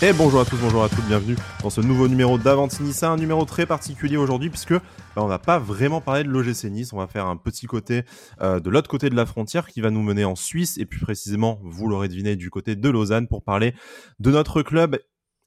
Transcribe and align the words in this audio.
Et 0.00 0.12
bonjour 0.12 0.40
à 0.40 0.44
tous, 0.44 0.56
bonjour 0.58 0.84
à 0.84 0.88
toutes, 0.88 1.06
bienvenue 1.06 1.34
dans 1.60 1.70
ce 1.70 1.80
nouveau 1.80 2.06
numéro 2.06 2.38
d'Avanti 2.38 2.84
Nice, 2.84 3.02
un 3.02 3.16
numéro 3.16 3.44
très 3.44 3.66
particulier 3.66 4.16
aujourd'hui 4.16 4.48
puisque 4.48 4.74
bah, 4.74 4.80
on 5.16 5.26
va 5.26 5.40
pas 5.40 5.58
vraiment 5.58 6.00
parler 6.00 6.22
de 6.22 6.28
l'OGC 6.28 6.70
Nice, 6.70 6.92
on 6.92 6.98
va 6.98 7.08
faire 7.08 7.26
un 7.26 7.36
petit 7.36 7.66
côté 7.66 8.04
euh, 8.40 8.60
de 8.60 8.70
l'autre 8.70 8.88
côté 8.88 9.10
de 9.10 9.16
la 9.16 9.26
frontière 9.26 9.66
qui 9.66 9.80
va 9.80 9.90
nous 9.90 10.02
mener 10.02 10.24
en 10.24 10.36
Suisse 10.36 10.78
et 10.78 10.86
plus 10.86 11.00
précisément, 11.00 11.58
vous 11.64 11.88
l'aurez 11.88 12.06
deviné, 12.06 12.36
du 12.36 12.48
côté 12.48 12.76
de 12.76 12.88
Lausanne 12.88 13.26
pour 13.26 13.42
parler 13.42 13.74
de 14.20 14.30
notre 14.30 14.62
club 14.62 15.00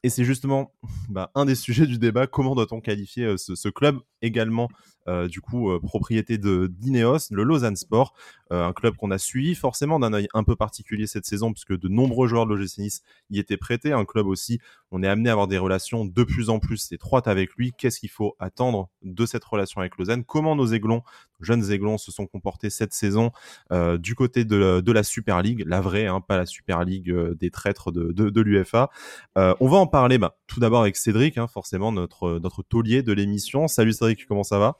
et 0.03 0.09
c'est 0.09 0.25
justement 0.25 0.73
bah, 1.09 1.31
un 1.35 1.45
des 1.45 1.55
sujets 1.55 1.85
du 1.85 1.97
débat. 1.97 2.27
Comment 2.27 2.55
doit-on 2.55 2.81
qualifier 2.81 3.25
euh, 3.25 3.37
ce, 3.37 3.69
club 3.69 3.99
également, 4.21 4.67
euh, 5.07 5.27
du 5.27 5.41
coup, 5.41 5.71
euh, 5.71 5.79
propriété 5.79 6.37
de 6.37 6.67
d'Ineos, 6.67 7.31
le 7.31 7.43
Lausanne 7.43 7.75
Sport, 7.75 8.13
euh, 8.51 8.65
un 8.65 8.73
club 8.73 8.95
qu'on 8.95 9.11
a 9.11 9.17
suivi 9.17 9.55
forcément 9.55 9.99
d'un 9.99 10.13
œil 10.13 10.27
un 10.33 10.43
peu 10.43 10.55
particulier 10.55 11.07
cette 11.07 11.25
saison, 11.25 11.53
puisque 11.53 11.77
de 11.77 11.87
nombreux 11.87 12.27
joueurs 12.27 12.45
de 12.45 12.53
l'OGC 12.53 13.01
y 13.29 13.39
étaient 13.39 13.57
prêtés. 13.57 13.93
Un 13.93 14.05
club 14.05 14.27
aussi, 14.27 14.59
on 14.91 15.03
est 15.03 15.07
amené 15.07 15.29
à 15.29 15.33
avoir 15.33 15.47
des 15.47 15.57
relations 15.57 16.05
de 16.05 16.23
plus 16.23 16.49
en 16.49 16.59
plus 16.59 16.91
étroites 16.91 17.27
avec 17.27 17.53
lui. 17.55 17.71
Qu'est-ce 17.77 17.99
qu'il 17.99 18.09
faut 18.09 18.35
attendre 18.39 18.89
de 19.01 19.25
cette 19.25 19.43
relation 19.43 19.81
avec 19.81 19.97
Lausanne? 19.97 20.23
Comment 20.23 20.55
nos 20.55 20.67
aiglons, 20.67 21.01
jeunes 21.39 21.71
aiglons, 21.71 21.97
se 21.97 22.11
sont 22.11 22.27
comportés 22.27 22.69
cette 22.69 22.93
saison 22.93 23.31
euh, 23.71 23.97
du 23.97 24.15
côté 24.15 24.45
de, 24.45 24.81
de, 24.81 24.91
la 24.91 25.03
Super 25.03 25.41
League, 25.41 25.63
la 25.65 25.81
vraie, 25.81 26.07
hein, 26.07 26.21
pas 26.21 26.37
la 26.37 26.45
Super 26.45 26.83
League 26.83 27.11
des 27.39 27.51
traîtres 27.51 27.91
de, 27.91 28.11
de, 28.11 28.29
de 28.29 28.41
l'UFA. 28.41 28.89
on 29.35 29.67
va 29.67 29.77
en 29.77 29.87
parler 29.87 30.17
bah, 30.17 30.37
tout 30.47 30.59
d'abord 30.59 30.81
avec 30.81 30.95
Cédric, 30.95 31.37
hein, 31.37 31.47
forcément 31.47 31.91
notre, 31.91 32.39
notre 32.39 32.63
taulier 32.63 33.03
de 33.03 33.13
l'émission. 33.13 33.67
Salut 33.67 33.93
Cédric, 33.93 34.25
comment 34.27 34.43
ça 34.43 34.59
va? 34.59 34.77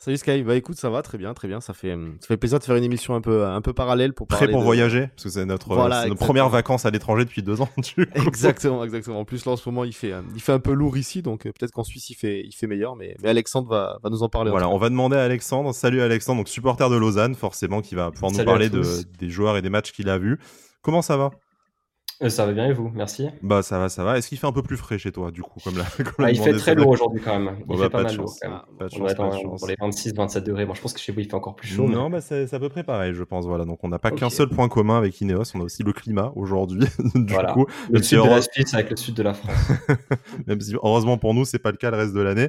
Salut 0.00 0.16
Sky, 0.16 0.44
bah 0.44 0.54
écoute, 0.54 0.76
ça 0.76 0.90
va 0.90 1.02
très 1.02 1.18
bien, 1.18 1.34
très 1.34 1.48
bien. 1.48 1.60
Ça 1.60 1.74
fait, 1.74 1.96
ça 2.20 2.28
fait 2.28 2.36
plaisir 2.36 2.60
de 2.60 2.64
faire 2.64 2.76
une 2.76 2.84
émission 2.84 3.16
un 3.16 3.20
peu, 3.20 3.44
un 3.46 3.60
peu 3.60 3.72
parallèle 3.72 4.12
pour 4.12 4.28
prêt 4.28 4.46
pour 4.48 4.60
de... 4.60 4.64
voyager, 4.64 5.08
parce 5.08 5.24
que 5.24 5.30
c'est 5.30 5.44
notre, 5.44 5.74
voilà, 5.74 6.06
nos 6.06 6.14
premières 6.14 6.48
vacances 6.48 6.86
à 6.86 6.90
l'étranger 6.90 7.24
depuis 7.24 7.42
deux 7.42 7.60
ans. 7.60 7.68
exactement, 8.14 8.84
exactement. 8.84 9.18
En 9.18 9.24
plus 9.24 9.44
là 9.44 9.52
en 9.52 9.56
ce 9.56 9.68
moment 9.68 9.82
il 9.82 9.92
fait, 9.92 10.12
il 10.36 10.40
fait 10.40 10.52
un 10.52 10.60
peu 10.60 10.72
lourd 10.72 10.96
ici, 10.96 11.20
donc 11.20 11.46
euh, 11.46 11.50
peut-être 11.50 11.72
qu'en 11.72 11.82
Suisse 11.82 12.10
il 12.10 12.14
fait, 12.14 12.42
il 12.44 12.52
fait 12.52 12.68
meilleur, 12.68 12.94
mais, 12.94 13.16
mais 13.20 13.28
Alexandre 13.28 13.68
va, 13.68 13.98
va 14.00 14.08
nous 14.08 14.22
en 14.22 14.28
parler. 14.28 14.52
Voilà, 14.52 14.68
on 14.68 14.78
va 14.78 14.88
demander 14.88 15.16
à 15.16 15.24
Alexandre. 15.24 15.74
Salut 15.74 16.00
Alexandre, 16.00 16.38
donc 16.38 16.48
supporter 16.48 16.88
de 16.88 16.96
Lausanne, 16.96 17.34
forcément, 17.34 17.82
qui 17.82 17.96
va 17.96 18.12
pouvoir 18.12 18.30
nous 18.30 18.44
parler 18.44 18.70
de, 18.70 18.84
des 19.18 19.30
joueurs 19.30 19.56
et 19.56 19.62
des 19.62 19.70
matchs 19.70 19.90
qu'il 19.90 20.08
a 20.10 20.18
vus. 20.18 20.38
Comment 20.80 21.02
ça 21.02 21.16
va? 21.16 21.24
euh, 21.24 21.47
ça 22.26 22.46
va 22.46 22.52
bien 22.52 22.66
et 22.66 22.72
vous? 22.72 22.90
Merci. 22.94 23.28
Bah 23.42 23.62
ça 23.62 23.78
va, 23.78 23.88
ça 23.88 24.02
va. 24.02 24.18
Est-ce 24.18 24.28
qu'il 24.28 24.38
fait 24.38 24.46
un 24.46 24.52
peu 24.52 24.62
plus 24.62 24.76
frais 24.76 24.98
chez 24.98 25.12
toi 25.12 25.30
du 25.30 25.42
coup 25.42 25.60
comme 25.62 25.74
comme 25.98 26.24
ah, 26.24 26.30
Il 26.32 26.40
fait 26.40 26.52
très 26.54 26.74
lourd 26.74 26.88
aujourd'hui 26.88 27.20
quand 27.24 27.38
même. 27.38 27.56
Il 27.60 27.66
bon, 27.66 27.74
fait 27.74 27.82
bah, 27.82 27.90
pas, 27.90 27.98
pas 27.98 28.04
mal 28.04 28.16
lourd 28.16 28.34
quand 28.40 28.48
même. 28.48 28.60
Pas 28.78 28.86
on 28.86 28.88
chance, 28.88 29.10
attend 29.10 29.30
pas 29.30 29.36
de 29.36 29.40
chance. 29.42 29.60
pour 29.60 29.68
les 29.68 29.74
26-27 29.76 30.40
degrés. 30.42 30.66
Bon, 30.66 30.74
je 30.74 30.80
pense 30.80 30.92
que 30.92 31.00
chez 31.00 31.12
vous 31.12 31.20
il 31.20 31.26
fait 31.26 31.34
encore 31.34 31.54
plus 31.54 31.68
chaud. 31.68 31.88
Non, 31.88 32.08
mais... 32.08 32.18
bah 32.18 32.20
c'est 32.20 32.52
à 32.52 32.58
peu 32.58 32.68
près 32.68 32.82
pareil, 32.82 33.14
je 33.14 33.22
pense. 33.22 33.46
Voilà, 33.46 33.64
donc 33.64 33.84
on 33.84 33.88
n'a 33.88 34.00
pas 34.00 34.10
qu'un 34.10 34.30
seul 34.30 34.48
point 34.48 34.68
commun 34.68 34.98
avec 34.98 35.20
Ineos, 35.20 35.44
on 35.54 35.60
a 35.60 35.64
aussi 35.64 35.84
le 35.84 35.92
climat 35.92 36.32
aujourd'hui. 36.34 36.86
du 37.14 37.32
Voilà. 37.32 37.52
coup, 37.52 37.66
Le 37.90 38.02
sud 38.02 38.18
de 38.18 38.28
la 38.28 38.42
Suisse 38.42 38.74
avec 38.74 38.90
le 38.90 38.96
sud 38.96 39.14
de 39.14 39.22
la 39.22 39.34
France. 39.34 39.54
même 40.46 40.60
si 40.60 40.74
heureusement 40.74 41.18
pour 41.18 41.34
nous, 41.34 41.44
c'est 41.44 41.60
pas 41.60 41.70
le 41.70 41.76
cas 41.76 41.92
le 41.92 41.98
reste 41.98 42.14
de 42.14 42.20
l'année. 42.20 42.48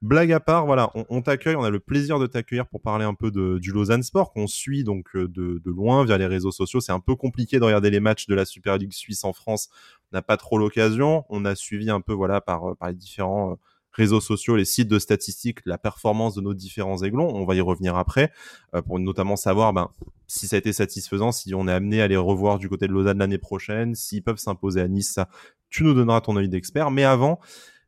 Blague 0.00 0.32
à 0.32 0.40
part, 0.40 0.64
voilà, 0.64 0.90
on, 0.94 1.04
on 1.10 1.20
t'accueille, 1.20 1.56
on 1.56 1.62
a 1.62 1.68
le 1.68 1.78
plaisir 1.78 2.18
de 2.18 2.26
t'accueillir 2.26 2.66
pour 2.66 2.80
parler 2.80 3.04
un 3.04 3.12
peu 3.12 3.30
de, 3.30 3.58
du 3.58 3.70
Lausanne 3.70 4.02
Sport 4.02 4.32
qu'on 4.32 4.46
suit 4.46 4.82
donc 4.82 5.08
euh, 5.14 5.28
de, 5.28 5.60
de 5.62 5.70
loin 5.70 6.06
via 6.06 6.16
les 6.16 6.26
réseaux 6.26 6.52
sociaux. 6.52 6.80
C'est 6.80 6.92
un 6.92 7.00
peu 7.00 7.16
compliqué 7.16 7.58
de 7.58 7.64
regarder 7.64 7.90
les 7.90 8.00
matchs 8.00 8.26
de 8.26 8.34
la 8.34 8.46
Super 8.46 8.78
League 8.78 8.92
suisse 8.94 9.09
en 9.24 9.32
France. 9.32 9.68
N'a 10.12 10.22
pas 10.22 10.36
trop 10.36 10.58
l'occasion. 10.58 11.24
On 11.28 11.44
a 11.44 11.54
suivi 11.54 11.90
un 11.90 12.00
peu 12.00 12.12
voilà 12.12 12.40
par, 12.40 12.70
euh, 12.70 12.74
les 12.88 12.94
différents 12.94 13.52
euh, 13.52 13.54
réseaux 13.92 14.20
sociaux, 14.20 14.56
les 14.56 14.64
sites 14.64 14.88
de 14.88 14.98
statistiques, 14.98 15.58
la 15.64 15.78
performance 15.78 16.34
de 16.34 16.40
nos 16.40 16.54
différents 16.54 17.02
aiglons. 17.02 17.28
On 17.34 17.44
va 17.44 17.54
y 17.54 17.60
revenir 17.60 17.96
après 17.96 18.32
euh, 18.74 18.82
pour 18.82 18.98
notamment 18.98 19.36
savoir 19.36 19.72
ben, 19.72 19.90
si 20.26 20.46
ça 20.48 20.56
a 20.56 20.58
été 20.58 20.72
satisfaisant, 20.72 21.32
si 21.32 21.54
on 21.54 21.66
est 21.68 21.72
amené 21.72 22.02
à 22.02 22.08
les 22.08 22.16
revoir 22.16 22.58
du 22.58 22.68
côté 22.68 22.86
de 22.86 22.92
Lausanne 22.92 23.18
l'année 23.18 23.38
prochaine, 23.38 23.94
s'ils 23.94 24.22
peuvent 24.22 24.38
s'imposer 24.38 24.80
à 24.80 24.88
Nice. 24.88 25.12
Ça, 25.12 25.28
tu 25.68 25.84
nous 25.84 25.94
donneras 25.94 26.20
ton 26.20 26.36
œil 26.36 26.48
d'expert. 26.48 26.90
Mais 26.90 27.04
avant, 27.04 27.40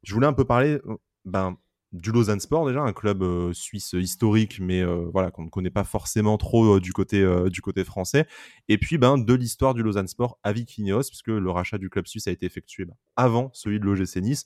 je 0.03 0.15
voulais 0.15 0.27
un 0.27 0.33
peu 0.33 0.45
parler 0.45 0.81
ben, 1.25 1.57
du 1.93 2.11
Lausanne 2.11 2.41
Sport 2.41 2.67
déjà, 2.67 2.81
un 2.81 2.93
club 2.93 3.23
euh, 3.23 3.53
suisse 3.53 3.93
historique, 3.93 4.61
mais 4.61 4.81
euh, 4.81 5.09
voilà 5.13 5.31
qu'on 5.31 5.45
ne 5.45 5.51
connaît 5.51 5.71
pas 5.71 5.85
forcément 5.85 6.39
trop 6.39 6.77
euh, 6.77 6.81
du 6.81 6.93
côté 6.93 7.23
du 7.51 7.61
côté 7.61 7.85
français. 7.85 8.27
Et 8.69 8.79
puis 8.79 8.99
ben 8.99 9.19
de 9.19 9.35
l'histoire 9.35 9.75
du 9.75 9.83
Lausanne 9.83 10.09
Sport 10.09 10.39
avec 10.43 10.79
Ineos, 10.79 11.03
puisque 11.03 11.29
le 11.29 11.51
rachat 11.51 11.79
du 11.79 11.91
club 11.91 12.07
suisse 12.07 12.27
a 12.27 12.31
été 12.31 12.47
effectué 12.47 12.85
ben, 12.85 12.95
avant 13.17 13.51
celui 13.53 13.79
de 13.79 13.85
l'OGC 13.85 14.17
Nice. 14.17 14.45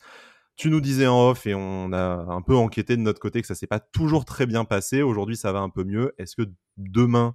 Tu 0.56 0.70
nous 0.70 0.80
disais 0.80 1.06
en 1.06 1.30
off 1.30 1.46
et 1.46 1.54
on 1.54 1.92
a 1.92 2.26
un 2.28 2.40
peu 2.40 2.56
enquêté 2.56 2.96
de 2.96 3.02
notre 3.02 3.20
côté 3.20 3.42
que 3.42 3.46
ça 3.46 3.54
s'est 3.54 3.66
pas 3.66 3.78
toujours 3.80 4.24
très 4.24 4.46
bien 4.46 4.64
passé. 4.64 5.02
Aujourd'hui, 5.02 5.36
ça 5.36 5.52
va 5.52 5.60
un 5.60 5.68
peu 5.68 5.84
mieux. 5.84 6.14
Est-ce 6.18 6.34
que 6.34 6.50
demain, 6.78 7.34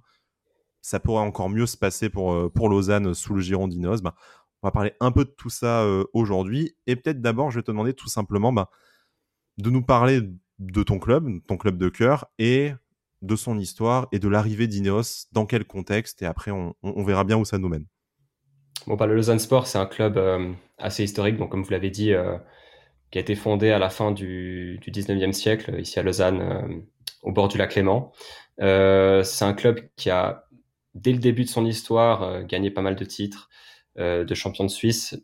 ça 0.80 0.98
pourrait 0.98 1.22
encore 1.22 1.48
mieux 1.48 1.66
se 1.66 1.76
passer 1.76 2.10
pour, 2.10 2.52
pour 2.52 2.68
Lausanne 2.68 3.14
sous 3.14 3.34
le 3.34 3.40
giron 3.40 3.68
d'Ineos 3.68 3.98
Ben, 3.98 4.12
On 4.62 4.66
va 4.66 4.72
parler 4.72 4.92
un 4.98 5.12
peu 5.12 5.24
de 5.24 5.30
tout 5.30 5.50
ça 5.50 5.86
aujourd'hui. 6.12 6.76
Et 6.88 6.96
peut-être 6.96 7.20
d'abord, 7.20 7.52
je 7.52 7.60
vais 7.60 7.62
te 7.62 7.70
demander 7.70 7.94
tout 7.94 8.08
simplement 8.08 8.52
ben, 8.52 8.66
de 9.58 9.70
nous 9.70 9.82
parler 9.82 10.20
de 10.58 10.82
ton 10.82 10.98
club, 10.98 11.28
ton 11.46 11.56
club 11.56 11.78
de 11.78 11.88
cœur, 11.88 12.26
et 12.38 12.72
de 13.22 13.36
son 13.36 13.58
histoire 13.58 14.08
et 14.12 14.18
de 14.18 14.28
l'arrivée 14.28 14.66
d'Ineos, 14.66 15.26
dans 15.32 15.46
quel 15.46 15.64
contexte, 15.64 16.22
et 16.22 16.26
après 16.26 16.50
on, 16.50 17.04
verra 17.04 17.24
bien 17.24 17.38
où 17.38 17.44
ça 17.44 17.58
nous 17.58 17.68
mène. 17.68 17.86
Bon, 18.86 18.96
bah, 18.96 19.06
le 19.06 19.14
Lausanne 19.14 19.38
Sport, 19.38 19.68
c'est 19.68 19.78
un 19.78 19.86
club 19.86 20.18
euh, 20.18 20.52
assez 20.76 21.04
historique, 21.04 21.38
comme 21.48 21.62
vous 21.62 21.70
l'avez 21.70 21.90
dit, 21.90 22.12
euh, 22.12 22.36
qui 23.10 23.18
a 23.18 23.20
été 23.20 23.36
fondé 23.36 23.70
à 23.70 23.78
la 23.78 23.90
fin 23.90 24.10
du, 24.10 24.78
du 24.80 24.90
19e 24.90 25.32
siècle, 25.32 25.80
ici 25.80 26.00
à 26.00 26.02
Lausanne, 26.02 26.40
euh, 26.40 26.80
au 27.22 27.30
bord 27.30 27.46
du 27.46 27.58
lac 27.58 27.76
Léman. 27.76 28.12
C'est 28.58 29.44
un 29.44 29.54
club 29.54 29.80
qui 29.96 30.10
a, 30.10 30.48
dès 30.94 31.12
le 31.12 31.18
début 31.18 31.44
de 31.44 31.48
son 31.48 31.64
histoire, 31.64 32.44
gagné 32.44 32.70
pas 32.70 32.82
mal 32.82 32.96
de 32.96 33.04
titres 33.04 33.48
de 33.96 34.34
champion 34.34 34.64
de 34.64 34.70
Suisse. 34.70 35.16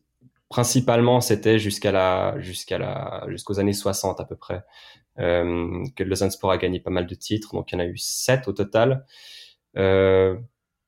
Principalement, 0.48 1.20
c'était 1.20 1.58
jusqu'à 1.58 1.92
la, 1.92 2.40
jusqu'à 2.40 2.78
la, 2.78 3.26
jusqu'aux 3.28 3.60
années 3.60 3.74
60 3.74 4.18
à 4.20 4.24
peu 4.24 4.36
près, 4.36 4.62
euh, 5.18 5.84
que 5.94 6.02
Lausanne 6.04 6.30
Sport 6.30 6.52
a 6.52 6.58
gagné 6.58 6.80
pas 6.80 6.90
mal 6.90 7.06
de 7.06 7.14
titres. 7.14 7.54
Donc, 7.54 7.70
il 7.70 7.74
y 7.74 7.76
en 7.76 7.80
a 7.80 7.86
eu 7.86 7.98
sept 7.98 8.48
au 8.48 8.52
total. 8.52 9.04
Euh, 9.76 10.38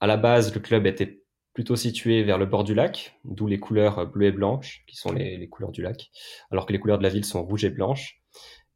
à 0.00 0.06
la 0.06 0.16
base, 0.16 0.54
le 0.54 0.60
club 0.60 0.86
était 0.86 1.22
plutôt 1.52 1.76
situé 1.76 2.22
vers 2.22 2.38
le 2.38 2.46
bord 2.46 2.64
du 2.64 2.74
lac, 2.74 3.18
d'où 3.24 3.46
les 3.46 3.60
couleurs 3.60 4.06
bleues 4.06 4.28
et 4.28 4.32
blanches, 4.32 4.82
qui 4.86 4.96
sont 4.96 5.12
les, 5.12 5.36
les 5.36 5.48
couleurs 5.48 5.72
du 5.72 5.82
lac, 5.82 6.10
alors 6.50 6.64
que 6.64 6.72
les 6.72 6.80
couleurs 6.80 6.98
de 6.98 7.02
la 7.02 7.10
ville 7.10 7.24
sont 7.24 7.44
rouges 7.44 7.64
et 7.64 7.70
blanches. 7.70 8.22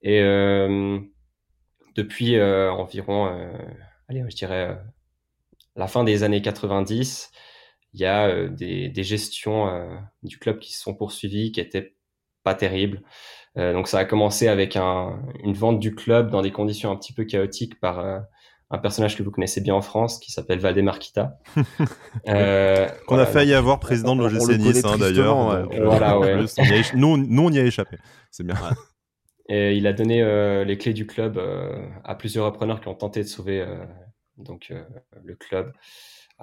Et 0.03 0.21
euh, 0.21 0.99
depuis 1.95 2.39
environ, 2.43 3.27
allez, 4.09 4.23
je 4.29 4.37
dirais, 4.37 4.77
la 5.77 5.87
fin 5.87 6.05
des 6.05 6.25
années 6.25 6.43
90, 6.43 7.31
il 7.95 8.01
y 8.01 8.05
a 8.05 8.27
euh, 8.29 8.49
des, 8.49 8.89
des 8.91 9.03
gestions 9.05 9.69
euh, 9.69 9.97
du 10.23 10.39
club 10.39 10.59
qui 10.59 10.75
se 10.75 10.81
sont 10.83 10.95
poursuivies, 10.95 11.53
qui 11.53 11.61
étaient 11.61 11.95
pas 12.43 12.55
terribles. 12.55 13.03
Euh, 13.57 13.73
donc 13.73 13.89
ça 13.89 13.99
a 14.01 14.05
commencé 14.05 14.49
avec 14.49 14.77
un, 14.77 15.23
une 15.43 15.55
vente 15.55 15.79
du 15.81 15.95
club 15.95 16.31
dans 16.31 16.43
des 16.43 16.51
conditions 16.53 16.91
un 16.91 16.97
petit 16.97 17.13
peu 17.13 17.25
chaotiques 17.25 17.79
par 17.81 18.01
euh, 18.01 18.19
un 18.71 18.79
personnage 18.79 19.17
que 19.17 19.23
vous 19.23 19.31
connaissez 19.31 19.61
bien 19.61 19.75
en 19.75 19.81
France 19.83 20.19
qui 20.19 20.33
s'appelle 20.33 20.59
Valdemar 20.59 20.99
Kita. 20.99 21.39
Euh, 22.29 22.87
Qu'on 23.07 23.17
voilà, 23.17 23.29
a 23.29 23.33
failli 23.33 23.53
avoir 23.55 23.79
président 23.81 24.17
de 24.17 24.23
l'OGC 24.23 24.59
Nice 24.59 24.85
hein, 24.85 24.97
d'ailleurs. 24.99 25.37
ouais. 25.71 25.79
euh, 25.79 25.85
Voilà, 25.85 26.19
ouais. 26.19 26.45
nous, 26.95 27.17
nous, 27.19 27.43
on 27.43 27.51
y 27.51 27.59
a 27.59 27.65
échappé. 27.65 27.99
C'est 28.31 28.47
bien. 28.47 28.55
Et 29.49 29.75
il 29.77 29.87
a 29.87 29.93
donné 29.93 30.23
euh, 30.23 30.65
les 30.65 30.79
clés 30.79 30.95
du 30.95 31.07
club 31.07 31.37
euh, 31.37 31.87
à 32.03 32.15
plusieurs 32.15 32.47
repreneurs 32.47 32.81
qui 32.81 32.89
ont 32.89 32.95
tenté 32.95 33.23
de 33.23 33.29
sauver 33.29 33.61
euh, 33.61 33.85
donc 34.39 34.69
euh, 34.71 34.83
le 35.23 35.35
club 35.37 35.73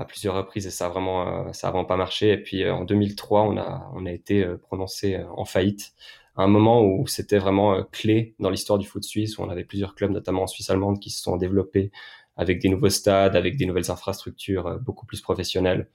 à 0.02 0.06
plusieurs 0.06 0.36
reprises 0.36 0.68
et 0.68 0.72
ça 0.72 0.88
a 0.88 0.90
vraiment 0.90 1.48
euh, 1.48 1.54
ça 1.54 1.68
a 1.68 1.72
vraiment 1.72 1.86
pas 1.86 1.98
marché. 1.98 2.32
Et 2.32 2.38
puis 2.38 2.64
euh, 2.64 2.74
en 2.74 2.84
2003, 2.84 3.44
on 3.44 3.58
a 3.58 3.90
on 3.96 4.06
a 4.06 4.12
été 4.12 4.44
euh, 4.44 4.58
prononcé 4.58 5.20
en 5.36 5.46
faillite 5.46 5.94
à 6.36 6.44
un 6.44 6.48
moment 6.48 6.84
où 6.84 7.08
c'était 7.08 7.38
vraiment 7.38 7.84
clé 7.92 8.36
dans 8.40 8.50
l'histoire 8.50 8.80
du 8.80 8.88
foot 8.88 9.04
suisse 9.04 9.38
où 9.38 9.44
on 9.44 9.50
avait 9.50 9.66
plusieurs 9.66 9.96
clubs 9.96 10.12
notamment 10.12 10.44
en 10.44 10.48
Suisse 10.48 10.70
allemande 10.70 11.00
qui 11.00 11.10
se 11.10 11.22
sont 11.22 11.38
développés 11.38 11.92
avec 12.38 12.60
des 12.62 12.70
nouveaux 12.70 12.90
stades, 12.90 13.36
avec 13.36 13.58
des 13.58 13.66
nouvelles 13.66 13.92
infrastructures 13.92 14.80
beaucoup 14.80 15.06
plus 15.06 15.22
professionnelles. 15.22 15.90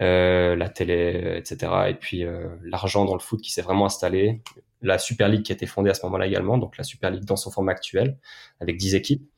Euh, 0.00 0.56
la 0.56 0.70
télé, 0.70 1.34
etc. 1.36 1.72
Et 1.88 1.94
puis 1.94 2.24
euh, 2.24 2.48
l'argent 2.62 3.04
dans 3.04 3.12
le 3.12 3.20
foot 3.20 3.40
qui 3.42 3.52
s'est 3.52 3.60
vraiment 3.60 3.84
installé, 3.84 4.40
la 4.82 4.98
Super 4.98 5.28
League 5.28 5.42
qui 5.42 5.52
a 5.52 5.54
été 5.54 5.66
fondée 5.66 5.90
à 5.90 5.94
ce 5.94 6.04
moment-là 6.06 6.26
également, 6.26 6.58
donc 6.58 6.76
la 6.76 6.84
Super 6.84 7.10
League 7.10 7.24
dans 7.24 7.36
son 7.36 7.50
format 7.50 7.72
actuel, 7.72 8.16
avec 8.60 8.76
10 8.76 8.94
équipes. 8.94 9.28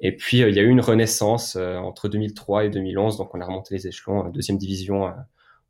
Et 0.00 0.16
puis, 0.16 0.42
euh, 0.42 0.50
il 0.50 0.56
y 0.56 0.58
a 0.58 0.62
eu 0.62 0.68
une 0.68 0.80
renaissance 0.80 1.56
euh, 1.56 1.76
entre 1.76 2.08
2003 2.08 2.64
et 2.64 2.70
2011, 2.70 3.16
donc 3.18 3.34
on 3.34 3.40
a 3.40 3.44
remonté 3.44 3.74
les 3.74 3.86
échelons, 3.86 4.26
euh, 4.26 4.30
deuxième 4.30 4.58
division 4.58 5.06
euh, 5.06 5.12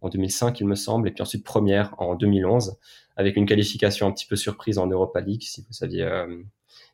en 0.01 0.09
2005, 0.09 0.61
il 0.61 0.67
me 0.67 0.75
semble, 0.75 1.09
et 1.09 1.11
puis 1.11 1.23
ensuite 1.23 1.45
première 1.45 1.95
en 1.99 2.15
2011, 2.15 2.79
avec 3.17 3.37
une 3.37 3.47
qualification 3.47 4.07
un 4.07 4.13
petit 4.13 4.27
peu 4.27 4.37
surprise 4.37 4.79
en 4.79 4.87
Europa 4.87 5.21
League, 5.21 5.43
si 5.43 5.63
vous 5.63 5.73
saviez, 5.73 6.03
euh, 6.05 6.43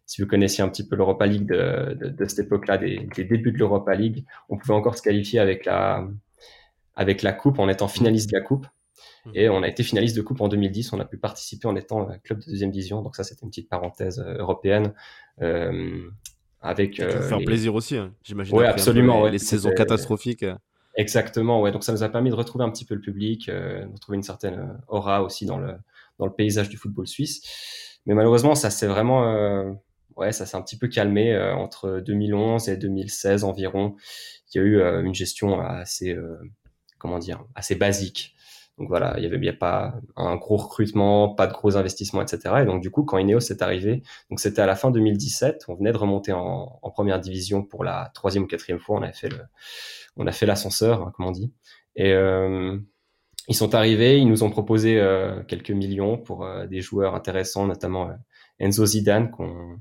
si 0.07 0.21
vous 0.21 0.27
connaissiez 0.27 0.65
un 0.65 0.69
petit 0.69 0.87
peu 0.87 0.97
l'Europa 0.97 1.27
League 1.27 1.47
de, 1.47 1.95
de, 1.95 2.09
de 2.09 2.25
cette 2.25 2.47
époque-là, 2.47 2.79
des, 2.79 3.07
des 3.15 3.25
débuts 3.25 3.53
de 3.53 3.59
l'Europa 3.59 3.95
League, 3.95 4.25
on 4.49 4.57
pouvait 4.57 4.75
encore 4.75 4.97
se 4.97 5.03
qualifier 5.03 5.39
avec 5.39 5.65
la, 5.65 6.09
avec 6.97 7.23
la 7.23 7.33
coupe 7.33 7.59
en 7.59 7.69
étant 7.69 7.89
finaliste 7.89 8.31
de 8.31 8.37
la 8.39 8.43
coupe. 8.43 8.67
Et 9.35 9.49
on 9.49 9.63
a 9.65 9.69
été 9.69 9.83
finaliste 9.83 10.17
de 10.17 10.23
coupe 10.23 10.41
en 10.41 10.47
2010. 10.49 10.93
On 10.93 11.01
a 11.01 11.05
pu 11.05 11.19
participer 11.19 11.67
en 11.67 11.75
étant 11.75 12.09
un 12.09 12.17
club 12.19 12.39
de 12.41 12.45
deuxième 12.47 12.71
division. 12.71 13.03
Donc 13.03 13.17
ça, 13.17 13.25
c'était 13.25 13.43
une 13.43 13.51
petite 13.51 13.69
parenthèse 13.69 14.21
euh, 14.21 14.39
européenne 14.39 14.95
euh, 15.43 16.09
avec 16.61 17.01
euh, 17.01 17.23
faire 17.29 17.39
les- 17.41 17.45
plaisir 17.45 17.75
aussi, 17.75 17.97
hein, 17.97 18.13
j'imagine. 18.23 18.57
Ouais, 18.57 18.67
absolument, 18.67 19.17
Les, 19.19 19.23
ouais, 19.25 19.31
les 19.33 19.39
c'était- 19.39 19.51
saisons 19.57 19.71
catastrophiques. 19.73 20.45
euh. 20.45 20.55
Exactement, 20.95 21.61
ouais. 21.61 21.73
Donc 21.73 21.83
ça 21.85 21.93
nous 21.93 22.03
a 22.05 22.09
permis 22.09 22.31
de 22.31 22.37
retrouver 22.37 22.65
un 22.65 22.71
petit 22.71 22.85
peu 22.85 22.95
le 22.95 23.01
public, 23.01 23.49
de 23.51 23.93
retrouver 23.93 24.17
une 24.17 24.23
certaine 24.23 24.79
aura 24.89 25.23
aussi 25.23 25.45
dans 25.45 25.59
le, 25.59 25.75
dans 26.19 26.25
le 26.27 26.33
paysage 26.33 26.69
du 26.71 26.77
football 26.79 27.07
suisse. 27.07 27.99
Mais 28.07 28.15
malheureusement, 28.15 28.55
ça 28.55 28.71
s'est 28.71 28.87
vraiment, 28.87 29.77
ouais, 30.17 30.33
ça 30.33 30.47
s'est 30.47 30.57
un 30.57 30.63
petit 30.63 30.79
peu 30.79 30.87
calmé 30.89 31.37
entre 31.37 32.01
2011 32.01 32.69
et 32.71 32.77
2016 32.79 33.45
environ. 33.45 33.97
Il 34.55 34.59
y 34.59 34.61
a 34.61 34.65
eu 34.65 34.81
une 35.05 35.15
gestion 35.15 35.61
assez, 35.61 36.17
comment 36.99 37.19
dire, 37.19 37.45
assez 37.55 37.75
basique 37.75 38.37
donc 38.79 38.89
voilà, 38.89 39.15
il 39.17 39.23
y 39.23 39.27
avait, 39.27 39.39
y 39.39 39.49
a 39.49 39.55
pas 39.55 39.95
un 40.17 40.37
gros 40.37 40.57
recrutement, 40.57 41.31
pas 41.31 41.47
de 41.47 41.53
gros 41.55 41.79
investissements, 41.79 42.21
etc. 42.21 42.57
Et 42.61 42.65
donc 42.67 42.83
du 42.83 42.91
coup, 42.91 43.05
quand 43.05 43.17
Ineos 43.17 43.39
est 43.39 43.63
arrivé, 43.63 44.03
donc 44.29 44.39
c'était 44.39 44.61
à 44.61 44.67
la 44.67 44.77
fin 44.77 44.91
2017, 44.91 45.65
on 45.69 45.77
venait 45.77 45.93
de 45.93 45.97
remonter 45.97 46.33
en, 46.33 46.79
en, 46.83 46.91
première 46.91 47.19
division 47.19 47.63
pour 47.63 47.85
la 47.85 48.11
troisième 48.15 48.45
ou 48.45 48.47
quatrième 48.47 48.79
fois. 48.79 48.99
On 48.99 49.03
a 49.03 49.13
fait 49.13 49.31
le, 49.31 49.39
on 50.17 50.27
a 50.27 50.33
fait 50.33 50.45
l'ascenseur, 50.45 51.03
hein, 51.03 51.13
comme 51.17 51.25
on 51.25 51.31
dit. 51.31 51.53
Et 51.97 52.13
euh, 52.13 52.79
ils 53.49 53.55
sont 53.55 53.75
arrivés, 53.75 54.19
ils 54.19 54.29
nous 54.29 54.43
ont 54.43 54.51
proposé 54.51 55.01
euh, 55.01 55.43
quelques 55.45 55.71
millions 55.71 56.19
pour 56.19 56.45
euh, 56.45 56.67
des 56.67 56.81
joueurs 56.81 57.15
intéressants, 57.15 57.67
notamment 57.67 58.11
euh, 58.11 58.15
Enzo 58.59 58.85
Zidane, 58.85 59.31
qu'on 59.31 59.79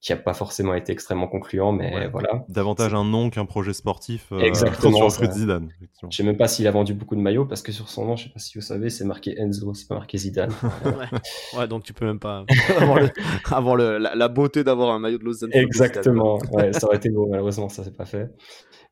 qui 0.00 0.12
a 0.12 0.16
pas 0.16 0.32
forcément 0.32 0.74
été 0.74 0.92
extrêmement 0.92 1.26
concluant, 1.26 1.72
mais 1.72 2.08
voilà. 2.08 2.44
Davantage 2.48 2.94
un 2.94 3.04
nom 3.04 3.30
qu'un 3.30 3.46
projet 3.46 3.72
sportif. 3.72 4.28
Euh, 4.30 4.38
Exactement. 4.38 5.10
Sur 5.10 5.30
Zidane. 5.30 5.70
Je 6.08 6.16
sais 6.16 6.22
même 6.22 6.36
pas 6.36 6.46
s'il 6.46 6.68
a 6.68 6.70
vendu 6.70 6.94
beaucoup 6.94 7.16
de 7.16 7.20
maillots 7.20 7.46
parce 7.46 7.62
que 7.62 7.72
sur 7.72 7.88
son 7.88 8.06
nom, 8.06 8.16
je 8.16 8.24
sais 8.24 8.30
pas 8.30 8.38
si 8.38 8.56
vous 8.56 8.62
savez, 8.62 8.90
c'est 8.90 9.04
marqué 9.04 9.34
Enzo, 9.40 9.74
c'est 9.74 9.88
pas 9.88 9.96
marqué 9.96 10.16
Zidane. 10.18 10.52
ouais. 11.58 11.66
donc 11.66 11.82
tu 11.82 11.92
peux 11.92 12.06
même 12.06 12.20
pas 12.20 12.44
avoir, 13.50 13.76
le, 13.76 13.98
la, 13.98 14.28
beauté 14.28 14.62
d'avoir 14.62 14.90
un 14.94 15.00
maillot 15.00 15.18
de 15.18 15.24
Lausanne. 15.24 15.50
Exactement. 15.52 16.38
ouais, 16.52 16.72
ça 16.72 16.86
aurait 16.86 16.98
été 16.98 17.10
beau, 17.10 17.26
malheureusement, 17.26 17.68
ça 17.68 17.82
s'est 17.82 17.90
pas 17.90 18.06
fait. 18.06 18.30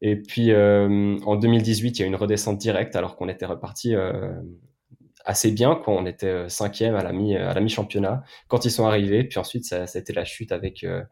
Et 0.02 0.16
puis 0.16 0.50
euh, 0.50 1.16
en 1.24 1.36
2018, 1.36 1.98
il 1.98 2.00
y 2.00 2.02
a 2.02 2.06
eu 2.06 2.08
une 2.08 2.16
redescente 2.16 2.58
directe 2.58 2.96
alors 2.96 3.16
qu'on 3.16 3.28
était 3.28 3.46
reparti. 3.46 3.94
Euh, 3.94 4.32
assez 5.26 5.50
bien 5.50 5.74
quand 5.74 5.92
on 5.92 6.06
était 6.06 6.26
euh, 6.26 6.48
cinquième 6.48 6.94
à 6.94 7.02
la 7.02 7.12
mi 7.12 7.36
à 7.36 7.52
la 7.52 7.60
mi 7.60 7.68
championnat 7.68 8.22
quand 8.48 8.64
ils 8.64 8.70
sont 8.70 8.86
arrivés 8.86 9.24
puis 9.24 9.38
ensuite 9.38 9.64
ça, 9.64 9.86
ça 9.86 9.98
a 9.98 10.00
été 10.00 10.12
la 10.12 10.24
chute 10.24 10.52
avec 10.52 10.84
euh, 10.84 11.02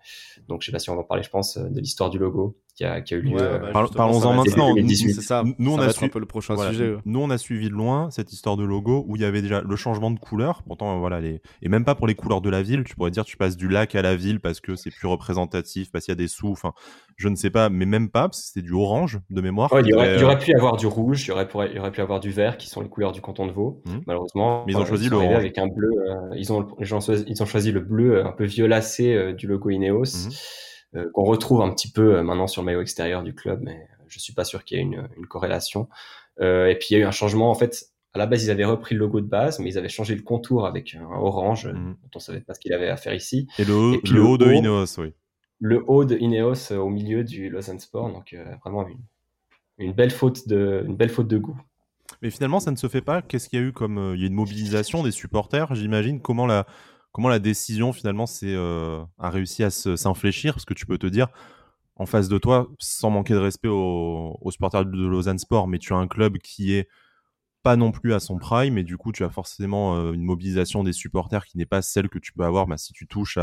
donc 0.48 0.62
je 0.62 0.66
sais 0.66 0.72
pas 0.72 0.78
si 0.78 0.88
on 0.88 0.94
va 0.94 1.02
en 1.02 1.04
parler 1.04 1.22
je 1.22 1.30
pense 1.30 1.58
de 1.58 1.80
l'histoire 1.80 2.10
du 2.10 2.18
logo 2.18 2.56
qui 2.74 2.84
a, 2.84 3.00
qui 3.00 3.14
a 3.14 3.18
eu 3.18 3.20
lieu. 3.22 3.36
Euh, 3.40 3.58
bah, 3.58 3.86
parlons-en 3.94 4.34
maintenant. 4.34 4.74
C'est 4.86 5.12
ça. 5.20 5.44
Nous, 5.58 5.72
on 5.72 5.78
a 5.78 5.86
un 5.86 6.08
peu 6.08 6.18
le 6.18 6.26
prochain 6.26 6.56
sujet. 6.56 6.96
Nous, 7.04 7.20
on 7.20 7.30
a 7.30 7.38
suivi 7.38 7.68
de 7.68 7.74
loin 7.74 8.10
cette 8.10 8.32
histoire 8.32 8.56
de 8.56 8.64
logo 8.64 9.04
où 9.06 9.16
il 9.16 9.22
y 9.22 9.24
avait 9.24 9.42
déjà 9.42 9.62
le 9.62 9.76
changement 9.76 10.10
de 10.10 10.18
couleur. 10.18 10.62
Pourtant, 10.66 10.98
voilà, 10.98 11.20
les... 11.20 11.40
et 11.62 11.68
même 11.68 11.84
pas 11.84 11.94
pour 11.94 12.06
les 12.06 12.14
couleurs 12.14 12.40
de 12.40 12.50
la 12.50 12.62
ville. 12.62 12.84
Tu 12.84 12.96
pourrais 12.96 13.10
dire, 13.10 13.24
tu 13.24 13.36
passes 13.36 13.56
du 13.56 13.68
lac 13.68 13.94
à 13.94 14.02
la 14.02 14.16
ville 14.16 14.40
parce 14.40 14.60
que 14.60 14.74
c'est 14.74 14.90
plus 14.90 15.06
représentatif, 15.06 15.92
parce 15.92 16.04
qu'il 16.04 16.12
y 16.12 16.16
a 16.16 16.16
des 16.16 16.28
sous. 16.28 16.50
Enfin, 16.50 16.72
je 17.16 17.28
ne 17.28 17.36
sais 17.36 17.50
pas, 17.50 17.68
mais 17.68 17.86
même 17.86 18.08
pas 18.08 18.28
parce 18.28 18.40
que 18.40 18.46
c'était 18.48 18.66
du 18.66 18.72
orange 18.72 19.20
de 19.30 19.40
mémoire. 19.40 19.70
il, 19.80 19.86
y 19.86 19.92
aurait, 19.92 20.16
il, 20.16 20.20
y 20.20 20.24
aurait, 20.24 20.38
pu 20.38 20.50
y 20.50 20.54
avoir 20.54 20.76
du 20.76 20.86
rouge, 20.86 21.24
il 21.24 21.28
y 21.28 21.30
aurait, 21.30 21.48
il 21.70 21.76
y 21.76 21.78
aurait 21.78 21.92
pu 21.92 22.00
avoir 22.00 22.18
du 22.18 22.30
vert 22.30 22.56
qui 22.56 22.68
sont 22.68 22.80
les 22.80 22.88
couleurs 22.88 23.12
du 23.12 23.20
canton 23.20 23.46
de 23.46 23.52
Vaud. 23.52 23.82
Mmh. 23.84 23.90
Malheureusement, 24.06 24.64
mais 24.66 24.72
ils 24.72 24.78
ont 24.78 24.84
choisi 24.84 25.08
le 25.08 25.16
orange. 25.16 25.36
avec 25.36 25.58
un 25.58 25.68
bleu. 25.68 25.90
Euh, 26.08 26.34
ils 26.36 26.52
ont, 26.52 26.66
ils 26.80 26.92
ont 27.42 27.46
choisi 27.46 27.70
le 27.70 27.80
bleu 27.80 28.16
euh, 28.16 28.26
un 28.26 28.32
peu 28.32 28.44
violacé 28.44 29.32
du 29.34 29.46
logo 29.46 29.70
Ineos. 29.70 30.02
Mmh. 30.02 30.30
Euh, 30.96 31.10
qu'on 31.12 31.24
retrouve 31.24 31.62
un 31.62 31.70
petit 31.70 31.90
peu 31.90 32.16
euh, 32.16 32.22
maintenant 32.22 32.46
sur 32.46 32.62
le 32.62 32.66
maillot 32.66 32.80
extérieur 32.80 33.22
du 33.22 33.34
club, 33.34 33.60
mais 33.62 33.88
je 34.06 34.18
suis 34.20 34.32
pas 34.32 34.44
sûr 34.44 34.64
qu'il 34.64 34.78
y 34.78 34.80
ait 34.80 34.84
une, 34.84 35.08
une 35.16 35.26
corrélation. 35.26 35.88
Euh, 36.40 36.68
et 36.68 36.76
puis 36.76 36.88
il 36.90 36.94
y 36.94 36.96
a 36.96 37.00
eu 37.00 37.04
un 37.04 37.10
changement. 37.10 37.50
En 37.50 37.54
fait, 37.54 37.86
à 38.12 38.18
la 38.18 38.26
base, 38.26 38.44
ils 38.44 38.50
avaient 38.50 38.64
repris 38.64 38.94
le 38.94 39.00
logo 39.00 39.20
de 39.20 39.26
base, 39.26 39.58
mais 39.58 39.70
ils 39.70 39.78
avaient 39.78 39.88
changé 39.88 40.14
le 40.14 40.22
contour 40.22 40.66
avec 40.66 40.94
un 40.94 41.04
orange, 41.04 41.66
mmh. 41.66 41.96
dont 42.02 42.10
on 42.14 42.18
savait 42.20 42.40
pas 42.40 42.54
ce 42.54 42.60
qu'il 42.60 42.72
avait 42.72 42.88
à 42.88 42.96
faire 42.96 43.14
ici. 43.14 43.48
Et 43.58 43.64
le 43.64 43.74
haut, 43.74 44.00
le, 44.04 44.22
haut 44.22 44.38
de 44.38 44.52
Ineos, 44.52 45.00
oui. 45.00 45.12
Le 45.58 45.82
haut 45.88 46.04
de 46.04 46.16
Ineos 46.16 46.72
au 46.72 46.88
milieu 46.90 47.24
du 47.24 47.48
Lausanne 47.48 47.80
Sport, 47.80 48.12
donc 48.12 48.36
vraiment 48.62 48.86
une, 48.86 48.98
une, 49.78 49.92
belle 49.92 50.10
faute 50.10 50.46
de, 50.46 50.84
une 50.86 50.96
belle 50.96 51.08
faute 51.08 51.28
de 51.28 51.38
goût. 51.38 51.60
Mais 52.22 52.30
finalement, 52.30 52.60
ça 52.60 52.70
ne 52.70 52.76
se 52.76 52.86
fait 52.86 53.00
pas. 53.00 53.22
Qu'est-ce 53.22 53.48
qu'il 53.48 53.58
y 53.58 53.62
a 53.62 53.66
eu 53.66 53.72
comme 53.72 54.12
il 54.14 54.20
y 54.20 54.24
a 54.24 54.26
une 54.28 54.34
mobilisation 54.34 55.02
des 55.02 55.10
supporters, 55.10 55.74
j'imagine? 55.74 56.20
Comment 56.20 56.46
la 56.46 56.66
comment 57.14 57.28
la 57.28 57.38
décision 57.38 57.92
finalement 57.92 58.26
c'est 58.26 58.52
euh, 58.52 59.02
a 59.18 59.30
réussi 59.30 59.62
à 59.62 59.70
s'infléchir? 59.70 60.52
Parce 60.52 60.64
que 60.64 60.74
tu 60.74 60.84
peux 60.84 60.98
te 60.98 61.06
dire 61.06 61.28
en 61.96 62.06
face 62.06 62.28
de 62.28 62.38
toi 62.38 62.68
sans 62.80 63.08
manquer 63.08 63.34
de 63.34 63.38
respect 63.38 63.68
aux, 63.68 64.36
supporters 64.50 64.84
de 64.84 65.06
Lausanne 65.06 65.38
Sport 65.38 65.68
mais 65.68 65.78
tu 65.78 65.94
as 65.94 65.96
un 65.96 66.08
club 66.08 66.38
qui 66.38 66.74
est 66.74 66.88
pas 67.62 67.76
non 67.76 67.92
plus 67.92 68.12
à 68.12 68.20
son 68.20 68.36
prime 68.36 68.78
et 68.78 68.82
du 68.82 68.98
coup 68.98 69.12
tu 69.12 69.22
as 69.22 69.30
forcément 69.30 69.96
euh, 69.96 70.12
une 70.12 70.24
mobilisation 70.24 70.82
des 70.82 70.92
supporters 70.92 71.46
qui 71.46 71.56
n'est 71.56 71.66
pas 71.66 71.82
celle 71.82 72.08
que 72.08 72.18
tu 72.18 72.32
peux 72.32 72.44
avoir 72.44 72.66
bah, 72.66 72.76
si 72.78 72.92
tu 72.92 73.06
touches 73.06 73.38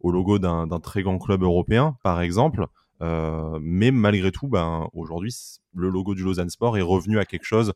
au 0.00 0.10
logo 0.10 0.38
d'un 0.38 0.66
très 0.80 1.02
grand 1.02 1.18
club 1.18 1.42
européen 1.42 1.98
par 2.02 2.22
exemple 2.22 2.66
euh, 3.02 3.58
mais 3.60 3.90
malgré 3.90 4.32
tout 4.32 4.48
ben, 4.48 4.88
aujourd'hui 4.94 5.36
le 5.74 5.90
logo 5.90 6.14
du 6.14 6.22
Lausanne 6.22 6.50
Sport 6.50 6.78
est 6.78 6.82
revenu 6.82 7.18
à 7.18 7.26
quelque 7.26 7.44
chose 7.44 7.74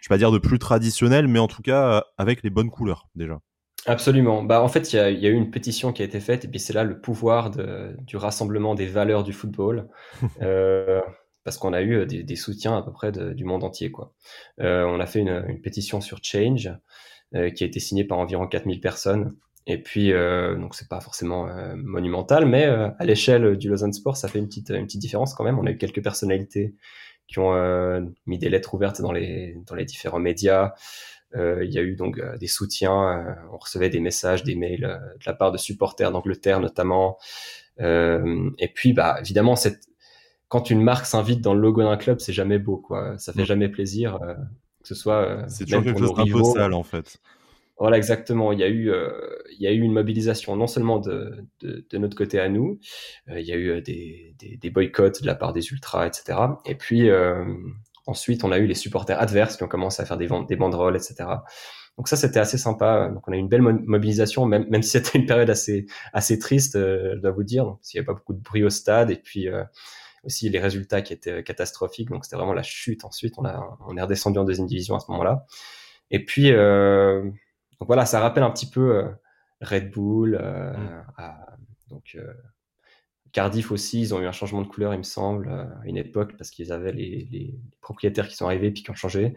je 0.00 0.08
vais 0.08 0.14
pas 0.14 0.18
dire 0.18 0.32
de 0.32 0.38
plus 0.38 0.58
traditionnel 0.58 1.28
mais 1.28 1.38
en 1.38 1.46
tout 1.46 1.62
cas 1.62 2.04
avec 2.18 2.42
les 2.42 2.50
bonnes 2.50 2.70
couleurs 2.70 3.06
déjà 3.14 3.40
Absolument. 3.86 4.42
Bah, 4.42 4.62
en 4.62 4.68
fait, 4.68 4.92
il 4.92 4.96
y 4.96 4.98
a, 4.98 5.10
y 5.10 5.26
a, 5.26 5.30
eu 5.30 5.34
une 5.34 5.50
pétition 5.50 5.92
qui 5.92 6.02
a 6.02 6.04
été 6.04 6.20
faite, 6.20 6.44
et 6.44 6.48
puis 6.48 6.60
c'est 6.60 6.72
là 6.72 6.84
le 6.84 7.00
pouvoir 7.00 7.50
de, 7.50 7.96
du 8.00 8.16
rassemblement 8.16 8.74
des 8.74 8.86
valeurs 8.86 9.24
du 9.24 9.32
football, 9.32 9.88
euh, 10.42 11.00
parce 11.44 11.56
qu'on 11.56 11.72
a 11.72 11.80
eu 11.80 11.94
euh, 11.94 12.06
des, 12.06 12.22
des, 12.22 12.36
soutiens 12.36 12.76
à 12.76 12.82
peu 12.82 12.92
près 12.92 13.10
de, 13.10 13.32
du 13.32 13.44
monde 13.44 13.64
entier. 13.64 13.90
Quoi. 13.90 14.12
Euh, 14.60 14.84
on 14.84 15.00
a 15.00 15.06
fait 15.06 15.20
une, 15.20 15.44
une, 15.48 15.60
pétition 15.60 16.00
sur 16.00 16.18
Change, 16.22 16.70
euh, 17.36 17.48
qui 17.50 17.62
a 17.62 17.66
été 17.68 17.78
signée 17.78 18.02
par 18.02 18.18
environ 18.18 18.48
4000 18.48 18.80
personnes. 18.80 19.36
Et 19.68 19.80
puis, 19.80 20.12
euh, 20.12 20.56
donc 20.56 20.74
c'est 20.74 20.88
pas 20.88 21.00
forcément 21.00 21.46
euh, 21.46 21.76
monumental, 21.76 22.44
mais 22.44 22.64
à 22.64 23.04
l'échelle 23.04 23.56
du 23.56 23.68
Lausanne 23.68 23.92
Sport, 23.92 24.16
ça 24.16 24.26
fait 24.26 24.40
une 24.40 24.48
petite, 24.48 24.70
une 24.70 24.86
petite 24.86 25.00
différence 25.00 25.34
quand 25.34 25.44
même. 25.44 25.56
On 25.56 25.64
a 25.64 25.70
eu 25.70 25.78
quelques 25.78 26.02
personnalités 26.02 26.74
qui 27.28 27.38
ont 27.38 28.12
mis 28.26 28.38
des 28.38 28.48
lettres 28.48 28.74
ouvertes 28.74 29.00
dans 29.00 29.12
les, 29.12 29.56
dans 29.68 29.76
les 29.76 29.84
différents 29.84 30.18
médias. 30.18 30.74
Euh, 31.36 31.64
il 31.64 31.72
y 31.72 31.78
a 31.78 31.82
eu 31.82 31.94
donc 31.94 32.18
euh, 32.18 32.36
des 32.38 32.48
soutiens, 32.48 33.08
euh, 33.08 33.34
on 33.52 33.58
recevait 33.58 33.88
des 33.88 34.00
messages, 34.00 34.42
des 34.42 34.56
mails 34.56 35.00
de 35.14 35.24
la 35.26 35.32
part 35.32 35.52
de 35.52 35.58
supporters 35.58 36.10
d'Angleterre 36.10 36.60
notamment. 36.60 37.18
et 37.78 38.68
puis, 38.74 38.92
bah, 38.92 39.18
évidemment, 39.20 39.56
cette, 39.56 39.86
quand 40.48 40.70
une 40.70 40.82
marque 40.82 41.06
s'invite 41.06 41.40
dans 41.40 41.54
le 41.54 41.60
logo 41.60 41.82
d'un 41.82 41.96
club, 41.96 42.20
c'est 42.20 42.32
jamais 42.32 42.58
beau, 42.58 42.76
quoi. 42.76 43.16
Ça 43.18 43.32
fait 43.32 43.42
mm. 43.42 43.46
jamais 43.46 43.68
plaisir, 43.68 44.18
que 44.82 44.88
ce 44.88 44.94
soit. 44.94 45.44
c'est 45.48 45.64
toujours 45.64 45.84
quelque 45.84 45.98
chose 45.98 46.14
d'un 46.14 46.24
peu 46.24 46.44
sale, 46.44 46.74
en 46.74 46.82
fait. 46.82 47.18
Voilà, 47.78 47.96
exactement. 47.96 48.52
Il 48.52 48.58
y 48.58 48.62
a 48.62 48.68
eu, 48.68 48.92
il 49.52 49.62
y 49.62 49.66
a 49.66 49.72
eu 49.72 49.80
une 49.80 49.92
mobilisation 49.92 50.54
non 50.56 50.66
seulement 50.66 50.98
de, 50.98 51.46
de, 51.60 51.86
de 51.88 51.98
notre 51.98 52.14
côté 52.14 52.38
à 52.38 52.50
nous, 52.50 52.78
il 53.28 53.46
y 53.46 53.52
a 53.52 53.56
eu 53.56 53.80
des, 53.80 54.34
des, 54.38 54.58
des, 54.58 54.70
boycotts 54.70 55.22
de 55.22 55.26
la 55.26 55.34
part 55.34 55.54
des 55.54 55.66
ultras, 55.68 56.06
etc. 56.06 56.38
Et 56.66 56.74
puis, 56.74 57.08
Ensuite, 58.06 58.44
on 58.44 58.52
a 58.52 58.58
eu 58.58 58.66
les 58.66 58.74
supporters 58.74 59.20
adverses 59.20 59.56
qui 59.56 59.62
ont 59.62 59.68
commencé 59.68 60.02
à 60.02 60.06
faire 60.06 60.16
des, 60.16 60.28
des 60.48 60.56
banderoles, 60.56 60.96
etc. 60.96 61.28
Donc 61.96 62.08
ça, 62.08 62.16
c'était 62.16 62.40
assez 62.40 62.58
sympa. 62.58 63.08
Donc 63.08 63.26
on 63.28 63.32
a 63.32 63.36
eu 63.36 63.38
une 63.38 63.48
belle 63.48 63.62
mobilisation, 63.62 64.46
même, 64.46 64.66
même 64.68 64.82
si 64.82 64.90
c'était 64.90 65.18
une 65.18 65.26
période 65.26 65.50
assez, 65.50 65.86
assez 66.12 66.38
triste, 66.38 66.76
euh, 66.76 67.12
je 67.16 67.20
dois 67.20 67.30
vous 67.30 67.44
dire. 67.44 67.76
s'il 67.82 67.98
n'y 67.98 68.00
avait 68.00 68.06
pas 68.06 68.14
beaucoup 68.14 68.32
de 68.32 68.40
bruit 68.40 68.64
au 68.64 68.70
stade 68.70 69.10
et 69.10 69.16
puis 69.16 69.48
euh, 69.48 69.64
aussi 70.24 70.48
les 70.48 70.58
résultats 70.58 71.02
qui 71.02 71.12
étaient 71.12 71.42
catastrophiques. 71.42 72.08
Donc 72.08 72.24
c'était 72.24 72.36
vraiment 72.36 72.54
la 72.54 72.62
chute. 72.62 73.04
Ensuite, 73.04 73.34
on, 73.38 73.44
a, 73.44 73.78
on 73.86 73.96
est 73.96 74.02
redescendu 74.02 74.38
en 74.38 74.44
deuxième 74.44 74.66
division 74.66 74.96
à 74.96 75.00
ce 75.00 75.10
moment-là. 75.10 75.44
Et 76.10 76.24
puis, 76.24 76.52
euh, 76.52 77.22
donc 77.22 77.86
voilà, 77.86 78.06
ça 78.06 78.20
rappelle 78.20 78.44
un 78.44 78.50
petit 78.50 78.70
peu 78.70 79.04
Red 79.60 79.90
Bull. 79.90 80.36
Mm. 80.36 81.04
À, 81.18 81.46
donc 81.90 82.16
Cardiff 83.32 83.70
aussi, 83.70 84.00
ils 84.00 84.14
ont 84.14 84.20
eu 84.20 84.26
un 84.26 84.32
changement 84.32 84.62
de 84.62 84.66
couleur, 84.66 84.94
il 84.94 84.98
me 84.98 85.02
semble, 85.02 85.48
euh, 85.48 85.64
à 85.82 85.86
une 85.86 85.96
époque, 85.96 86.34
parce 86.36 86.50
qu'ils 86.50 86.72
avaient 86.72 86.92
les, 86.92 87.54
propriétaires 87.80 88.28
qui 88.28 88.36
sont 88.36 88.46
arrivés 88.46 88.70
puis 88.70 88.82
qui 88.82 88.90
ont 88.90 88.94
changé. 88.94 89.34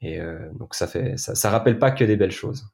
Et 0.00 0.20
euh, 0.20 0.50
donc 0.58 0.74
ça 0.74 0.86
fait, 0.86 1.16
ça, 1.16 1.50
rappelle 1.50 1.78
pas 1.78 1.90
que 1.90 2.04
des 2.04 2.16
belles 2.16 2.30
choses. 2.30 2.66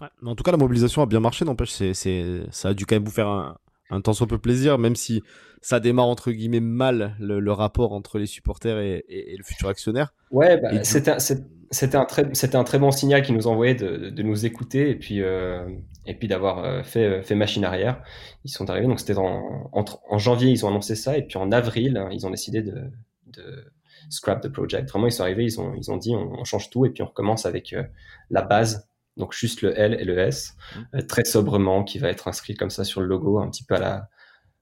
en 0.00 0.34
tout 0.34 0.42
cas, 0.42 0.50
la 0.50 0.56
mobilisation 0.58 1.02
a 1.02 1.06
bien 1.06 1.20
marché, 1.20 1.44
n'empêche, 1.44 1.72
ça 1.72 2.68
a 2.68 2.74
dû 2.74 2.86
quand 2.86 2.96
même 2.96 3.04
vous 3.04 3.10
faire 3.10 3.28
un, 3.28 3.58
un 3.90 4.00
temps 4.00 4.12
soit 4.12 4.26
peu 4.26 4.38
plaisir, 4.38 4.78
même 4.78 4.96
si 4.96 5.22
ça 5.60 5.80
démarre 5.80 6.06
entre 6.06 6.30
guillemets 6.30 6.60
mal 6.60 7.16
le, 7.18 7.52
rapport 7.52 7.92
entre 7.92 8.18
les 8.18 8.26
supporters 8.26 8.78
et, 8.78 9.34
le 9.36 9.42
futur 9.42 9.68
actionnaire. 9.68 10.14
Ouais, 10.30 10.60
bah, 10.60 10.84
c'était, 10.84 11.96
un 11.96 12.04
très, 12.04 12.28
c'était 12.32 12.56
un 12.56 12.64
très 12.64 12.78
bon 12.78 12.90
signal 12.90 13.22
qu'ils 13.22 13.34
nous 13.34 13.46
envoyaient 13.46 13.74
de, 13.74 14.10
de 14.10 14.22
nous 14.22 14.46
écouter 14.46 14.90
et 14.90 14.94
puis 14.94 15.22
euh, 15.22 15.68
et 16.06 16.14
puis 16.14 16.28
d'avoir 16.28 16.64
euh, 16.64 16.82
fait, 16.82 17.22
fait 17.22 17.34
machine 17.34 17.64
arrière. 17.64 18.02
Ils 18.44 18.50
sont 18.50 18.70
arrivés, 18.70 18.86
donc 18.86 19.00
c'était 19.00 19.16
en, 19.16 19.70
en, 19.72 20.18
janvier 20.18 20.50
ils 20.50 20.64
ont 20.64 20.68
annoncé 20.68 20.94
ça 20.94 21.18
et 21.18 21.22
puis 21.22 21.38
en 21.38 21.52
avril 21.52 22.02
ils 22.12 22.26
ont 22.26 22.30
décidé 22.30 22.62
de, 22.62 22.90
de 23.26 23.72
scrap 24.10 24.40
the 24.40 24.48
project. 24.48 24.90
Vraiment 24.90 25.06
ils 25.06 25.12
sont 25.12 25.22
arrivés, 25.22 25.44
ils 25.44 25.60
ont 25.60 25.74
ils 25.74 25.90
ont 25.90 25.96
dit 25.96 26.14
on, 26.14 26.44
change 26.44 26.70
tout 26.70 26.86
et 26.86 26.90
puis 26.90 27.02
on 27.02 27.06
recommence 27.06 27.46
avec 27.46 27.72
euh, 27.72 27.82
la 28.30 28.42
base. 28.42 28.87
Donc 29.18 29.34
juste 29.34 29.62
le 29.62 29.78
L 29.78 29.96
et 29.98 30.04
le 30.04 30.18
S, 30.18 30.56
mmh. 30.76 31.02
très 31.02 31.24
sobrement, 31.24 31.84
qui 31.84 31.98
va 31.98 32.08
être 32.08 32.28
inscrit 32.28 32.54
comme 32.54 32.70
ça 32.70 32.84
sur 32.84 33.00
le 33.00 33.06
logo, 33.06 33.38
un 33.38 33.50
petit 33.50 33.64
peu 33.64 33.74
à 33.74 33.80
la 33.80 34.08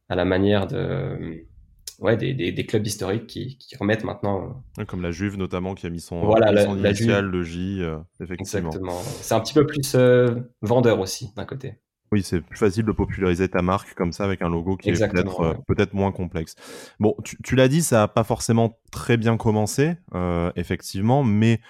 à 0.09 0.15
la 0.15 0.25
manière 0.25 0.67
de 0.67 1.45
ouais, 1.99 2.17
des, 2.17 2.33
des, 2.35 2.53
des, 2.53 2.67
clubs 2.67 2.87
historiques 2.87 3.27
qui, 3.27 3.59
qui 3.59 3.77
remettent 3.77 4.05
maintenant. 4.05 4.63
Euh, 4.79 4.85
comme 4.85 5.03
la 5.03 5.11
Juve 5.11 5.37
notamment 5.37 5.75
qui 5.75 5.87
a 5.87 5.91
mis 5.91 6.01
son, 6.01 6.21
voilà, 6.21 6.65
son 6.65 6.79
initial, 6.79 7.27
le 7.27 7.43
J, 7.43 7.83
euh, 7.83 7.99
effectivement. 8.21 8.69
Exactement. 8.69 9.01
C'est 9.21 9.35
un 9.35 9.41
petit 9.41 9.55
peu 9.55 9.67
plus 9.67 9.95
euh, 9.95 10.35
vendeur 10.63 11.01
aussi 11.01 11.33
d'un 11.37 11.45
côté. 11.45 11.81
Oui, 12.13 12.23
c'est 12.23 12.41
plus 12.41 12.59
facile 12.59 12.85
de 12.85 12.93
populariser 12.93 13.49
ta 13.49 13.63
marque 13.63 13.95
comme 13.95 14.13
ça 14.13 14.25
avec 14.25 14.41
un 14.41 14.49
logo 14.49 14.77
qui 14.77 14.91
est 14.91 15.13
peut-être 15.13 15.41
euh, 15.41 15.87
moins 15.93 16.13
complexe. 16.13 16.55
Bon, 17.01 17.17
tu, 17.25 17.37
tu 17.43 17.57
l'as 17.57 17.67
dit, 17.67 17.83
ça 17.83 18.05
a 18.05 18.09
pas 18.09 18.23
forcément 18.23 18.79
très 18.93 19.17
bien 19.17 19.37
commencé, 19.37 19.97
euh, 20.15 20.53
effectivement, 20.55 21.25
mais 21.25 21.61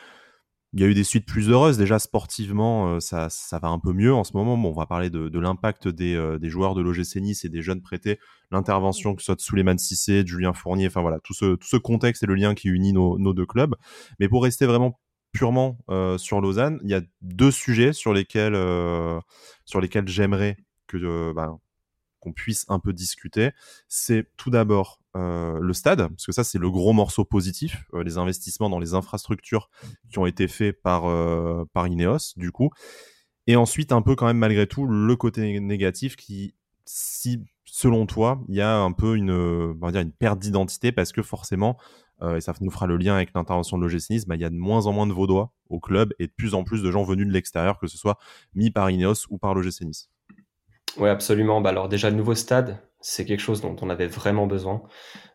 il 0.73 0.81
y 0.81 0.85
a 0.85 0.87
eu 0.87 0.95
des 0.95 1.05
suites 1.05 1.27
plus 1.27 1.49
heureuses. 1.51 1.79
Déjà 1.79 1.99
sportivement, 1.99 2.97
euh, 2.97 3.01
ça, 3.01 3.29
ça 3.31 3.59
va 3.59 3.69
un 3.69 3.79
peu 3.79 3.93
mieux 3.93 4.13
en 4.13 4.25
ce 4.25 4.33
moment. 4.37 4.57
Bon, 4.57 4.71
on 4.71 4.73
va 4.73 4.87
parler 4.87 5.11
de, 5.11 5.39
l'impact 5.39 5.89
des, 5.89 6.15
euh, 6.15 6.39
des, 6.39 6.51
joueurs 6.51 6.75
de 6.75 6.83
l'OGC 6.83 7.17
Nice 7.17 7.45
et 7.45 7.49
des 7.49 7.63
jeunes 7.63 7.83
prêtés, 7.83 8.19
l'intervention 8.51 9.15
que 9.15 9.23
ce 9.23 9.27
soit 9.27 9.35
de 9.37 9.41
Souleymane 9.41 9.79
Cissé, 9.79 10.23
de 10.23 10.29
Julien 10.29 10.53
Fournier, 10.53 10.89
enfin 10.89 11.01
voilà, 11.01 11.19
tout 11.21 11.35
ce, 11.35 11.55
tout 11.55 11.69
ce 11.69 11.77
contexte 11.77 12.23
et 12.23 12.27
le 12.27 12.35
lien 12.35 12.55
qui 12.55 12.69
unit 12.69 12.93
nos, 12.93 13.19
nos 13.19 13.33
deux 13.33 13.47
clubs. 13.47 13.75
Mais 14.21 14.29
pour 14.29 14.43
rester 14.43 14.67
vraiment 14.67 15.01
purement 15.33 15.79
euh, 15.91 16.19
sur 16.19 16.41
Lausanne, 16.41 16.79
il 16.83 16.91
y 16.91 16.95
a 16.95 17.03
deux 17.21 17.51
sujets 17.51 17.93
sur 17.93 18.13
lesquels, 18.13 18.57
sur 19.65 19.81
lesquels 19.81 20.09
j'aimerais 20.09 20.57
que 20.87 21.33
bah, 21.33 21.57
qu'on 22.27 22.33
puisse 22.33 22.67
un 22.69 22.79
peu 22.79 22.93
discuter. 22.93 23.53
C'est 23.89 24.27
tout 24.37 24.51
d'abord 24.51 25.01
euh, 25.17 25.59
le 25.61 25.73
stade, 25.73 26.09
parce 26.09 26.27
que 26.27 26.33
ça 26.33 26.45
c'est 26.45 26.59
le 26.59 26.71
gros 26.71 26.93
morceau 26.93 27.25
positif, 27.25 27.85
euh, 27.95 28.03
les 28.03 28.19
investissements 28.19 28.69
dans 28.69 28.81
les 28.81 28.95
infrastructures 28.95 29.71
qui 30.11 30.19
ont 30.19 30.27
été 30.27 30.49
faits 30.49 30.83
par 30.83 31.05
par 31.73 31.87
Ineos 31.87 32.35
du 32.37 32.51
coup. 32.51 32.71
Et 33.47 33.55
ensuite 33.57 33.93
un 33.93 34.03
peu 34.03 34.17
quand 34.17 34.27
même 34.27 34.39
malgré 34.39 34.67
tout 34.67 34.87
le 34.87 35.17
côté 35.17 35.61
négatif 35.61 36.17
qui 36.17 36.55
si 36.85 37.45
selon 37.65 38.07
toi, 38.07 38.41
il 38.49 38.55
y 38.55 38.61
a 38.61 38.77
un 38.77 38.93
peu 38.93 39.17
une, 39.17 39.31
on 39.31 39.87
va 39.87 39.93
dire 39.93 40.01
une 40.01 40.13
perte 40.13 40.39
d'identité 40.39 40.93
parce 40.93 41.13
que 41.13 41.23
forcément, 41.23 41.77
euh, 42.23 42.37
et 42.37 42.41
ça 42.41 42.55
nous 42.61 42.71
fera 42.71 42.87
le 42.87 42.97
lien 42.97 43.15
avec 43.15 43.35
l'intervention 43.35 43.77
de 43.77 43.83
l'OGC 43.83 44.27
bah, 44.27 44.37
il 44.37 44.41
y 44.41 44.45
a 44.45 44.51
de 44.51 44.57
moins 44.57 44.87
en 44.87 44.93
moins 44.93 45.07
de 45.07 45.13
Vaudois 45.13 45.53
au 45.69 45.81
club 45.81 46.15
et 46.19 46.27
de 46.27 46.33
plus 46.33 46.55
en 46.55 46.65
plus 46.65 46.83
de 46.83 46.91
gens 46.91 47.03
venus 47.03 47.27
de 47.27 47.33
l'extérieur, 47.33 47.79
que 47.79 47.87
ce 47.87 47.99
soit 47.99 48.19
mis 48.55 48.71
par 48.71 48.91
Ineos 48.91 49.27
ou 49.29 49.39
par 49.39 49.55
l'OGC. 49.55 50.09
Oui, 50.99 51.09
absolument. 51.09 51.61
Bah, 51.61 51.71
alors 51.71 51.89
déjà, 51.89 52.11
le 52.11 52.17
nouveau 52.17 52.35
stade, 52.35 52.79
c'est 53.01 53.25
quelque 53.25 53.41
chose 53.41 53.61
dont 53.61 53.77
on 53.83 53.91
avait 53.91 54.07
vraiment 54.07 54.47
besoin. 54.47 54.83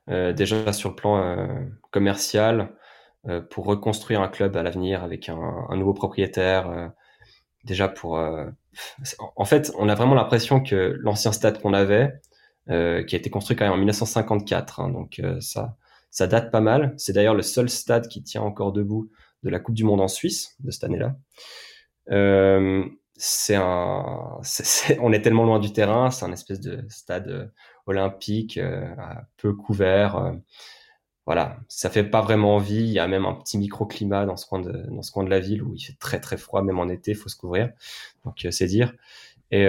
Euh, 0.10 0.34
déjà 0.34 0.74
sur 0.74 0.89
le 0.89 0.96
plan 0.96 1.18
euh, 1.18 1.48
commercial, 1.91 2.75
euh, 3.27 3.39
pour 3.39 3.65
reconstruire 3.65 4.20
un 4.22 4.27
club 4.27 4.58
à 4.58 4.63
l'avenir 4.63 5.03
avec 5.03 5.30
un, 5.30 5.38
un, 5.70 5.77
nouveau 5.77 5.94
propriétaire. 5.94 6.70
Euh, 6.70 6.88
déjà 7.65 7.88
pour... 7.88 8.18
Euh, 8.18 8.48
en 9.36 9.46
fait, 9.46 9.72
on 9.77 9.89
a 9.89 9.96
vraiment 9.96 10.15
l'impression 10.15 10.62
que 10.63 10.96
l'ancien 11.00 11.32
stade 11.32 11.62
qu'on 11.62 11.74
avait, 11.74 12.20
qui 12.68 12.74
a 12.74 13.18
été 13.18 13.30
construit 13.30 13.58
quand 13.58 13.65
même 13.65 13.74
en 13.74 13.77
1954, 13.77 14.80
hein, 14.80 14.89
donc 14.89 15.22
ça, 15.41 15.75
ça 16.10 16.25
date 16.25 16.51
pas 16.51 16.62
mal. 16.62 16.94
C'est 16.96 17.12
d'ailleurs 17.12 17.36
le 17.36 17.41
seul 17.41 17.70
stade 17.70 18.08
qui 18.08 18.24
tient 18.24 18.41
encore 18.41 18.72
debout 18.72 19.10
de 19.44 19.50
la 19.50 19.60
Coupe 19.60 19.75
du 19.75 19.84
Monde 19.84 20.00
en 20.00 20.08
Suisse 20.08 20.56
de 20.62 20.72
cette 20.72 20.86
année-là. 20.86 21.18
C'est 23.24 23.54
un, 23.56 24.40
c'est, 24.42 24.98
on 25.00 25.13
est 25.13 25.22
tellement 25.22 25.46
loin 25.46 25.60
du 25.60 25.72
terrain, 25.72 26.10
c'est 26.10 26.25
un 26.25 26.32
espèce 26.32 26.60
de 26.60 26.84
stade 26.90 27.28
euh, 27.28 27.46
olympique 27.86 28.58
euh, 28.58 28.96
peu 29.38 29.54
couvert. 29.54 30.16
Euh, 30.18 30.32
voilà, 31.28 31.60
ça 31.68 31.92
fait 31.92 32.04
pas 32.04 32.22
vraiment 32.22 32.56
envie. 32.56 32.82
Il 32.82 32.90
y 32.90 32.98
a 32.98 33.08
même 33.08 33.25
un 33.28 33.36
petit 33.36 33.60
microclimat 33.60 34.25
dans 34.25 34.38
ce 34.38 34.48
coin 34.48 34.60
de 34.60 34.72
dans 34.90 35.04
ce 35.04 35.12
coin 35.12 35.24
de 35.24 35.30
la 35.30 35.40
ville 35.40 35.62
où 35.62 35.75
il 35.75 35.80
fait 35.82 35.98
très 36.00 36.20
très 36.20 36.36
froid, 36.38 36.63
même 36.63 36.80
en 36.80 36.90
été, 36.90 37.12
il 37.12 37.16
faut 37.16 37.30
se 37.30 37.36
couvrir. 37.36 37.72
Donc 38.25 38.44
euh, 38.46 38.51
c'est 38.51 38.66
dire. 38.66 38.94
Et 39.51 39.66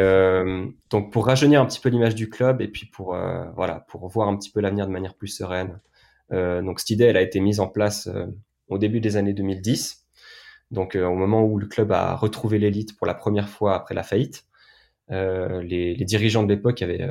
donc 0.90 1.12
pour 1.12 1.26
rajeunir 1.26 1.60
un 1.60 1.66
petit 1.66 1.80
peu 1.80 1.88
l'image 1.88 2.14
du 2.14 2.30
club 2.30 2.62
et 2.62 2.68
puis 2.68 2.86
pour 2.86 3.16
voilà 3.56 3.80
pour 3.88 4.06
voir 4.08 4.28
un 4.28 4.36
petit 4.36 4.50
peu 4.50 4.60
l'avenir 4.60 4.86
de 4.86 4.92
manière 4.92 5.14
plus 5.14 5.26
sereine, 5.26 5.80
donc 6.30 6.78
cette 6.78 6.90
idée, 6.90 7.04
elle 7.06 7.16
a 7.16 7.20
été 7.20 7.40
mise 7.40 7.58
en 7.58 7.66
place 7.66 8.08
au 8.68 8.78
début 8.78 9.00
des 9.00 9.16
années 9.16 9.32
2010. 9.32 10.01
Donc 10.72 10.96
euh, 10.96 11.06
au 11.06 11.14
moment 11.14 11.44
où 11.44 11.58
le 11.58 11.66
club 11.66 11.92
a 11.92 12.16
retrouvé 12.16 12.58
l'élite 12.58 12.96
pour 12.96 13.06
la 13.06 13.14
première 13.14 13.48
fois 13.48 13.76
après 13.76 13.94
la 13.94 14.02
faillite, 14.02 14.46
les, 15.10 15.94
les, 15.94 16.04
dirigeants 16.06 16.42
de 16.42 16.48
l'époque 16.48 16.80
avaient 16.80 17.06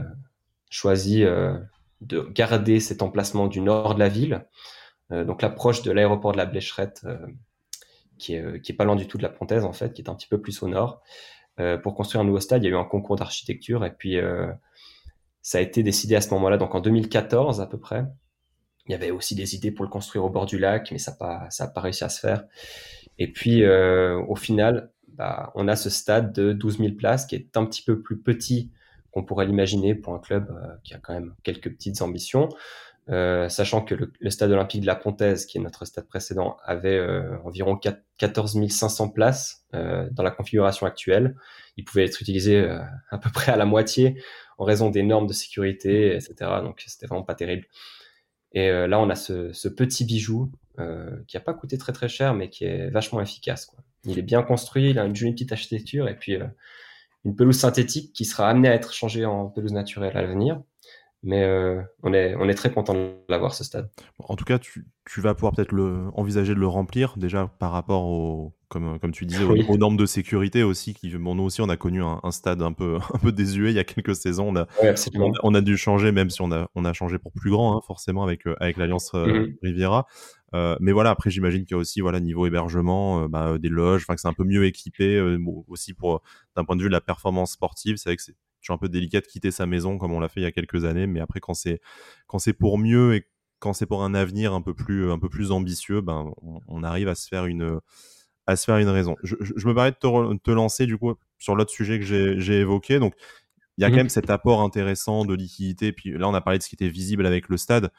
choisi 0.71 1.21
de 1.21 2.21
garder 2.33 2.79
cet 2.79 3.03
emplacement 3.03 3.45
du 3.45 3.61
nord 3.61 3.93
de 3.93 3.99
la 3.99 4.09
ville, 4.09 4.47
donc 5.11 5.43
l'approche 5.43 5.83
de 5.83 5.91
l'aéroport 5.91 6.31
de 6.31 6.37
la 6.37 6.47
Blécherette, 6.47 7.05
qui 8.17 8.33
est, 8.33 8.61
qui 8.63 8.71
est 8.71 8.75
pas 8.75 8.85
loin 8.85 8.95
du 8.95 9.05
tout 9.05 9.19
de 9.19 9.23
la 9.23 9.29
Pontaise 9.29 9.65
en 9.65 9.73
fait, 9.73 9.93
qui 9.93 10.01
est 10.01 10.09
un 10.09 10.15
petit 10.15 10.27
peu 10.27 10.41
plus 10.41 10.63
au 10.63 10.67
nord. 10.67 11.03
pour 11.83 11.93
construire 11.93 12.21
un 12.21 12.25
nouveau 12.25 12.39
stade, 12.39 12.63
il 12.63 12.65
y 12.65 12.69
a 12.69 12.75
eu 12.75 12.79
un 12.79 12.85
concours 12.85 13.17
d'architecture 13.17 13.85
et 13.85 13.91
puis 13.91 14.17
ça 15.43 15.59
a 15.59 15.61
été 15.61 15.83
décidé 15.83 16.15
à 16.15 16.21
ce 16.21 16.33
moment-là, 16.33 16.57
donc 16.57 16.73
en 16.73 16.79
2014 16.79 17.61
à 17.61 17.67
peu 17.67 17.77
près, 17.77 18.05
il 18.87 18.91
y 18.91 18.95
avait 18.95 19.11
aussi 19.11 19.35
des 19.35 19.55
idées 19.55 19.71
pour 19.71 19.85
le 19.85 19.91
construire 19.91 20.25
au 20.25 20.29
bord 20.29 20.45
du 20.45 20.57
lac, 20.57 20.91
mais 20.91 20.97
ça 20.97 21.11
n'a 21.11 21.17
pas, 21.17 21.49
ça 21.49 21.67
pas 21.67 21.81
réussi 21.81 22.03
à 22.03 22.09
se 22.09 22.19
faire. 22.19 22.43
Et 23.19 23.31
puis, 23.31 23.63
euh, 23.63 24.19
au 24.27 24.35
final, 24.35 24.91
bah, 25.07 25.51
on 25.55 25.67
a 25.67 25.75
ce 25.75 25.89
stade 25.89 26.33
de 26.33 26.53
12 26.53 26.79
000 26.79 26.93
places 26.93 27.25
qui 27.25 27.35
est 27.35 27.55
un 27.57 27.65
petit 27.65 27.83
peu 27.83 28.01
plus 28.01 28.19
petit 28.19 28.71
qu'on 29.11 29.23
pourrait 29.23 29.45
l'imaginer 29.45 29.93
pour 29.93 30.13
un 30.13 30.19
club 30.19 30.49
euh, 30.49 30.75
qui 30.83 30.93
a 30.93 30.97
quand 30.97 31.13
même 31.13 31.35
quelques 31.43 31.69
petites 31.69 32.01
ambitions. 32.01 32.49
Euh, 33.09 33.49
sachant 33.49 33.81
que 33.81 33.95
le, 33.95 34.29
stade 34.29 34.51
olympique 34.51 34.81
de 34.81 34.85
la 34.85 34.95
Pontaise, 34.95 35.45
qui 35.45 35.57
est 35.57 35.61
notre 35.61 35.85
stade 35.85 36.07
précédent, 36.07 36.57
avait 36.63 36.97
euh, 36.97 37.37
environ 37.43 37.75
4, 37.75 37.99
14 38.17 38.67
500 38.69 39.09
places 39.09 39.65
dans 39.73 40.23
la 40.23 40.31
configuration 40.31 40.85
actuelle. 40.85 41.35
Il 41.77 41.85
pouvait 41.85 42.05
être 42.05 42.21
utilisé 42.21 42.69
à 43.09 43.17
peu 43.17 43.29
près 43.31 43.51
à 43.51 43.55
la 43.55 43.65
moitié 43.65 44.21
en 44.57 44.65
raison 44.65 44.89
des 44.89 45.01
normes 45.01 45.27
de 45.27 45.33
sécurité, 45.33 46.15
etc. 46.15 46.33
Donc 46.61 46.83
c'était 46.85 47.07
vraiment 47.07 47.23
pas 47.23 47.35
terrible. 47.35 47.65
Et 48.53 48.69
euh, 48.69 48.87
là, 48.87 48.99
on 48.99 49.09
a 49.09 49.15
ce, 49.15 49.53
ce 49.53 49.67
petit 49.67 50.05
bijou 50.05 50.51
euh, 50.79 51.17
qui 51.27 51.37
n'a 51.37 51.41
pas 51.41 51.53
coûté 51.53 51.77
très 51.77 51.93
très 51.93 52.09
cher, 52.09 52.33
mais 52.33 52.49
qui 52.49 52.65
est 52.65 52.89
vachement 52.89 53.21
efficace. 53.21 53.65
Quoi. 53.65 53.79
Il 54.05 54.17
est 54.19 54.23
bien 54.23 54.41
construit, 54.41 54.89
il 54.89 54.99
a 54.99 55.05
une 55.05 55.15
jolie 55.15 55.33
petite 55.33 55.51
architecture 55.51 56.07
et 56.07 56.15
puis 56.15 56.35
euh, 56.35 56.47
une 57.25 57.35
pelouse 57.35 57.57
synthétique 57.57 58.13
qui 58.13 58.25
sera 58.25 58.49
amenée 58.49 58.67
à 58.69 58.73
être 58.73 58.93
changée 58.93 59.25
en 59.25 59.47
pelouse 59.47 59.73
naturelle 59.73 60.15
à 60.17 60.21
l'avenir. 60.21 60.61
Mais 61.23 61.43
euh, 61.43 61.81
on, 62.01 62.13
est, 62.13 62.35
on 62.35 62.49
est 62.49 62.55
très 62.55 62.71
content 62.71 62.93
de 62.95 63.11
l'avoir 63.29 63.53
ce 63.53 63.63
stade. 63.63 63.89
En 64.19 64.35
tout 64.35 64.43
cas, 64.45 64.57
tu, 64.57 64.85
tu 65.05 65.21
vas 65.21 65.35
pouvoir 65.35 65.53
peut-être 65.53 65.71
le, 65.71 66.09
envisager 66.15 66.55
de 66.55 66.59
le 66.59 66.67
remplir 66.67 67.13
déjà 67.15 67.47
par 67.59 67.71
rapport 67.71 68.05
au, 68.05 68.55
comme, 68.69 68.97
comme 68.99 69.11
tu 69.11 69.27
disais, 69.27 69.43
oui. 69.43 69.63
aux, 69.67 69.73
aux, 69.73 69.77
normes 69.77 69.97
de 69.97 70.07
sécurité 70.07 70.63
aussi. 70.63 70.95
Qui, 70.95 71.15
bon, 71.17 71.35
nous 71.35 71.43
aussi, 71.43 71.61
on 71.61 71.69
a 71.69 71.77
connu 71.77 72.01
un, 72.01 72.19
un, 72.23 72.31
stade 72.31 72.63
un 72.63 72.73
peu, 72.73 72.97
un 73.13 73.19
peu 73.19 73.31
désuet 73.31 73.69
il 73.71 73.75
y 73.75 73.79
a 73.79 73.83
quelques 73.83 74.15
saisons. 74.15 74.47
On 74.49 74.55
a, 74.55 74.67
ouais, 74.81 74.95
on, 75.15 75.31
on, 75.43 75.53
a 75.53 75.61
dû 75.61 75.77
changer, 75.77 76.11
même 76.11 76.31
si 76.31 76.41
on 76.41 76.51
a, 76.51 76.67
on 76.73 76.85
a 76.85 76.93
changé 76.93 77.19
pour 77.19 77.31
plus 77.33 77.51
grand, 77.51 77.77
hein, 77.77 77.81
forcément, 77.85 78.23
avec, 78.23 78.47
euh, 78.47 78.55
avec 78.59 78.77
l'Alliance 78.77 79.11
euh, 79.13 79.27
mm 79.27 79.31
-hmm. 79.31 79.55
Riviera. 79.61 80.07
Euh, 80.53 80.75
mais 80.79 80.91
voilà, 80.91 81.11
après, 81.11 81.29
j'imagine 81.29 81.65
qu'il 81.65 81.71
y 81.71 81.77
a 81.77 81.77
aussi, 81.77 82.01
voilà, 82.01 82.19
niveau 82.19 82.45
hébergement, 82.45 83.23
euh, 83.23 83.27
bah, 83.27 83.57
des 83.57 83.69
loges, 83.69 84.03
enfin, 84.03 84.15
que 84.15 84.21
c'est 84.21 84.27
un 84.27 84.33
peu 84.33 84.43
mieux 84.43 84.65
équipé 84.65 85.15
euh, 85.15 85.37
aussi 85.67 85.93
pour, 85.93 86.21
d'un 86.55 86.65
point 86.65 86.75
de 86.75 86.81
vue 86.81 86.89
de 86.89 86.93
la 86.93 87.01
performance 87.01 87.53
sportive. 87.53 87.97
C'est 87.97 88.09
vrai 88.09 88.17
que 88.17 88.23
c'est 88.23 88.35
toujours 88.61 88.75
un 88.75 88.79
peu 88.79 88.89
délicat 88.89 89.21
de 89.21 89.27
quitter 89.27 89.51
sa 89.51 89.65
maison 89.65 89.97
comme 89.97 90.13
on 90.13 90.19
l'a 90.19 90.29
fait 90.29 90.39
il 90.39 90.43
y 90.43 90.47
a 90.47 90.51
quelques 90.51 90.85
années. 90.85 91.07
Mais 91.07 91.19
après, 91.19 91.39
quand 91.39 91.53
c'est, 91.53 91.81
quand 92.27 92.39
c'est 92.39 92.53
pour 92.53 92.77
mieux 92.77 93.15
et 93.15 93.27
quand 93.59 93.73
c'est 93.73 93.85
pour 93.85 94.03
un 94.03 94.13
avenir 94.13 94.53
un 94.53 94.61
peu 94.61 94.73
plus, 94.73 95.11
un 95.11 95.19
peu 95.19 95.29
plus 95.29 95.51
ambitieux, 95.51 96.01
ben, 96.01 96.31
on, 96.41 96.61
on 96.67 96.83
arrive 96.83 97.07
à 97.07 97.15
se 97.15 97.27
faire 97.27 97.45
une, 97.45 97.79
à 98.47 98.55
se 98.55 98.65
faire 98.65 98.77
une 98.77 98.89
raison. 98.89 99.15
Je, 99.23 99.35
je, 99.39 99.53
je 99.55 99.67
me 99.67 99.73
permets 99.73 99.91
de 99.91 99.97
te, 99.97 100.37
te, 100.37 100.51
lancer 100.51 100.85
du 100.85 100.97
coup 100.97 101.13
sur 101.37 101.55
l'autre 101.55 101.71
sujet 101.71 101.99
que 101.99 102.05
j'ai 102.05 102.59
évoqué. 102.59 102.99
Donc, 102.99 103.13
il 103.77 103.81
y 103.81 103.85
a 103.85 103.89
mmh. 103.89 103.91
quand 103.91 103.97
même 103.97 104.09
cet 104.09 104.29
apport 104.29 104.61
intéressant 104.61 105.25
de 105.25 105.33
liquidité. 105.33 105.91
Puis 105.91 106.17
là, 106.17 106.27
on 106.27 106.33
a 106.33 106.41
parlé 106.41 106.59
de 106.59 106.63
ce 106.63 106.69
qui 106.69 106.75
était 106.75 106.89
visible 106.89 107.25
avec 107.25 107.49
le 107.49 107.57
stade, 107.57 107.91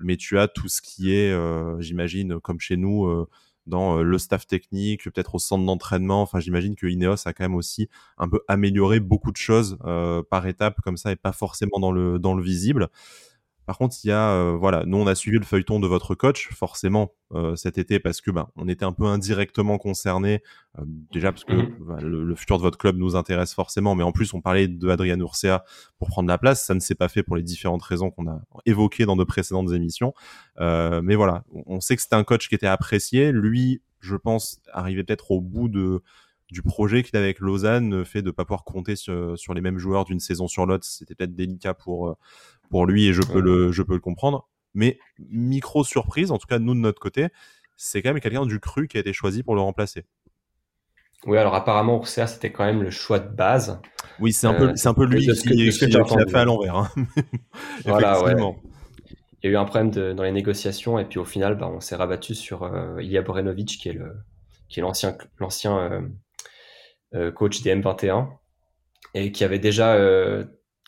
mais 0.00 0.16
tu 0.16 0.38
as 0.38 0.48
tout 0.48 0.68
ce 0.68 0.80
qui 0.80 1.14
est, 1.14 1.30
euh, 1.32 1.80
j'imagine, 1.80 2.40
comme 2.40 2.60
chez 2.60 2.76
nous, 2.76 3.06
euh, 3.06 3.28
dans 3.68 3.98
euh, 3.98 4.02
le 4.02 4.18
staff 4.18 4.46
technique, 4.46 5.04
peut-être 5.04 5.34
au 5.36 5.38
centre 5.38 5.64
d'entraînement. 5.64 6.22
Enfin, 6.22 6.40
j'imagine 6.40 6.74
que 6.74 6.86
Ineos 6.86 7.26
a 7.26 7.32
quand 7.32 7.44
même 7.44 7.54
aussi 7.54 7.88
un 8.18 8.28
peu 8.28 8.40
amélioré 8.48 9.00
beaucoup 9.00 9.30
de 9.30 9.36
choses 9.36 9.78
euh, 9.84 10.22
par 10.28 10.46
étape 10.46 10.80
comme 10.80 10.96
ça 10.96 11.12
et 11.12 11.16
pas 11.16 11.32
forcément 11.32 11.78
dans 11.78 11.92
le 11.92 12.18
dans 12.18 12.34
le 12.34 12.42
visible. 12.42 12.88
Par 13.68 13.76
contre, 13.76 13.96
il 14.02 14.08
y 14.08 14.12
a, 14.12 14.30
euh, 14.30 14.56
voilà, 14.58 14.84
nous 14.86 14.96
on 14.96 15.06
a 15.06 15.14
suivi 15.14 15.36
le 15.36 15.44
feuilleton 15.44 15.78
de 15.78 15.86
votre 15.86 16.14
coach 16.14 16.48
forcément 16.54 17.12
euh, 17.34 17.54
cet 17.54 17.76
été 17.76 18.00
parce 18.00 18.22
que 18.22 18.30
ben 18.30 18.48
on 18.56 18.66
était 18.66 18.86
un 18.86 18.94
peu 18.94 19.04
indirectement 19.04 19.76
concernés 19.76 20.42
euh, 20.78 20.84
déjà 21.12 21.32
parce 21.32 21.44
que 21.44 21.52
mmh. 21.52 21.76
ben, 21.80 22.00
le, 22.00 22.24
le, 22.24 22.34
futur 22.34 22.56
de 22.56 22.62
votre 22.62 22.78
club 22.78 22.96
nous 22.96 23.14
intéresse 23.14 23.52
forcément, 23.52 23.94
mais 23.94 24.04
en 24.04 24.10
plus 24.10 24.32
on 24.32 24.40
parlait 24.40 24.68
de 24.68 24.88
Adrien 24.88 25.20
Urcea 25.20 25.66
pour 25.98 26.08
prendre 26.08 26.30
la 26.30 26.38
place, 26.38 26.64
ça 26.64 26.72
ne 26.72 26.80
s'est 26.80 26.94
pas 26.94 27.08
fait 27.10 27.22
pour 27.22 27.36
les 27.36 27.42
différentes 27.42 27.82
raisons 27.82 28.10
qu'on 28.10 28.26
a 28.26 28.40
évoquées 28.64 29.04
dans 29.04 29.16
de 29.16 29.24
précédentes 29.24 29.70
émissions. 29.72 30.14
Euh, 30.60 31.02
mais 31.02 31.14
voilà, 31.14 31.44
on 31.66 31.82
sait 31.82 31.94
que 31.94 32.00
c'était 32.00 32.16
un 32.16 32.24
coach 32.24 32.48
qui 32.48 32.54
était 32.54 32.66
apprécié. 32.66 33.32
Lui, 33.32 33.82
je 34.00 34.16
pense, 34.16 34.62
arrivait 34.72 35.04
peut-être 35.04 35.30
au 35.30 35.42
bout 35.42 35.68
de 35.68 36.00
du 36.50 36.62
projet 36.62 37.02
qu'il 37.02 37.14
avait 37.18 37.26
avec 37.26 37.40
Lausanne, 37.40 38.06
fait 38.06 38.22
de 38.22 38.30
pas 38.30 38.46
pouvoir 38.46 38.64
compter 38.64 38.96
sur, 38.96 39.38
sur 39.38 39.52
les 39.52 39.60
mêmes 39.60 39.76
joueurs 39.76 40.06
d'une 40.06 40.18
saison 40.18 40.48
sur 40.48 40.64
l'autre, 40.64 40.86
c'était 40.86 41.14
peut-être 41.14 41.34
délicat 41.34 41.74
pour 41.74 42.16
pour 42.70 42.86
lui 42.86 43.06
et 43.06 43.12
je 43.12 43.22
peux, 43.22 43.36
ouais. 43.36 43.42
le, 43.42 43.72
je 43.72 43.82
peux 43.82 43.94
le 43.94 44.00
comprendre. 44.00 44.48
Mais 44.74 44.98
micro 45.18 45.84
surprise, 45.84 46.30
en 46.30 46.38
tout 46.38 46.46
cas 46.46 46.58
nous 46.58 46.74
de 46.74 46.80
notre 46.80 47.00
côté, 47.00 47.28
c'est 47.76 48.02
quand 48.02 48.10
même 48.10 48.20
quelqu'un 48.20 48.46
du 48.46 48.60
cru 48.60 48.88
qui 48.88 48.96
a 48.96 49.00
été 49.00 49.12
choisi 49.12 49.42
pour 49.42 49.54
le 49.54 49.60
remplacer. 49.60 50.04
Oui, 51.26 51.36
alors 51.36 51.54
apparemment 51.54 51.96
Ursea 51.96 52.26
c'était 52.28 52.52
quand 52.52 52.64
même 52.64 52.82
le 52.82 52.90
choix 52.90 53.18
de 53.18 53.28
base. 53.28 53.80
Oui, 54.20 54.32
c'est 54.32 54.46
un 54.46 54.54
peu, 54.54 54.68
euh, 54.68 54.76
c'est 54.76 54.88
un 54.88 54.94
peu 54.94 55.04
lui 55.04 55.20
qui, 55.20 55.26
que, 55.26 56.04
qui, 56.04 56.16
l'a 56.16 56.26
fait 56.26 56.38
à 56.38 56.44
l'envers. 56.44 56.76
Hein. 56.76 56.90
voilà, 57.84 58.22
ouais. 58.22 58.34
Il 59.42 59.46
y 59.46 59.50
a 59.50 59.52
eu 59.52 59.56
un 59.56 59.64
problème 59.64 59.90
de, 59.90 60.12
dans 60.12 60.24
les 60.24 60.32
négociations 60.32 60.98
et 60.98 61.04
puis 61.04 61.18
au 61.18 61.24
final, 61.24 61.56
bah, 61.56 61.68
on 61.68 61.80
s'est 61.80 61.94
rabattu 61.94 62.34
sur 62.34 62.64
euh, 62.64 63.00
Ilya 63.00 63.22
Borenovic 63.22 63.78
qui 63.78 63.88
est 63.88 63.92
le, 63.92 64.16
qui 64.68 64.80
est 64.80 64.82
l'ancien, 64.82 65.16
l'ancien 65.38 65.78
euh, 65.78 66.00
euh, 67.14 67.30
coach 67.30 67.62
des 67.62 67.74
M21 67.74 68.28
et 69.14 69.30
qui 69.30 69.44
avait 69.44 69.60
déjà 69.60 69.96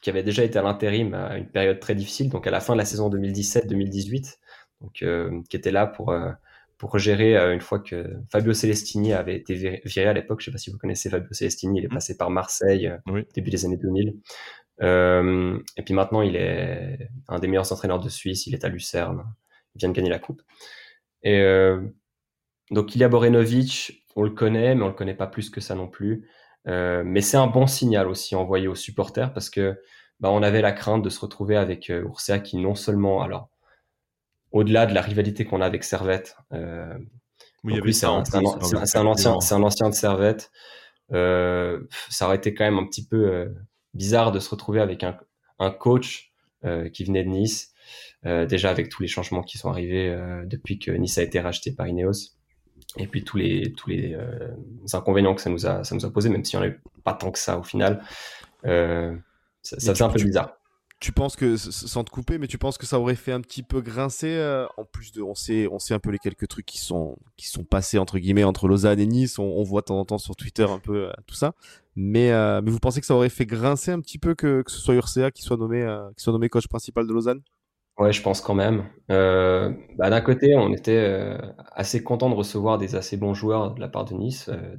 qui 0.00 0.10
avait 0.10 0.22
déjà 0.22 0.44
été 0.44 0.58
à 0.58 0.62
l'intérim 0.62 1.14
à 1.14 1.36
une 1.36 1.48
période 1.48 1.80
très 1.80 1.94
difficile, 1.94 2.28
donc 2.30 2.46
à 2.46 2.50
la 2.50 2.60
fin 2.60 2.74
de 2.74 2.78
la 2.78 2.84
saison 2.84 3.10
2017-2018, 3.10 4.38
donc 4.80 5.04
qui 5.48 5.56
était 5.56 5.70
là 5.70 5.86
pour 5.86 6.14
pour 6.78 6.98
gérer 6.98 7.36
une 7.52 7.60
fois 7.60 7.78
que 7.78 8.10
Fabio 8.30 8.54
Celestini 8.54 9.12
avait 9.12 9.36
été 9.36 9.54
viré 9.84 10.08
à 10.08 10.14
l'époque. 10.14 10.40
Je 10.40 10.46
sais 10.46 10.50
pas 10.50 10.56
si 10.56 10.70
vous 10.70 10.78
connaissez 10.78 11.10
Fabio 11.10 11.28
Celestini, 11.32 11.80
il 11.80 11.84
est 11.84 11.88
mmh. 11.88 11.94
passé 11.94 12.16
par 12.16 12.30
Marseille 12.30 12.90
début 13.34 13.50
des 13.50 13.66
années 13.66 13.76
2000. 13.76 14.14
Euh, 14.82 15.58
et 15.76 15.82
puis 15.82 15.94
maintenant, 15.94 16.22
il 16.22 16.36
est 16.36 17.10
un 17.28 17.38
des 17.38 17.48
meilleurs 17.48 17.70
entraîneurs 17.72 18.00
de 18.00 18.08
Suisse. 18.08 18.46
Il 18.46 18.54
est 18.54 18.64
à 18.64 18.68
Lucerne. 18.68 19.24
Il 19.74 19.78
vient 19.80 19.88
de 19.88 19.94
gagner 19.94 20.10
la 20.10 20.18
coupe. 20.18 20.42
Et 21.22 21.40
euh, 21.40 21.80
donc, 22.70 22.94
Ilya 22.94 23.08
Borenovic, 23.08 24.04
on 24.16 24.22
le 24.22 24.30
connaît, 24.30 24.74
mais 24.74 24.82
on 24.82 24.88
le 24.88 24.94
connaît 24.94 25.14
pas 25.14 25.26
plus 25.26 25.50
que 25.50 25.60
ça 25.60 25.74
non 25.74 25.88
plus. 25.88 26.28
Euh, 26.66 27.02
mais 27.04 27.20
c'est 27.20 27.36
un 27.36 27.46
bon 27.46 27.66
signal 27.66 28.08
aussi 28.08 28.34
envoyé 28.34 28.68
aux 28.68 28.74
supporters 28.74 29.32
parce 29.32 29.48
que 29.48 29.80
bah, 30.20 30.30
on 30.30 30.42
avait 30.42 30.60
la 30.60 30.72
crainte 30.72 31.02
de 31.02 31.08
se 31.08 31.20
retrouver 31.20 31.56
avec 31.56 31.88
euh, 31.88 32.02
Ursia 32.02 32.38
qui 32.38 32.58
non 32.58 32.74
seulement, 32.74 33.22
alors 33.22 33.48
au-delà 34.52 34.86
de 34.86 34.94
la 34.94 35.00
rivalité 35.00 35.44
qu'on 35.44 35.60
a 35.60 35.66
avec 35.66 35.84
Servette, 35.84 36.36
euh, 36.52 36.98
oui, 37.62 37.94
c'est 37.94 38.06
un, 38.06 38.22
un, 38.32 38.44
ancien, 38.44 39.40
c'est 39.40 39.54
un 39.54 39.62
ancien 39.62 39.88
de 39.90 39.94
Servette. 39.94 40.50
Euh, 41.12 41.80
ça 42.08 42.26
aurait 42.26 42.36
été 42.36 42.54
quand 42.54 42.64
même 42.64 42.78
un 42.78 42.86
petit 42.86 43.06
peu 43.06 43.30
euh, 43.30 43.48
bizarre 43.94 44.32
de 44.32 44.38
se 44.38 44.48
retrouver 44.50 44.80
avec 44.80 45.04
un, 45.04 45.18
un 45.58 45.70
coach 45.70 46.28
qui 46.92 47.04
venait 47.04 47.24
de 47.24 47.30
Nice, 47.30 47.72
déjà 48.22 48.68
avec 48.68 48.90
tous 48.90 49.00
les 49.00 49.08
changements 49.08 49.42
qui 49.42 49.56
sont 49.56 49.70
arrivés 49.70 50.14
depuis 50.44 50.78
que 50.78 50.90
Nice 50.90 51.16
a 51.16 51.22
été 51.22 51.40
racheté 51.40 51.72
par 51.72 51.88
Ineos, 51.88 52.34
et 52.98 53.06
puis 53.06 53.24
tous 53.24 53.36
les 53.36 53.72
tous 53.72 53.90
les 53.90 54.16
inconvénients 54.92 55.34
que 55.34 55.42
ça 55.42 55.50
nous 55.50 55.66
a 55.66 55.84
ça 55.84 55.94
nous 55.94 56.04
a 56.04 56.10
posé, 56.10 56.28
même 56.28 56.44
si 56.44 56.56
on 56.56 56.60
n'avait 56.60 56.78
pas 57.04 57.14
tant 57.14 57.30
que 57.30 57.38
ça 57.38 57.58
au 57.58 57.62
final, 57.62 58.02
ça, 58.62 59.10
ça 59.62 59.94
faisait 59.94 60.02
un 60.02 60.08
peu 60.08 60.22
bizarre 60.22 60.56
tu 60.98 61.12
penses 61.12 61.34
que 61.34 61.56
sans 61.56 62.04
te 62.04 62.10
couper, 62.10 62.36
mais 62.36 62.46
tu 62.46 62.58
penses 62.58 62.76
que 62.76 62.84
ça 62.84 63.00
aurait 63.00 63.14
fait 63.14 63.32
un 63.32 63.40
petit 63.40 63.62
peu 63.62 63.80
grincer 63.80 64.66
en 64.76 64.84
plus 64.84 65.12
de 65.12 65.22
on 65.22 65.34
sait 65.34 65.66
on 65.68 65.78
sait 65.78 65.94
un 65.94 65.98
peu 65.98 66.10
les 66.10 66.18
quelques 66.18 66.46
trucs 66.46 66.66
qui 66.66 66.78
sont 66.78 67.16
qui 67.38 67.48
sont 67.48 67.64
passés 67.64 67.96
entre 67.96 68.18
guillemets 68.18 68.44
entre 68.44 68.68
Lausanne 68.68 69.00
et 69.00 69.06
Nice, 69.06 69.38
on, 69.38 69.62
voit 69.62 69.80
de 69.80 69.86
temps 69.86 69.98
en 69.98 70.04
temps 70.04 70.18
sur 70.18 70.36
Twitter 70.36 70.64
un 70.64 70.78
peu 70.78 71.10
tout 71.26 71.34
ça. 71.34 71.54
Mais, 71.96 72.30
euh, 72.32 72.62
mais 72.62 72.70
vous 72.70 72.78
pensez 72.78 73.00
que 73.00 73.06
ça 73.06 73.14
aurait 73.14 73.28
fait 73.28 73.46
grincer 73.46 73.90
un 73.90 74.00
petit 74.00 74.18
peu 74.18 74.34
que, 74.34 74.62
que 74.62 74.70
ce 74.70 74.78
soit 74.78 74.94
Urca 74.94 75.30
qui 75.30 75.42
soit 75.42 75.56
nommé, 75.56 75.82
euh, 75.82 76.08
qui 76.16 76.22
soit 76.22 76.32
nommé 76.32 76.48
coach 76.48 76.68
principal 76.68 77.06
de 77.06 77.12
Lausanne? 77.12 77.42
Ouais, 77.98 78.12
je 78.12 78.22
pense 78.22 78.40
quand 78.40 78.54
même. 78.54 78.88
Euh, 79.10 79.70
bah, 79.98 80.08
D'un 80.08 80.22
côté, 80.22 80.56
on 80.56 80.72
était 80.72 80.96
euh, 80.96 81.38
assez 81.72 82.02
content 82.02 82.30
de 82.30 82.34
recevoir 82.34 82.78
des 82.78 82.96
assez 82.96 83.16
bons 83.16 83.34
joueurs 83.34 83.74
de 83.74 83.80
la 83.80 83.88
part 83.88 84.06
de 84.06 84.14
Nice. 84.14 84.48
Euh, 84.48 84.76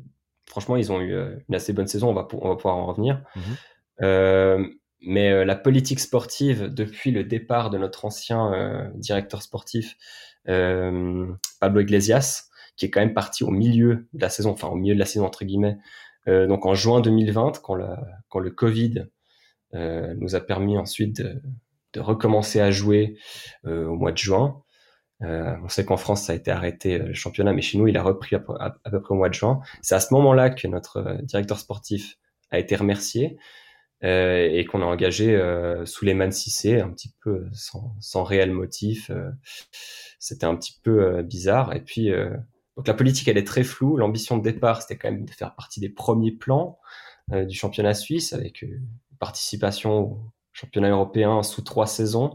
franchement, 0.48 0.76
ils 0.76 0.92
ont 0.92 1.00
eu 1.00 1.16
une 1.48 1.56
assez 1.56 1.72
bonne 1.72 1.88
saison. 1.88 2.10
On 2.10 2.14
va, 2.14 2.28
on 2.34 2.50
va 2.50 2.56
pouvoir 2.56 2.78
en 2.78 2.88
revenir. 2.88 3.24
Mmh 3.36 4.66
mais 5.04 5.46
la 5.46 5.56
politique 5.56 6.00
sportive, 6.00 6.68
depuis 6.72 7.10
le 7.10 7.24
départ 7.24 7.72
de 7.72 7.80
notre 7.80 8.06
ancien 8.06 8.92
directeur 8.94 9.42
sportif, 9.42 9.96
Pablo 10.46 11.82
Iglesias, 11.82 12.50
qui 12.78 12.86
est 12.86 12.92
quand 12.92 13.00
même 13.00 13.16
parti 13.16 13.44
au 13.44 13.50
milieu 13.50 14.08
de 14.14 14.22
la 14.22 14.30
saison, 14.30 14.52
enfin 14.52 14.68
au 14.68 14.76
milieu 14.76 14.94
de 14.94 15.00
la 15.00 15.08
saison 15.08 15.26
entre 15.26 15.44
guillemets, 15.44 15.80
donc 16.28 16.68
en 16.68 16.76
juin 16.76 17.02
2020, 17.02 17.62
quand, 17.64 17.78
quand 18.30 18.40
le 18.40 18.52
Covid 18.52 19.06
nous 19.74 20.36
a 20.36 20.40
permis 20.40 20.78
ensuite 20.78 21.20
de, 21.20 21.42
de 21.94 22.00
recommencer 22.00 22.60
à 22.60 22.72
jouer 22.72 23.18
euh, 23.66 23.86
au 23.86 23.96
mois 23.96 24.12
de 24.12 24.18
juin. 24.18 24.62
Euh, 25.24 25.56
on 25.64 25.70
sait 25.70 25.86
qu'en 25.86 25.98
France, 25.98 26.24
ça 26.24 26.34
a 26.34 26.36
été 26.36 26.50
arrêté 26.52 26.98
le 26.98 27.14
championnat, 27.14 27.54
mais 27.54 27.62
chez 27.62 27.78
nous, 27.78 27.88
il 27.88 27.98
a 27.98 28.04
repris 28.04 28.36
à, 28.36 28.40
peu 28.40 29.02
près 29.02 29.14
au 29.14 29.18
mois 29.18 29.30
de 29.30 29.34
juin. 29.34 29.62
C'est 29.82 29.96
à 29.96 30.00
ce 30.00 30.14
moment-là 30.14 30.50
que 30.50 30.68
notre 30.68 31.20
directeur 31.24 31.60
sportif 31.60 32.18
a 32.50 32.60
été 32.60 32.76
remercié 32.76 33.38
euh, 34.04 34.50
et 34.52 34.66
qu'on 34.66 34.82
a 34.82 34.86
engagé 34.86 35.36
euh, 35.36 35.86
Souleymane 35.86 36.32
Sissé, 36.32 36.82
un 36.82 36.90
petit 36.90 37.14
peu 37.24 37.46
sans, 37.54 37.96
sans 38.00 38.24
réel 38.24 38.52
motif. 38.52 39.12
C'était 40.18 40.46
un 40.46 40.56
petit 40.56 40.80
peu 40.84 41.22
bizarre. 41.22 41.76
Et 41.76 41.82
puis, 41.82 42.12
donc 42.78 42.88
la 42.88 42.94
politique, 42.94 43.28
elle 43.28 43.38
est 43.38 43.48
très 43.48 43.64
floue. 43.64 43.98
L'ambition 43.98 44.38
de 44.38 44.44
départ, 44.44 44.82
c'était 44.82 44.98
quand 44.98 45.12
même 45.12 45.26
de 45.26 45.32
faire 45.32 45.54
partie 45.56 45.80
des 45.80 45.90
premiers 45.90 46.32
plans 46.32 46.80
euh, 47.32 47.46
du 47.46 47.56
championnat 47.56 47.94
suisse 47.94 48.34
avec 48.34 48.66
participation 49.20 50.20
championnat 50.54 50.90
européen 50.90 51.44
sous 51.44 51.62
trois 51.62 51.88
saisons. 51.88 52.34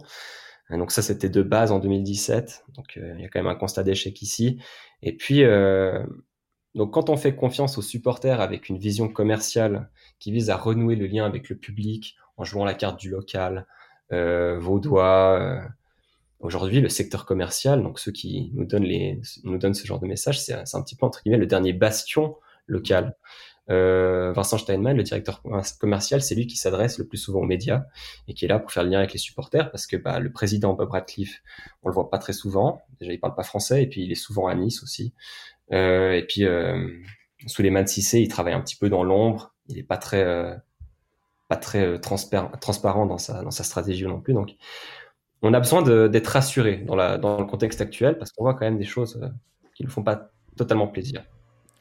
Euh, 0.70 0.78
donc 0.78 0.90
ça, 0.90 1.02
c'était 1.02 1.28
de 1.28 1.42
base 1.42 1.72
en 1.72 1.78
2017. 1.78 2.64
Donc 2.74 2.96
euh, 2.96 3.14
il 3.16 3.22
y 3.22 3.24
a 3.24 3.28
quand 3.28 3.40
même 3.40 3.50
un 3.50 3.56
constat 3.56 3.82
d'échec 3.82 4.20
ici. 4.22 4.60
Et 5.02 5.16
puis, 5.16 5.42
donc 6.74 6.92
quand 6.92 7.10
on 7.10 7.16
fait 7.16 7.36
confiance 7.36 7.78
aux 7.78 7.82
supporters 7.82 8.40
avec 8.40 8.68
une 8.68 8.78
vision 8.78 9.08
commerciale 9.08 9.90
qui 10.18 10.32
vise 10.32 10.50
à 10.50 10.56
renouer 10.56 10.96
le 10.96 11.06
lien 11.06 11.26
avec 11.26 11.48
le 11.50 11.56
public 11.56 12.16
en 12.36 12.44
jouant 12.44 12.64
la 12.64 12.74
carte 12.74 12.98
du 12.98 13.10
local, 13.10 13.66
vaudois, 14.10 15.68
Aujourd'hui, 16.38 16.80
le 16.80 16.90
secteur 16.90 17.24
commercial, 17.24 17.82
donc 17.82 17.98
ceux 17.98 18.12
qui 18.12 18.50
nous 18.54 18.66
donnent, 18.66 18.86
nous 19.44 19.58
donnent 19.58 19.74
ce 19.74 19.86
genre 19.86 19.98
de 19.98 20.06
message, 20.06 20.40
c'est 20.40 20.52
un 20.52 20.82
petit 20.82 20.94
peu 20.94 21.06
entre 21.06 21.22
guillemets 21.22 21.38
le 21.38 21.46
dernier 21.46 21.72
bastion 21.72 22.36
local. 22.66 23.16
Euh, 23.68 24.32
Vincent 24.32 24.58
Steinman, 24.58 24.96
le 24.96 25.02
directeur 25.02 25.42
commercial, 25.80 26.22
c'est 26.22 26.34
lui 26.34 26.46
qui 26.46 26.56
s'adresse 26.56 26.98
le 26.98 27.06
plus 27.06 27.18
souvent 27.18 27.40
aux 27.40 27.46
médias 27.46 27.84
et 28.28 28.34
qui 28.34 28.44
est 28.44 28.48
là 28.48 28.58
pour 28.58 28.70
faire 28.70 28.84
le 28.84 28.90
lien 28.90 28.98
avec 28.98 29.12
les 29.12 29.18
supporters 29.18 29.70
parce 29.70 29.86
que 29.86 29.96
bah, 29.96 30.20
le 30.20 30.30
président 30.30 30.74
Bob 30.74 30.90
Radcliffe, 30.90 31.42
on 31.82 31.88
le 31.88 31.94
voit 31.94 32.10
pas 32.10 32.18
très 32.18 32.32
souvent. 32.32 32.80
Déjà, 33.00 33.12
il 33.12 33.18
parle 33.18 33.34
pas 33.34 33.42
français 33.42 33.82
et 33.82 33.86
puis 33.86 34.04
il 34.04 34.12
est 34.12 34.16
souvent 34.16 34.46
à 34.46 34.54
Nice 34.54 34.82
aussi. 34.82 35.12
Euh, 35.72 36.12
et 36.12 36.22
puis 36.22 36.44
euh, 36.44 36.88
Souleymane 37.46 37.86
Sissé, 37.86 38.20
il 38.20 38.28
travaille 38.28 38.54
un 38.54 38.60
petit 38.60 38.76
peu 38.76 38.88
dans 38.88 39.04
l'ombre. 39.04 39.54
Il 39.68 39.78
est 39.78 39.82
pas 39.82 39.98
très 39.98 40.22
euh, 40.22 40.54
pas 41.48 41.56
très 41.56 41.84
euh, 41.86 41.98
transparent 41.98 43.06
dans 43.06 43.18
sa 43.18 43.42
dans 43.42 43.50
sa 43.50 43.64
stratégie 43.64 44.04
non 44.06 44.20
plus. 44.20 44.34
Donc 44.34 44.50
on 45.42 45.52
a 45.54 45.60
besoin 45.60 45.82
d'être 46.08 46.26
rassuré 46.28 46.78
dans, 46.78 46.96
dans, 47.18 47.38
le 47.38 47.46
contexte 47.46 47.80
actuel 47.80 48.18
parce 48.18 48.32
qu'on 48.32 48.44
voit 48.44 48.54
quand 48.54 48.64
même 48.64 48.78
des 48.78 48.84
choses 48.84 49.20
euh, 49.22 49.28
qui 49.74 49.84
ne 49.84 49.88
font 49.88 50.02
pas 50.02 50.30
totalement 50.56 50.88
plaisir. 50.88 51.24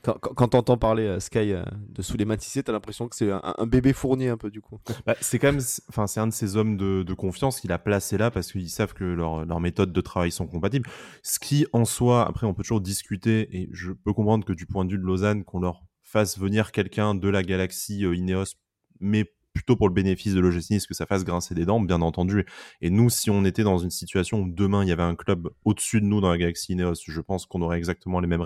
Quand, 0.05 0.19
quand, 0.19 0.47
tu 0.49 0.57
entends 0.57 0.77
parler 0.77 1.03
euh, 1.03 1.19
Sky 1.19 1.53
euh, 1.53 1.63
de 1.89 2.03
Souleymane 2.03 2.39
Sissé, 2.39 2.61
tu 2.61 2.69
as 2.69 2.73
l'impression 2.73 3.07
que 3.07 3.15
c'est 3.15 3.31
un, 3.31 3.65
bébé 3.65 3.91
fourni 3.91 4.27
un 4.27 4.37
peu 4.37 4.51
du 4.51 4.61
coup. 4.61 4.79
Bah, 5.07 5.15
c'est 5.19 5.39
quand 5.39 5.51
même, 5.51 5.61
enfin 5.89 6.05
c'est 6.05 6.19
un 6.19 6.27
de 6.27 6.33
ces 6.33 6.57
hommes 6.57 6.77
de, 6.77 7.13
confiance 7.15 7.59
qu'il 7.59 7.71
a 7.71 7.79
placé 7.79 8.17
là 8.17 8.29
parce 8.29 8.51
qu'ils 8.51 8.69
savent 8.69 8.93
que 8.93 9.03
leurs 9.03 9.59
méthodes 9.59 9.91
de 9.91 10.01
travail 10.01 10.31
sont 10.31 10.45
compatibles. 10.45 10.87
Ce 11.23 11.39
qui 11.39 11.65
en 11.73 11.85
soi, 11.85 12.27
après 12.27 12.45
on 12.45 12.53
peut 12.53 12.61
toujours 12.61 12.81
discuter 12.81 13.47
et 13.57 13.69
je 13.71 13.93
peux 13.93 14.13
comprendre 14.13 14.45
que 14.45 14.53
du 14.53 14.67
point 14.67 14.85
de 14.85 14.91
vue 14.91 14.99
de 14.99 15.03
Lausanne, 15.03 15.43
qu'on 15.43 15.59
leur 15.59 15.81
fasse 16.03 16.37
venir 16.37 16.71
quelqu'un 16.71 17.15
de 17.15 17.27
la 17.27 17.41
galaxie 17.41 18.01
Ineos, 18.01 18.55
mais 18.99 19.25
plutôt 19.55 19.75
pour 19.77 19.87
le 19.87 19.93
bénéfice 19.93 20.33
de 20.33 20.39
l'OGC 20.41 20.85
que 20.85 20.93
ça 20.93 21.05
fasse 21.05 21.23
grincer 21.23 21.55
des 21.55 21.65
dents, 21.65 21.79
bien 21.79 22.01
entendu. 22.01 22.45
Et 22.81 22.89
nous, 22.89 23.09
si 23.09 23.29
on 23.29 23.45
était 23.45 23.63
dans 23.63 23.77
une 23.77 23.89
situation 23.89 24.41
où 24.41 24.49
demain 24.49 24.83
il 24.83 24.89
y 24.89 24.91
avait 24.91 25.01
un 25.01 25.15
club 25.15 25.49
au-dessus 25.63 26.01
de 26.01 26.05
nous 26.05 26.19
dans 26.19 26.29
la 26.29 26.37
galaxie 26.37 26.73
Ineos, 26.73 26.95
je 27.07 27.21
pense 27.21 27.45
qu'on 27.45 27.61
aurait 27.61 27.77
exactement 27.77 28.19
les 28.19 28.27
mêmes 28.27 28.43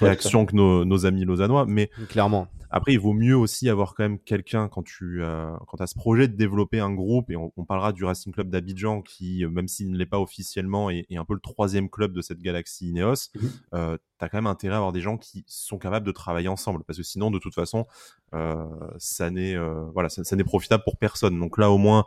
réactions 0.00 0.44
que 0.46 0.56
nos, 0.56 0.84
nos, 0.84 1.06
amis 1.06 1.24
lausannois. 1.24 1.66
Mais 1.66 1.88
clairement, 2.08 2.48
après, 2.70 2.92
il 2.92 3.00
vaut 3.00 3.12
mieux 3.12 3.36
aussi 3.36 3.68
avoir 3.68 3.94
quand 3.94 4.02
même 4.02 4.18
quelqu'un 4.18 4.68
quand 4.68 4.82
tu 4.82 5.22
euh, 5.22 5.52
quand 5.68 5.80
as 5.80 5.86
ce 5.86 5.94
projet 5.94 6.28
de 6.28 6.36
développer 6.36 6.80
un 6.80 6.92
groupe 6.92 7.30
et 7.30 7.36
on, 7.36 7.50
parlera 7.64 7.92
du 7.92 8.04
Racing 8.04 8.32
Club 8.32 8.50
d'Abidjan 8.50 9.02
qui, 9.02 9.44
euh, 9.44 9.50
même 9.50 9.68
s'il 9.68 9.90
ne 9.90 9.96
l'est 9.96 10.06
pas 10.06 10.20
officiellement, 10.20 10.90
est, 10.90 11.06
un 11.16 11.24
peu 11.24 11.34
le 11.34 11.40
troisième 11.40 11.88
club 11.88 12.12
de 12.12 12.22
cette 12.22 12.40
galaxie 12.40 12.88
Ineos. 12.88 13.30
Mhm. 13.34 13.50
Euh, 13.74 13.98
tu 14.20 14.24
as 14.24 14.28
quand 14.28 14.38
même 14.38 14.46
intérêt 14.46 14.74
à 14.74 14.78
avoir 14.78 14.92
des 14.92 15.00
gens 15.00 15.16
qui 15.16 15.44
sont 15.48 15.78
capables 15.78 16.06
de 16.06 16.12
travailler 16.12 16.48
ensemble 16.48 16.84
parce 16.84 16.98
que 16.98 17.02
sinon, 17.02 17.30
de 17.30 17.38
toute 17.38 17.54
façon, 17.54 17.86
euh, 18.34 18.64
ça 18.98 19.30
n'est 19.30 19.56
voilà, 19.92 20.08
ça, 20.08 20.22
ça 20.22 20.36
n'est 20.36 20.44
profitable 20.44 20.84
pour 20.84 20.96
personne. 20.96 21.38
Donc 21.40 21.58
là, 21.58 21.70
au 21.70 21.78
moins, 21.78 22.04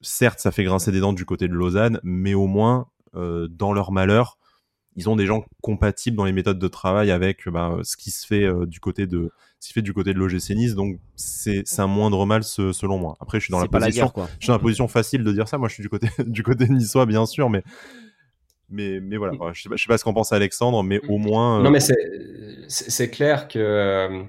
certes, 0.00 0.40
ça 0.40 0.50
fait 0.50 0.64
grincer 0.64 0.92
des 0.92 1.00
dents 1.00 1.12
du 1.12 1.26
côté 1.26 1.48
de 1.48 1.52
Lausanne, 1.52 2.00
mais 2.02 2.34
au 2.34 2.46
moins, 2.46 2.88
dans 3.14 3.72
leur 3.72 3.92
malheur, 3.92 4.38
ils 4.96 5.10
ont 5.10 5.16
des 5.16 5.26
gens 5.26 5.44
compatibles 5.62 6.16
dans 6.16 6.24
les 6.24 6.32
méthodes 6.32 6.58
de 6.58 6.68
travail 6.68 7.10
avec 7.10 7.48
bah, 7.48 7.78
ce 7.82 7.96
qui 7.96 8.10
se 8.10 8.26
fait 8.26 8.44
euh, 8.44 8.64
du 8.66 8.80
côté 8.80 9.06
de 9.06 9.30
ce 9.60 9.68
qui 9.68 9.74
fait 9.74 9.82
du 9.82 9.92
côté 9.92 10.14
de 10.14 10.18
l'OGC 10.18 10.50
Nice. 10.50 10.74
Donc 10.74 10.98
c'est 11.14 11.64
un 11.78 11.86
moindre 11.86 12.24
mal 12.24 12.42
selon 12.42 12.98
moi. 12.98 13.14
Après 13.20 13.38
je 13.38 13.44
suis 13.44 13.52
dans 13.52 13.60
la 13.60 13.68
position 13.68 14.10
je 14.16 14.22
suis 14.38 14.46
dans 14.48 14.54
la 14.54 14.58
position 14.58 14.88
facile 14.88 15.22
de 15.22 15.32
dire 15.32 15.48
ça. 15.48 15.58
Moi 15.58 15.68
je 15.68 15.74
suis 15.74 15.82
du 15.82 15.90
côté 15.90 16.08
du 16.26 16.42
côté 16.42 16.68
niçois 16.68 17.06
bien 17.06 17.26
sûr 17.26 17.50
mais 17.50 17.62
mais 18.68 19.00
mais 19.00 19.16
voilà. 19.16 19.32
Je 19.52 19.62
sais 19.62 19.68
pas, 19.68 19.76
sais 19.76 19.86
pas 19.88 19.98
ce 19.98 20.04
qu'en 20.04 20.14
pense 20.14 20.32
Alexandre 20.32 20.82
mais 20.82 21.00
au 21.08 21.18
moins 21.18 21.60
non 21.60 21.66
euh, 21.66 21.70
mais 21.70 21.80
c'est 22.68 23.10
clair 23.10 23.48
que 23.48 23.58
euh, 23.58 24.22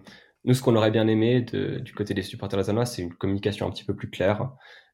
nous 0.45 0.54
ce 0.54 0.62
qu'on 0.62 0.76
aurait 0.76 0.91
bien 0.91 1.08
aimé 1.08 1.41
de, 1.41 1.80
du 1.80 1.93
côté 1.93 2.13
des 2.13 2.21
supporters 2.21 2.58
lausannois 2.58 2.86
c'est 2.86 3.02
une 3.02 3.13
communication 3.13 3.67
un 3.67 3.71
petit 3.71 3.86
peu 3.86 3.95
plus 3.95 4.10
claire. 4.10 4.52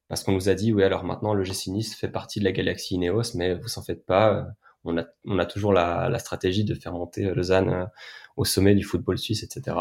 Parce 0.08 0.22
qu'on 0.22 0.32
nous 0.32 0.48
a 0.48 0.54
dit 0.54 0.72
oui 0.72 0.82
alors 0.82 1.04
maintenant 1.04 1.34
le 1.34 1.44
Nice 1.68 1.94
fait 1.94 2.08
partie 2.08 2.38
de 2.38 2.44
la 2.44 2.52
galaxie 2.52 2.94
Ineos 2.94 3.34
mais 3.34 3.54
vous 3.54 3.68
s'en 3.68 3.82
faites 3.82 4.04
pas. 4.04 4.46
On 4.84 4.98
a, 4.98 5.04
on 5.24 5.38
a 5.38 5.46
toujours 5.46 5.72
la, 5.72 6.08
la, 6.10 6.18
stratégie 6.18 6.64
de 6.64 6.74
faire 6.74 6.92
monter 6.92 7.24
euh, 7.24 7.34
Lausanne 7.34 7.70
euh, 7.70 7.86
au 8.36 8.44
sommet 8.44 8.74
du 8.74 8.84
football 8.84 9.18
suisse, 9.18 9.42
etc. 9.42 9.76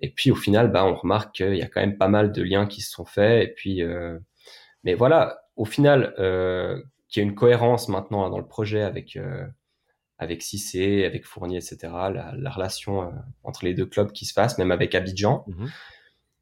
Et 0.00 0.10
puis 0.10 0.30
au 0.30 0.34
final, 0.34 0.70
bah, 0.70 0.84
on 0.84 0.94
remarque 0.94 1.36
qu'il 1.36 1.56
y 1.56 1.62
a 1.62 1.68
quand 1.68 1.80
même 1.80 1.96
pas 1.96 2.08
mal 2.08 2.32
de 2.32 2.42
liens 2.42 2.66
qui 2.66 2.82
se 2.82 2.90
sont 2.90 3.04
faits. 3.04 3.48
Et 3.48 3.52
puis, 3.52 3.82
euh, 3.82 4.18
mais 4.84 4.94
voilà, 4.94 5.44
au 5.56 5.64
final, 5.64 6.14
euh, 6.18 6.82
qu'il 7.12 7.22
y 7.22 7.26
a 7.26 7.28
une 7.28 7.34
cohérence 7.34 7.88
maintenant 7.88 8.28
dans 8.30 8.38
le 8.38 8.46
projet 8.46 8.82
avec 8.82 9.16
euh, 9.16 9.46
avec 10.18 10.42
Cissé, 10.42 11.04
avec 11.04 11.24
Fournier, 11.24 11.58
etc. 11.58 11.78
La, 11.82 12.32
la 12.36 12.50
relation 12.50 13.12
entre 13.42 13.64
les 13.64 13.74
deux 13.74 13.86
clubs 13.86 14.12
qui 14.12 14.24
se 14.24 14.34
passe, 14.34 14.56
même 14.58 14.70
avec 14.70 14.94
Abidjan. 14.94 15.44
Mhm. 15.48 15.68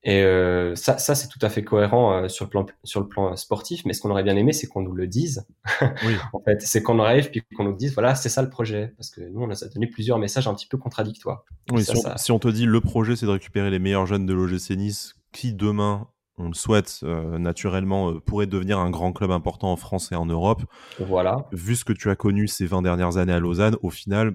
Et 0.02 0.22
euh, 0.22 0.74
ça, 0.76 0.96
ça 0.96 1.14
c'est 1.14 1.28
tout 1.28 1.38
à 1.42 1.50
fait 1.50 1.62
cohérent 1.62 2.14
euh, 2.14 2.28
sur 2.28 2.46
le 2.46 2.50
plan 2.50 2.64
sur 2.85 3.00
le 3.00 3.09
plan 3.09 3.37
sportif. 3.37 3.85
Mais 3.85 3.92
ce 3.92 4.00
qu'on 4.00 4.11
aurait 4.11 4.22
bien 4.22 4.37
aimé, 4.37 4.52
c'est 4.52 4.66
qu'on 4.66 4.80
nous 4.80 4.94
le 4.94 5.06
dise. 5.06 5.46
Oui. 6.04 6.14
en 6.33 6.40
fait, 6.40 6.62
c'est 6.62 6.83
qu'on 6.83 6.98
arrive 7.00 7.30
puis 7.30 7.42
qu'on 7.54 7.64
nous 7.64 7.76
dise 7.76 7.92
voilà, 7.92 8.14
c'est 8.14 8.28
ça 8.28 8.42
le 8.42 8.48
projet. 8.48 8.94
Parce 8.96 9.11
que 9.11 9.20
nous, 9.20 9.42
on 9.42 9.50
a 9.50 9.68
donné 9.68 9.87
plusieurs 9.87 10.18
messages 10.18 10.48
un 10.48 10.54
petit 10.54 10.66
peu 10.66 10.78
contradictoires. 10.78 11.44
Oui, 11.70 11.85
si, 11.85 12.33
on, 12.33 12.38
te 12.38 12.48
dit 12.48 12.64
le 12.64 12.80
projet, 12.80 13.16
c'est 13.16 13.26
de 13.26 13.30
récupérer 13.30 13.70
les 13.70 13.78
meilleurs 13.78 14.06
jeunes 14.06 14.24
de 14.24 14.33
l'OGC 14.33 14.70
Nice, 14.70 15.14
qui 15.33 15.52
demain 15.52 16.09
on 16.40 16.48
le 16.48 16.55
souhaite 16.55 17.00
euh, 17.03 17.38
naturellement, 17.38 18.18
pourrait 18.20 18.46
devenir 18.46 18.79
un 18.79 18.90
grand 18.90 19.12
club 19.12 19.31
important 19.31 19.72
en 19.72 19.76
France 19.76 20.11
et 20.12 20.14
en 20.14 20.26
Europe. 20.26 20.62
Voilà. 20.98 21.46
Vu 21.53 21.76
ce 21.76 21.85
que 21.85 21.92
tu 21.92 22.11
as 22.11 22.16
connu 22.16 22.48
ces 22.48 22.66
20 22.66 22.83
dernières 22.83 23.16
années 23.16 23.33
à 23.33 23.40
Lausanne, 23.40 23.76
au 23.83 23.90
final, 23.90 24.35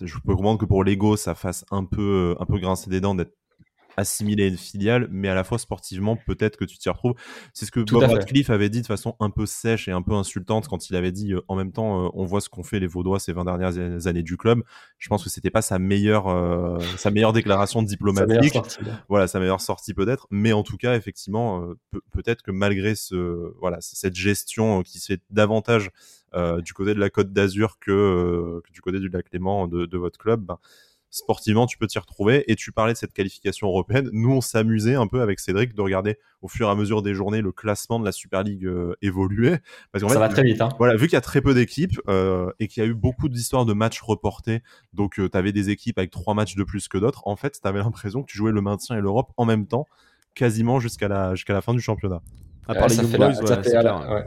je 0.00 0.18
peux 0.24 0.34
comprendre 0.34 0.58
que 0.58 0.66
pour 0.66 0.84
l'ego, 0.84 1.16
ça 1.16 1.34
fasse 1.34 1.64
un 1.70 1.84
peu, 1.84 2.36
un 2.38 2.44
peu 2.46 2.58
grincer 2.58 2.90
des 2.90 3.00
dents 3.00 3.14
d'être 3.14 3.34
assimilé 3.96 4.44
à 4.44 4.46
une 4.48 4.56
filiale, 4.56 5.08
mais 5.10 5.28
à 5.28 5.34
la 5.34 5.44
fois 5.44 5.58
sportivement, 5.58 6.16
peut-être 6.16 6.56
que 6.56 6.64
tu 6.64 6.78
t'y 6.78 6.88
retrouves. 6.88 7.14
C'est 7.52 7.66
ce 7.66 7.70
que 7.70 7.80
Bob 7.80 8.02
Radcliffe 8.02 8.50
avait 8.50 8.68
dit 8.68 8.82
de 8.82 8.86
façon 8.86 9.16
un 9.20 9.30
peu 9.30 9.46
sèche 9.46 9.88
et 9.88 9.92
un 9.92 10.02
peu 10.02 10.12
insultante 10.12 10.68
quand 10.68 10.90
il 10.90 10.96
avait 10.96 11.12
dit 11.12 11.32
euh, 11.32 11.40
en 11.48 11.56
même 11.56 11.72
temps, 11.72 12.06
euh, 12.06 12.08
on 12.14 12.24
voit 12.24 12.40
ce 12.40 12.48
qu'ont 12.48 12.62
fait 12.62 12.80
les 12.80 12.86
Vaudois 12.86 13.18
ces 13.18 13.32
20 13.32 13.44
dernières 13.44 14.06
années 14.06 14.22
du 14.22 14.36
club. 14.36 14.62
Je 14.98 15.08
pense 15.08 15.24
que 15.24 15.30
c'était 15.30 15.50
pas 15.50 15.62
sa 15.62 15.78
meilleure, 15.78 16.28
euh, 16.28 16.78
sa 16.96 17.10
meilleure 17.10 17.32
déclaration 17.32 17.82
diplomatique. 17.82 18.54
Sa 18.54 18.60
sortie, 18.60 18.78
voilà, 19.08 19.26
sa 19.26 19.40
meilleure 19.40 19.60
sortie 19.60 19.94
peut-être, 19.94 20.26
mais 20.30 20.52
en 20.52 20.62
tout 20.62 20.76
cas, 20.76 20.96
effectivement, 20.96 21.66
peut-être 22.12 22.42
que 22.42 22.50
malgré 22.50 22.94
ce, 22.94 23.52
voilà, 23.60 23.78
cette 23.80 24.14
gestion 24.14 24.82
qui 24.82 24.98
se 24.98 25.06
fait 25.06 25.20
davantage 25.30 25.90
du 26.62 26.74
côté 26.74 26.92
de 26.92 27.00
la 27.00 27.08
Côte 27.08 27.32
d'Azur 27.32 27.78
que, 27.78 28.60
que, 28.62 28.72
du 28.72 28.82
côté 28.82 28.98
du 28.98 29.08
lac 29.08 29.24
Léman 29.32 29.68
de, 29.68 29.86
de 29.86 29.98
votre 29.98 30.18
club, 30.18 30.42
ben, 30.44 30.58
sportivement, 31.10 31.66
tu 31.66 31.78
peux 31.78 31.86
t'y 31.86 31.98
retrouver. 31.98 32.44
Et 32.50 32.56
tu 32.56 32.72
parlais 32.72 32.92
de 32.92 32.98
cette 32.98 33.12
qualification 33.12 33.68
européenne. 33.68 34.08
Nous, 34.12 34.32
on 34.32 34.40
s'amusait 34.40 34.94
un 34.94 35.06
peu 35.06 35.20
avec 35.20 35.40
Cédric 35.40 35.74
de 35.74 35.80
regarder 35.82 36.18
au 36.42 36.48
fur 36.48 36.68
et 36.68 36.70
à 36.70 36.74
mesure 36.74 37.02
des 37.02 37.14
journées 37.14 37.40
le 37.40 37.52
classement 37.52 37.98
de 37.98 38.04
la 38.04 38.12
Super 38.12 38.42
League 38.42 38.64
euh, 38.66 38.94
évoluer. 39.02 39.58
Parce 39.92 40.06
Ça 40.06 40.18
va 40.18 40.28
très 40.28 40.42
vite. 40.42 40.60
Hein. 40.60 40.68
Voilà, 40.78 40.96
vu 40.96 41.06
qu'il 41.06 41.14
y 41.14 41.16
a 41.16 41.22
très 41.22 41.40
peu 41.40 41.54
d'équipes 41.54 42.00
euh, 42.08 42.50
et 42.60 42.68
qu'il 42.68 42.82
y 42.82 42.86
a 42.86 42.88
eu 42.88 42.94
beaucoup 42.94 43.28
d'histoires 43.28 43.64
de 43.64 43.72
matchs 43.72 44.00
reportés, 44.00 44.62
donc 44.92 45.18
euh, 45.18 45.28
tu 45.28 45.36
avais 45.36 45.52
des 45.52 45.70
équipes 45.70 45.98
avec 45.98 46.10
trois 46.10 46.34
matchs 46.34 46.56
de 46.56 46.64
plus 46.64 46.88
que 46.88 46.98
d'autres, 46.98 47.22
en 47.26 47.36
fait, 47.36 47.58
tu 47.60 47.68
avais 47.68 47.80
l'impression 47.80 48.22
que 48.22 48.30
tu 48.30 48.36
jouais 48.36 48.52
le 48.52 48.60
maintien 48.60 48.96
et 48.96 49.00
l'Europe 49.00 49.32
en 49.36 49.44
même 49.44 49.66
temps, 49.66 49.86
quasiment 50.34 50.80
jusqu'à 50.80 51.08
la, 51.08 51.34
jusqu'à 51.34 51.54
la 51.54 51.62
fin 51.62 51.74
du 51.74 51.80
championnat. 51.80 52.22
À 52.68 52.74
part 52.74 52.88
les 52.88 52.96
Young 52.96 53.16
Boys, 53.16 53.42
ouais, 53.42 54.24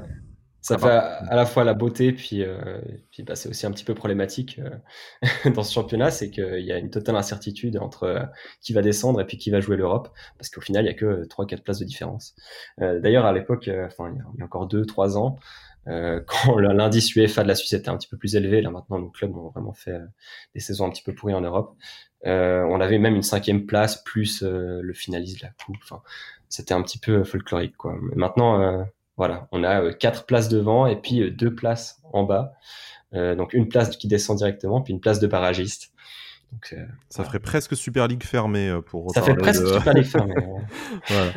ça 0.61 0.77
fait 0.77 0.87
à, 0.89 1.35
la 1.35 1.45
fois 1.45 1.63
la 1.63 1.73
beauté, 1.73 2.11
puis, 2.11 2.43
euh, 2.43 2.81
puis 3.11 3.23
bah, 3.23 3.35
c'est 3.35 3.49
aussi 3.49 3.65
un 3.65 3.71
petit 3.71 3.85
peu 3.85 3.93
problématique 3.93 4.59
euh, 4.59 4.69
dans 5.51 5.63
ce 5.63 5.73
championnat, 5.73 6.11
c'est 6.11 6.29
qu'il 6.29 6.65
y 6.65 6.71
a 6.71 6.77
une 6.77 6.89
totale 6.89 7.15
incertitude 7.15 7.77
entre 7.77 8.03
euh, 8.03 8.23
qui 8.61 8.73
va 8.73 8.81
descendre 8.81 9.21
et 9.21 9.25
puis 9.25 9.37
qui 9.37 9.51
va 9.51 9.61
jouer 9.61 9.77
l'Europe, 9.77 10.09
parce 10.37 10.49
qu'au 10.49 10.61
final, 10.61 10.85
il 10.85 10.87
y 10.87 10.91
a 10.91 10.93
que 10.93 11.25
3-4 11.27 11.61
places 11.61 11.79
de 11.79 11.85
différence. 11.85 12.35
Euh, 12.81 12.99
d'ailleurs, 12.99 13.25
à 13.25 13.33
l'époque, 13.33 13.69
enfin, 13.85 14.11
il 14.13 14.17
y 14.17 14.41
a 14.41 14.45
encore 14.45 14.67
2-3 14.67 15.17
ans, 15.17 15.37
quand 16.27 16.59
l'indice 16.59 17.15
UEFA 17.15 17.41
de 17.41 17.47
la 17.47 17.55
Suisse 17.55 17.73
était 17.73 17.89
un 17.89 17.97
petit 17.97 18.07
peu 18.07 18.17
plus 18.17 18.35
élevé, 18.35 18.61
là 18.61 18.69
maintenant, 18.69 18.99
nos 18.99 19.09
clubs 19.09 19.35
ont 19.35 19.49
vraiment 19.49 19.73
fait 19.73 19.97
des 20.53 20.59
saisons 20.59 20.85
un 20.85 20.91
petit 20.91 21.01
peu 21.01 21.15
pourries 21.15 21.33
en 21.33 21.41
Europe. 21.41 21.75
on 22.25 22.79
avait 22.79 22.99
même 22.99 23.15
une 23.15 23.23
cinquième 23.23 23.65
place 23.65 24.03
plus 24.03 24.43
le 24.43 24.93
finaliste 24.93 25.39
de 25.39 25.47
la 25.47 25.51
coupe. 25.65 25.77
Enfin, 25.81 26.03
c'était 26.47 26.75
un 26.75 26.83
petit 26.83 26.99
peu 26.99 27.23
folklorique, 27.23 27.75
quoi. 27.75 27.95
Mais 28.03 28.15
maintenant 28.17 28.85
voilà, 29.19 29.49
on 29.51 29.65
a 29.65 29.81
euh, 29.81 29.91
quatre 29.91 30.25
places 30.25 30.47
devant 30.47 30.87
et 30.87 30.95
puis 30.95 31.21
euh, 31.21 31.29
deux 31.29 31.53
places 31.53 32.01
en 32.13 32.23
bas. 32.23 32.53
Euh, 33.13 33.35
donc 33.35 33.53
une 33.53 33.67
place 33.67 33.97
qui 33.97 34.07
descend 34.07 34.37
directement, 34.37 34.81
puis 34.81 34.93
une 34.93 35.01
place 35.01 35.19
de 35.19 35.27
barragiste. 35.27 35.91
Donc, 36.53 36.75
ça 37.09 37.23
ferait 37.25 37.39
presque 37.39 37.75
Super 37.75 38.07
League 38.07 38.23
fermée 38.23 38.75
pour. 38.87 39.11
Ça 39.11 39.21
fait 39.21 39.35
presque 39.35 39.67
Super 39.67 39.93
League 39.93 40.05
fermée. 40.05 40.33
voilà. 41.07 41.31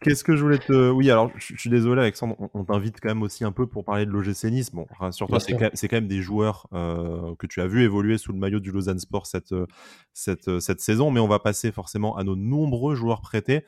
Qu'est-ce 0.00 0.24
que 0.24 0.36
je 0.36 0.42
voulais 0.42 0.56
te. 0.56 0.90
Oui, 0.90 1.10
alors 1.10 1.30
je, 1.36 1.54
suis 1.54 1.68
désolé, 1.68 2.00
Alexandre, 2.00 2.36
on, 2.54 2.64
t'invite 2.64 2.98
quand 2.98 3.10
même 3.10 3.22
aussi 3.22 3.44
un 3.44 3.52
peu 3.52 3.66
pour 3.66 3.84
parler 3.84 4.06
de 4.06 4.10
l'OGC 4.10 4.44
Nice. 4.44 4.72
Bon, 4.72 4.86
rassure-toi, 4.98 5.38
c'est 5.38 5.52
quand, 5.52 5.68
quand, 5.68 5.92
même 5.92 6.08
des 6.08 6.22
joueurs 6.22 6.66
que 6.70 7.46
tu 7.46 7.60
as 7.60 7.66
vu 7.66 7.82
évoluer 7.82 8.16
sous 8.16 8.32
le 8.32 8.38
maillot 8.38 8.60
du 8.60 8.70
Lausanne 8.70 9.00
Sport 9.00 9.26
cette, 9.26 9.54
cette, 10.14 10.60
cette 10.60 10.80
saison, 10.80 11.10
mais 11.10 11.20
on 11.20 11.28
va 11.28 11.40
passer 11.40 11.70
forcément 11.70 12.16
à 12.16 12.24
nos 12.24 12.36
nombreux 12.36 12.94
joueurs 12.94 13.20
prêtés, 13.20 13.66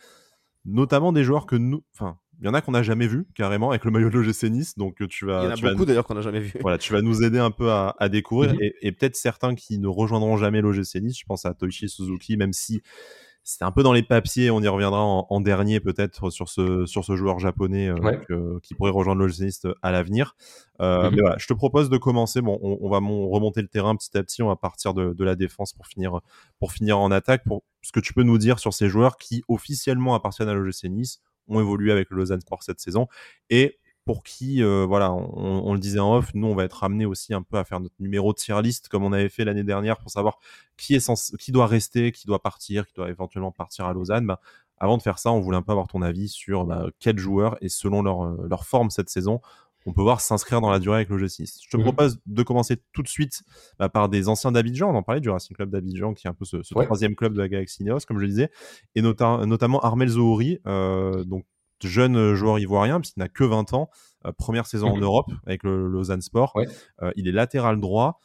notamment 0.65 1.13
des 1.13 1.25
joueurs 1.25 1.45
que 1.45 1.57
nous. 1.57 1.85
Enfin, 1.93 2.17
il 2.41 2.47
y 2.47 2.49
en 2.49 2.55
a 2.55 2.61
qu'on 2.61 2.73
n'a 2.73 2.83
jamais 2.83 3.07
vu 3.07 3.27
carrément 3.35 3.71
avec 3.71 3.85
le 3.85 3.91
maillot 3.91 4.11
de 4.11 4.19
l'OGC 4.19 4.45
Nice, 4.51 4.77
donc 4.77 5.01
euh, 5.01 5.07
tu 5.07 5.25
vas. 5.25 5.43
Il 5.43 5.45
y 5.45 5.49
en 5.49 5.69
a 5.69 5.71
beaucoup 5.73 5.87
d'ailleurs 5.87 6.05
qu'on 6.05 6.15
n'a 6.15 6.21
jamais 6.21 6.41
vu. 6.41 6.53
Voilà, 6.61 6.77
tu 6.77 6.93
vas 6.93 7.01
nous 7.01 7.23
aider 7.23 7.39
un 7.39 7.51
peu 7.51 7.71
à, 7.71 7.95
découvrir 8.11 8.55
mhm. 8.55 8.61
et, 8.83 8.93
peut-être 8.93 9.17
certains 9.17 9.55
qui 9.55 9.79
ne 9.79 9.89
rejoindront 9.89 10.37
jamais 10.37 10.61
l'OGC 10.61 10.97
Nice. 10.97 11.19
Je 11.19 11.25
pense 11.27 11.47
à 11.47 11.55
Toichi 11.55 11.89
Suzuki, 11.89 12.37
même 12.37 12.53
si 12.53 12.83
c'était 13.43 13.65
un 13.65 13.71
peu 13.71 13.83
dans 13.83 13.95
les 13.95 14.03
papiers. 14.03 14.51
On 14.51 14.61
y 14.61 14.69
reviendra 14.69 15.03
en, 15.03 15.41
dernier 15.41 15.81
peut-être 15.81 16.29
sur 16.29 16.51
ce 16.51 16.85
sur 16.85 17.05
ce 17.05 17.17
joueur 17.17 17.39
japonais 17.39 17.89
euh, 17.89 18.59
qui 18.63 18.75
pourrait 18.75 18.91
rejoindre 18.91 19.23
l'OGC 19.23 19.41
Nice 19.41 19.67
à 19.81 19.91
l'avenir. 19.91 20.37
Euh, 20.83 21.05
mhm. 21.05 21.15
Mais 21.15 21.21
voilà, 21.23 21.37
je 21.39 21.47
te 21.47 21.55
propose 21.55 21.89
de 21.89 21.97
commencer. 21.97 22.43
Bon, 22.43 22.59
on, 22.61 22.91
va 22.91 22.99
remonter 22.99 23.63
le 23.63 23.69
terrain 23.69 23.97
petit 23.97 24.17
à 24.19 24.23
petit. 24.23 24.43
On 24.43 24.49
va 24.49 24.57
partir 24.57 24.93
de, 24.93 25.15
de, 25.15 25.25
la 25.25 25.37
défense 25.37 25.73
pour 25.73 25.87
finir 25.87 26.21
pour 26.59 26.73
finir 26.73 26.99
en 26.99 27.11
attaque. 27.11 27.45
Pour 27.45 27.63
ce 27.81 27.93
que 27.93 28.01
tu 28.01 28.13
peux 28.13 28.25
nous 28.25 28.37
dire 28.37 28.59
sur 28.59 28.75
ces 28.75 28.91
joueurs 28.91 29.17
qui 29.17 29.43
officiellement 29.49 30.15
appartiennent 30.15 30.51
à 30.51 30.55
l'OGC 30.55 30.85
Nice 30.91 31.23
ont 31.49 31.61
évolué 31.61 31.93
avec 31.93 32.11
le 32.11 32.17
Lausanne 32.17 32.41
Sport 32.41 32.63
cette 32.63 32.81
saison 32.81 33.09
et 33.51 33.79
pour 34.07 34.23
qui, 34.23 34.63
euh, 34.63 34.87
voilà, 34.87 35.13
on, 35.13 35.75
le 35.75 35.81
disait 35.81 35.99
en 35.99 36.15
off, 36.15 36.31
nous 36.33 36.47
on 36.47 36.55
va 36.55 36.63
être 36.63 36.85
amené 36.85 37.05
aussi 37.07 37.35
un 37.35 37.43
peu 37.43 37.59
à 37.59 37.65
faire 37.65 37.81
notre 37.81 37.97
numéro 37.99 38.33
de 38.33 38.39
tier 38.39 38.55
list 38.63 38.89
comme 38.89 39.03
on 39.03 39.13
avait 39.13 39.29
fait 39.29 39.45
l'année 39.45 39.65
dernière 39.65 39.99
pour 39.99 40.13
savoir 40.13 40.39
qui 40.77 40.95
est 40.95 41.01
censé, 41.01 41.37
qui 41.37 41.51
doit 41.51 41.67
rester, 41.67 42.13
qui 42.13 42.29
doit 42.29 42.41
partir, 42.41 42.87
qui 42.87 42.95
doit 42.95 43.11
éventuellement 43.11 43.51
partir 43.51 43.87
à 43.87 43.93
Lausanne. 43.93 44.25
Bah, 44.25 44.41
avant 44.79 44.97
de 44.97 45.03
faire 45.03 45.19
ça, 45.19 45.33
on 45.33 45.41
voulait 45.41 45.57
un 45.57 45.63
peu 45.63 45.73
avoir 45.73 45.89
ton 45.89 46.03
avis 46.03 46.29
sur 46.29 46.65
bah, 46.65 46.87
quels 47.01 47.19
joueurs 47.19 47.57
et 47.61 47.69
selon 47.69 48.03
leur, 48.03 48.25
euh, 48.25 48.47
leur 48.49 48.65
forme 48.65 48.91
cette 48.91 49.09
saison, 49.09 49.41
on 49.87 49.93
peut 49.93 50.03
voir 50.03 50.21
s'inscrire 50.21 50.61
dans 50.61 50.71
la 50.71 50.81
durée 50.81 50.97
avec 50.97 51.09
le 51.09 51.17
G6. 51.17 51.61
Je 51.63 51.71
te 51.71 51.77
mhm. 51.77 51.85
propose 51.85 52.21
de 52.27 52.43
commencer 52.43 52.77
tout 52.93 53.03
de 53.03 53.09
suite 53.09 53.43
bah, 53.79 53.89
par 53.89 54.09
des 54.09 54.29
anciens 54.29 54.53
d'Abidjan. 54.53 54.91
On 54.91 54.97
en 54.97 55.03
parlait 55.03 55.21
du 55.21 55.31
Racing 55.31 55.57
Club 55.57 55.71
d'Abidjan, 55.71 56.13
qui 56.13 56.27
est 56.27 56.31
un 56.31 56.35
peu 56.35 56.45
ce, 56.45 56.59
troisième 56.59 57.15
club 57.15 57.33
de 57.35 57.39
la 57.39 57.49
Galaxy 57.49 57.85
Neos, 57.85 58.01
comme 58.07 58.19
je 58.19 58.23
le 58.23 58.29
disais, 58.29 58.51
et 58.97 59.03
notamment 59.03 59.81
Armel 59.81 60.09
Zohori, 60.09 60.59
euh, 60.67 61.25
donc 61.25 61.47
jeune 61.83 62.35
joueur 62.35 62.59
ivoirien, 62.59 63.01
puisqu'il 63.01 63.21
n'a 63.21 63.29
que 63.29 63.45
20 63.45 63.75
ans, 63.75 63.91
euh, 64.27 64.33
première 64.33 64.67
saison 64.67 64.89
en 64.89 64.97
mhm. 64.97 65.05
Europe 65.05 65.31
avec 65.47 65.63
le, 65.63 65.87
Lausanne 65.87 66.23
Sport. 66.23 66.53
Euh, 67.03 67.13
il 67.17 67.29
est 67.29 67.33
latéral 67.33 67.81
droit. 67.81 68.21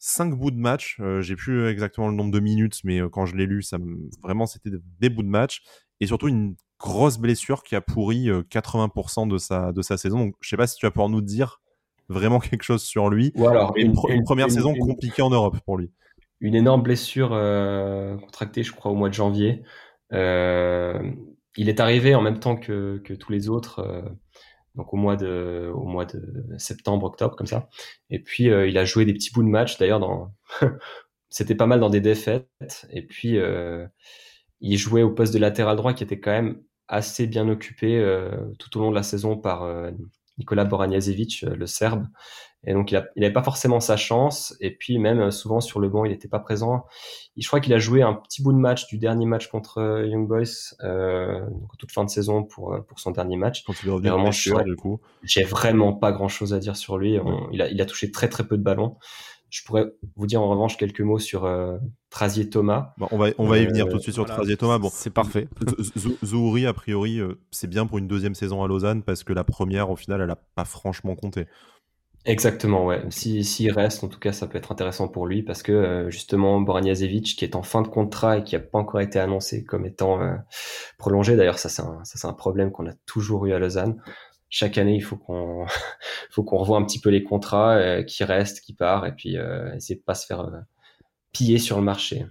Cinq 0.00 0.34
bouts 0.34 0.50
de 0.50 0.58
match, 0.58 1.00
j'ai 1.20 1.34
plus 1.34 1.66
exactement 1.66 2.08
le 2.08 2.14
nombre 2.14 2.30
de 2.30 2.40
minutes, 2.40 2.80
mais 2.84 3.00
quand 3.10 3.24
je 3.24 3.36
l'ai 3.36 3.46
lu, 3.46 3.62
ça 3.62 3.78
vraiment 4.22 4.44
c'était 4.44 4.68
des 5.00 5.08
bouts 5.08 5.22
de 5.22 5.28
match 5.28 5.62
et 6.00 6.06
surtout 6.06 6.28
une 6.28 6.56
grosse 6.84 7.16
blessure 7.16 7.62
qui 7.62 7.74
a 7.74 7.80
pourri 7.80 8.28
80% 8.28 9.26
de 9.26 9.38
sa, 9.38 9.72
de 9.72 9.80
sa 9.80 9.96
saison. 9.96 10.18
Donc, 10.18 10.34
je 10.40 10.50
sais 10.50 10.56
pas 10.56 10.66
si 10.66 10.76
tu 10.76 10.84
vas 10.84 10.90
pouvoir 10.90 11.08
nous 11.08 11.22
dire 11.22 11.62
vraiment 12.08 12.38
quelque 12.40 12.62
chose 12.62 12.82
sur 12.82 13.08
lui. 13.08 13.32
Ou 13.36 13.48
alors, 13.48 13.72
une, 13.76 13.94
première 14.24 14.50
saison 14.50 14.74
compliquée 14.74 15.22
en 15.22 15.30
Europe 15.30 15.56
pour 15.64 15.78
lui. 15.78 15.90
Une 16.40 16.54
énorme 16.54 16.82
blessure 16.82 17.30
euh, 17.32 18.16
contractée, 18.18 18.62
je 18.62 18.72
crois, 18.72 18.90
au 18.90 18.94
mois 18.94 19.08
de 19.08 19.14
janvier. 19.14 19.62
Euh, 20.12 21.10
il 21.56 21.70
est 21.70 21.80
arrivé 21.80 22.14
en 22.14 22.20
même 22.20 22.38
temps 22.38 22.56
que, 22.56 23.00
que 23.02 23.14
tous 23.14 23.32
les 23.32 23.48
autres, 23.48 23.78
euh, 23.78 24.02
donc 24.74 24.92
au 24.92 24.96
mois 24.96 25.16
de, 25.16 25.72
au 25.74 25.86
mois 25.86 26.04
de 26.04 26.44
septembre, 26.58 27.06
octobre, 27.06 27.34
comme 27.34 27.46
ça. 27.46 27.68
Et 28.10 28.18
puis 28.18 28.44
il 28.44 28.76
a 28.76 28.84
joué 28.84 29.06
des 29.06 29.14
petits 29.14 29.30
bouts 29.32 29.42
de 29.42 29.48
match. 29.48 29.78
D'ailleurs, 29.78 30.00
dans, 30.00 30.34
c'était 31.30 31.54
pas 31.54 31.66
mal 31.66 31.80
dans 31.80 31.90
des 31.90 32.00
défaites. 32.00 32.86
Et 32.90 33.06
puis 33.06 33.38
il 34.60 34.76
jouait 34.76 35.02
au 35.02 35.10
poste 35.10 35.32
de 35.32 35.38
latéral 35.38 35.76
droit, 35.76 35.94
qui 35.94 36.02
était 36.02 36.20
quand 36.20 36.32
même 36.32 36.60
assez 36.88 37.26
bien 37.26 37.48
occupé 37.48 37.98
euh, 37.98 38.30
tout 38.58 38.76
au 38.78 38.82
long 38.82 38.90
de 38.90 38.94
la 38.94 39.02
saison 39.02 39.36
par 39.36 39.62
euh, 39.62 39.90
Nicolas 40.38 40.64
Boranjazevic, 40.64 41.44
euh, 41.44 41.54
le 41.54 41.66
Serbe. 41.66 42.06
Et 42.66 42.72
donc, 42.72 42.92
il 42.92 43.04
n'avait 43.16 43.32
pas 43.32 43.42
forcément 43.42 43.78
sa 43.78 43.98
chance. 43.98 44.56
Et 44.58 44.74
puis, 44.74 44.98
même 44.98 45.30
souvent 45.30 45.60
sur 45.60 45.80
le 45.80 45.90
banc, 45.90 46.06
il 46.06 46.12
n'était 46.12 46.28
pas 46.28 46.38
présent. 46.38 46.86
je 47.36 47.46
crois 47.46 47.60
qu'il 47.60 47.74
a 47.74 47.78
joué 47.78 48.00
un 48.00 48.14
petit 48.14 48.42
bout 48.42 48.54
de 48.54 48.58
match 48.58 48.86
du 48.86 48.96
dernier 48.96 49.26
match 49.26 49.48
contre 49.48 50.02
Young 50.08 50.26
Boys, 50.26 50.72
euh, 50.82 51.40
donc 51.40 51.76
toute 51.78 51.92
fin 51.92 52.04
de 52.04 52.08
saison 52.08 52.42
pour, 52.42 52.74
pour 52.88 53.00
son 53.00 53.10
dernier 53.10 53.36
match. 53.36 53.64
Quand 53.64 53.74
il 53.82 53.90
du 54.64 54.76
coup. 54.76 54.98
J'ai 55.22 55.42
vraiment 55.42 55.92
pas 55.92 56.10
grand 56.10 56.28
chose 56.28 56.54
à 56.54 56.58
dire 56.58 56.74
sur 56.74 56.96
lui. 56.96 57.18
il, 57.52 57.60
a, 57.60 57.68
il 57.68 57.82
a 57.82 57.84
touché 57.84 58.10
très 58.10 58.30
très 58.30 58.46
peu 58.46 58.56
de 58.56 58.62
ballons. 58.62 58.96
Je 59.54 59.62
pourrais 59.62 59.86
vous 60.16 60.26
dire 60.26 60.42
en 60.42 60.48
revanche 60.48 60.76
quelques 60.76 61.00
mots 61.00 61.20
sur 61.20 61.44
euh, 61.44 61.78
Trazier 62.10 62.50
Thomas. 62.50 62.92
on 63.12 63.16
va, 63.16 63.28
on 63.38 63.46
va 63.46 63.58
y 63.58 63.66
venir 63.66 63.88
tout 63.88 63.98
de 63.98 64.02
suite 64.02 64.14
sur 64.14 64.24
Trazier 64.24 64.56
Thomas. 64.56 64.78
Bon, 64.78 64.90
c'est 64.92 65.10
parfait. 65.10 65.46
Zouhouri, 66.24 66.66
a 66.66 66.72
priori, 66.72 67.20
euh, 67.20 67.38
c'est 67.52 67.68
bien 67.68 67.86
pour 67.86 67.98
une 67.98 68.08
deuxième 68.08 68.34
saison 68.34 68.64
à 68.64 68.66
Lausanne 68.66 69.04
parce 69.04 69.22
que 69.22 69.32
la 69.32 69.44
première, 69.44 69.90
au 69.90 69.96
final, 69.96 70.20
elle 70.20 70.26
n'a 70.26 70.38
pas 70.56 70.64
franchement 70.64 71.14
compté. 71.14 71.46
Exactement, 72.24 72.84
ouais. 72.84 73.04
S'il 73.10 73.44
si, 73.44 73.70
reste, 73.70 74.02
en 74.02 74.08
tout 74.08 74.18
cas, 74.18 74.32
ça 74.32 74.48
peut 74.48 74.58
être 74.58 74.72
intéressant 74.72 75.06
pour 75.06 75.24
lui 75.28 75.44
parce 75.44 75.62
que 75.62 75.70
euh, 75.70 76.10
justement, 76.10 76.60
Boranjazevic, 76.60 77.36
qui 77.36 77.44
est 77.44 77.54
en 77.54 77.62
fin 77.62 77.82
de 77.82 77.88
contrat 77.88 78.38
et 78.38 78.42
qui 78.42 78.56
n'a 78.56 78.60
pas 78.60 78.80
encore 78.80 79.02
été 79.02 79.20
annoncé 79.20 79.62
comme 79.62 79.86
étant 79.86 80.18
prolongé, 80.98 81.36
d'ailleurs, 81.36 81.60
ça 81.60 81.68
c'est 81.68 81.82
un, 81.82 82.28
un, 82.28 82.32
problème 82.32 82.72
qu'on 82.72 82.88
a 82.88 82.94
toujours 83.06 83.46
eu 83.46 83.52
à 83.52 83.60
Lausanne 83.60 84.00
chaque 84.54 84.78
année, 84.78 84.94
il 84.94 85.02
faut 85.02 85.16
qu'on 85.16 85.66
faut 86.30 86.44
qu'on 86.44 86.58
revoie 86.58 86.78
un 86.78 86.84
petit 86.84 87.00
peu 87.00 87.10
les 87.10 87.24
contrats 87.24 87.74
euh, 87.74 88.04
qui 88.04 88.22
restent, 88.22 88.60
qui 88.60 88.72
partent, 88.72 89.06
et 89.06 89.10
puis 89.10 89.36
euh, 89.36 89.74
essayer 89.74 89.96
de 89.96 90.04
pas 90.04 90.14
se 90.14 90.26
faire 90.26 90.42
euh, 90.42 90.60
piller 91.32 91.58
sur 91.58 91.76
le 91.76 91.82
marché. 91.82 92.24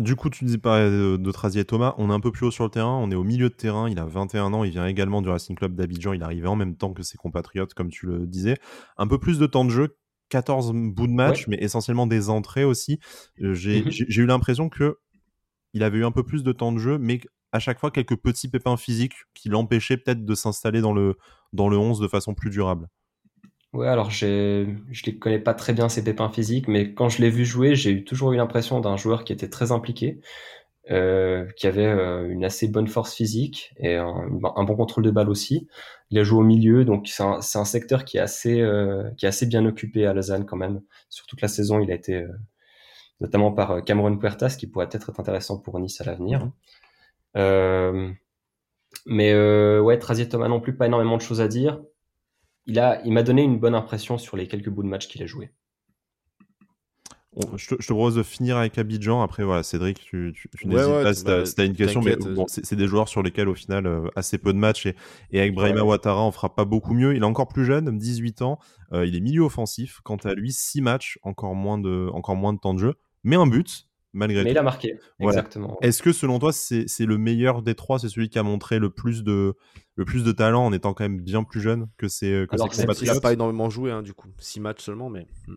Du 0.00 0.16
coup, 0.16 0.28
tu 0.28 0.44
disais 0.44 0.58
pas 0.58 0.80
de, 0.80 1.16
de 1.16 1.58
et 1.58 1.64
Thomas, 1.64 1.94
on 1.98 2.10
est 2.10 2.12
un 2.12 2.18
peu 2.18 2.32
plus 2.32 2.46
haut 2.46 2.50
sur 2.50 2.64
le 2.64 2.70
terrain, 2.70 2.96
on 2.96 3.12
est 3.12 3.14
au 3.14 3.22
milieu 3.22 3.48
de 3.48 3.54
terrain, 3.54 3.88
il 3.88 3.96
a 4.00 4.04
21 4.04 4.52
ans, 4.52 4.64
il 4.64 4.72
vient 4.72 4.86
également 4.86 5.22
du 5.22 5.28
Racing 5.28 5.54
Club 5.54 5.76
d'Abidjan, 5.76 6.14
il 6.14 6.22
arrivait 6.24 6.48
en 6.48 6.56
même 6.56 6.74
temps 6.74 6.92
que 6.92 7.04
ses 7.04 7.16
compatriotes, 7.16 7.74
comme 7.74 7.90
tu 7.90 8.06
le 8.06 8.26
disais. 8.26 8.56
Un 8.96 9.06
peu 9.06 9.18
plus 9.18 9.38
de 9.38 9.46
temps 9.46 9.64
de 9.64 9.70
jeu, 9.70 9.96
14 10.30 10.72
bouts 10.72 11.06
de 11.06 11.12
match, 11.12 11.46
mais 11.46 11.58
essentiellement 11.60 12.08
des 12.08 12.28
entrées 12.28 12.64
aussi. 12.64 12.98
Euh, 13.40 13.50
mhm. 13.50 13.54
J'ai 13.54 14.22
eu 14.22 14.26
l'impression 14.26 14.68
que 14.68 14.98
il 15.74 15.84
avait 15.84 15.98
eu 15.98 16.04
un 16.04 16.10
peu 16.10 16.24
plus 16.24 16.42
de 16.42 16.50
temps 16.50 16.72
de 16.72 16.78
jeu, 16.78 16.98
mais 16.98 17.20
à 17.52 17.58
chaque 17.58 17.78
fois 17.78 17.90
quelques 17.90 18.16
petits 18.16 18.48
pépins 18.48 18.76
physiques 18.76 19.14
qui 19.34 19.48
l'empêchaient 19.48 19.98
peut-être 19.98 20.24
de 20.24 20.34
s'installer 20.34 20.80
dans 20.80 20.92
le, 20.92 21.16
dans 21.52 21.68
le 21.68 21.76
11 21.78 22.00
de 22.00 22.08
façon 22.08 22.34
plus 22.34 22.50
durable. 22.50 22.88
Ouais, 23.72 23.88
alors 23.88 24.10
je 24.10 24.66
ne 24.66 25.10
connais 25.18 25.38
pas 25.38 25.54
très 25.54 25.72
bien 25.72 25.88
ces 25.88 26.04
pépins 26.04 26.28
physiques, 26.28 26.68
mais 26.68 26.92
quand 26.92 27.08
je 27.08 27.22
l'ai 27.22 27.30
vu 27.30 27.46
jouer, 27.46 27.74
j'ai 27.74 28.04
toujours 28.04 28.32
eu 28.32 28.36
l'impression 28.36 28.80
d'un 28.80 28.98
joueur 28.98 29.24
qui 29.24 29.32
était 29.32 29.48
très 29.48 29.72
impliqué, 29.72 30.20
euh, 30.90 31.46
qui 31.56 31.66
avait 31.66 31.86
euh, 31.86 32.28
une 32.28 32.44
assez 32.44 32.68
bonne 32.68 32.88
force 32.88 33.14
physique 33.14 33.72
et 33.78 33.96
un, 33.96 34.28
bon 34.28 34.76
contrôle 34.76 35.04
de 35.04 35.10
balle 35.10 35.30
aussi. 35.30 35.68
Il 36.10 36.18
a 36.18 36.22
joué 36.22 36.40
au 36.40 36.42
milieu, 36.42 36.84
donc 36.84 37.08
c'est 37.08 37.22
un, 37.22 37.38
un, 37.38 37.64
secteur 37.64 38.04
qui 38.04 38.18
est 38.18 38.20
assez 38.20 38.60
euh, 38.60 39.10
qui 39.16 39.24
est 39.24 39.28
assez 39.28 39.46
bien 39.46 39.64
occupé 39.64 40.06
à 40.06 40.12
Lausanne 40.12 40.44
quand 40.44 40.56
même. 40.56 40.82
Sur 41.08 41.26
toute 41.26 41.40
la 41.40 41.48
saison, 41.48 41.80
il 41.80 41.90
a 41.90 41.94
été 41.94 42.26
notamment 43.20 43.52
par 43.52 43.82
Cameron 43.84 44.18
Puertas, 44.18 44.56
qui 44.58 44.66
pourrait 44.66 44.88
peut-être 44.88 45.10
être 45.10 45.20
intéressant 45.20 45.58
pour 45.58 45.78
Nice 45.80 46.00
à 46.00 46.04
l'avenir. 46.04 46.50
Mmh. 47.34 48.14
mais 49.06 49.34
ouais, 49.80 49.98
Trazier 49.98 50.28
Thomas 50.28 50.48
non 50.48 50.60
plus, 50.60 50.76
pas 50.76 50.86
énormément 50.86 51.16
de 51.16 51.22
choses 51.22 51.40
à 51.40 51.48
dire 51.48 51.80
il 52.66 52.78
a, 52.78 53.02
il 53.04 53.12
m'a 53.12 53.22
donné 53.22 53.42
une 53.42 53.58
bonne 53.58 53.74
impression 53.74 54.18
sur 54.18 54.36
les 54.36 54.46
quelques 54.46 54.68
bouts 54.68 54.82
de 54.82 54.88
match 54.88 55.08
qu'il 55.08 55.22
a 55.22 55.26
joué. 55.26 55.50
je, 57.56 57.74
te, 57.74 57.92
propose 57.92 58.14
de 58.14 58.22
finir 58.22 58.56
avec 58.56 58.78
Abidjan. 58.78 59.22
Après, 59.22 59.42
voilà, 59.42 59.62
Cédric, 59.62 60.00
tu, 60.00 60.34
n'hésites 60.64 60.86
pas 60.86 61.14
si 61.14 61.24
tu 61.24 61.60
as, 61.60 61.64
une 61.64 61.74
question. 61.74 62.02
Mais 62.02 62.16
bon, 62.16 62.46
c'est 62.46 62.76
des 62.76 62.86
joueurs 62.86 63.08
sur 63.08 63.22
lesquels, 63.22 63.48
au 63.48 63.54
final, 63.54 63.86
euh, 63.86 64.08
assez 64.14 64.38
peu 64.38 64.52
de 64.52 64.58
matchs. 64.58 64.86
Et, 64.86 64.94
et 65.30 65.40
avec 65.40 65.54
Brahima 65.54 65.82
Ouattara, 65.82 66.24
on 66.24 66.32
fera 66.32 66.54
pas 66.54 66.64
beaucoup 66.64 66.94
mieux. 66.94 67.16
Il 67.16 67.22
est 67.22 67.26
encore 67.26 67.48
plus 67.48 67.64
jeune, 67.64 67.98
18 67.98 68.42
ans. 68.42 68.58
Euh, 68.92 69.06
il 69.06 69.16
est 69.16 69.20
milieu 69.20 69.42
offensif. 69.42 70.00
Quant 70.04 70.16
à 70.16 70.34
lui, 70.34 70.52
6 70.52 70.82
matchs, 70.82 71.18
encore 71.22 71.54
moins, 71.54 71.78
de, 71.78 72.08
encore 72.12 72.36
moins 72.36 72.52
de 72.52 72.58
temps 72.58 72.74
de 72.74 72.78
jeu. 72.78 72.94
Mais 73.24 73.36
un 73.36 73.46
but, 73.46 73.88
malgré 74.12 74.44
Mais 74.44 74.50
il 74.50 74.58
a 74.58 74.62
marqué, 74.62 74.98
exactement. 75.20 75.78
Est-ce 75.82 76.02
que 76.02 76.12
selon 76.12 76.38
toi, 76.38 76.52
c'est 76.52 76.86
le 77.00 77.18
meilleur 77.18 77.62
des 77.62 77.74
trois 77.74 77.98
C'est 77.98 78.08
celui 78.08 78.28
qui 78.28 78.38
a 78.38 78.42
montré 78.42 78.78
le 78.78 78.90
plus, 78.90 79.22
de, 79.22 79.54
le 79.96 80.04
plus 80.04 80.24
de 80.24 80.32
talent 80.32 80.64
en 80.64 80.72
étant 80.72 80.94
quand 80.94 81.04
même 81.04 81.20
bien 81.20 81.44
plus 81.44 81.60
jeune 81.60 81.88
que 81.96 82.08
ses, 82.08 82.46
que 82.50 82.56
Il 83.02 83.06
n'a 83.06 83.20
pas 83.20 83.32
énormément 83.32 83.70
joué, 83.70 83.90
hein, 83.90 84.02
du 84.02 84.14
coup. 84.14 84.28
Six 84.38 84.60
matchs 84.60 84.82
seulement, 84.82 85.10
mais. 85.10 85.26
Hmm. 85.46 85.54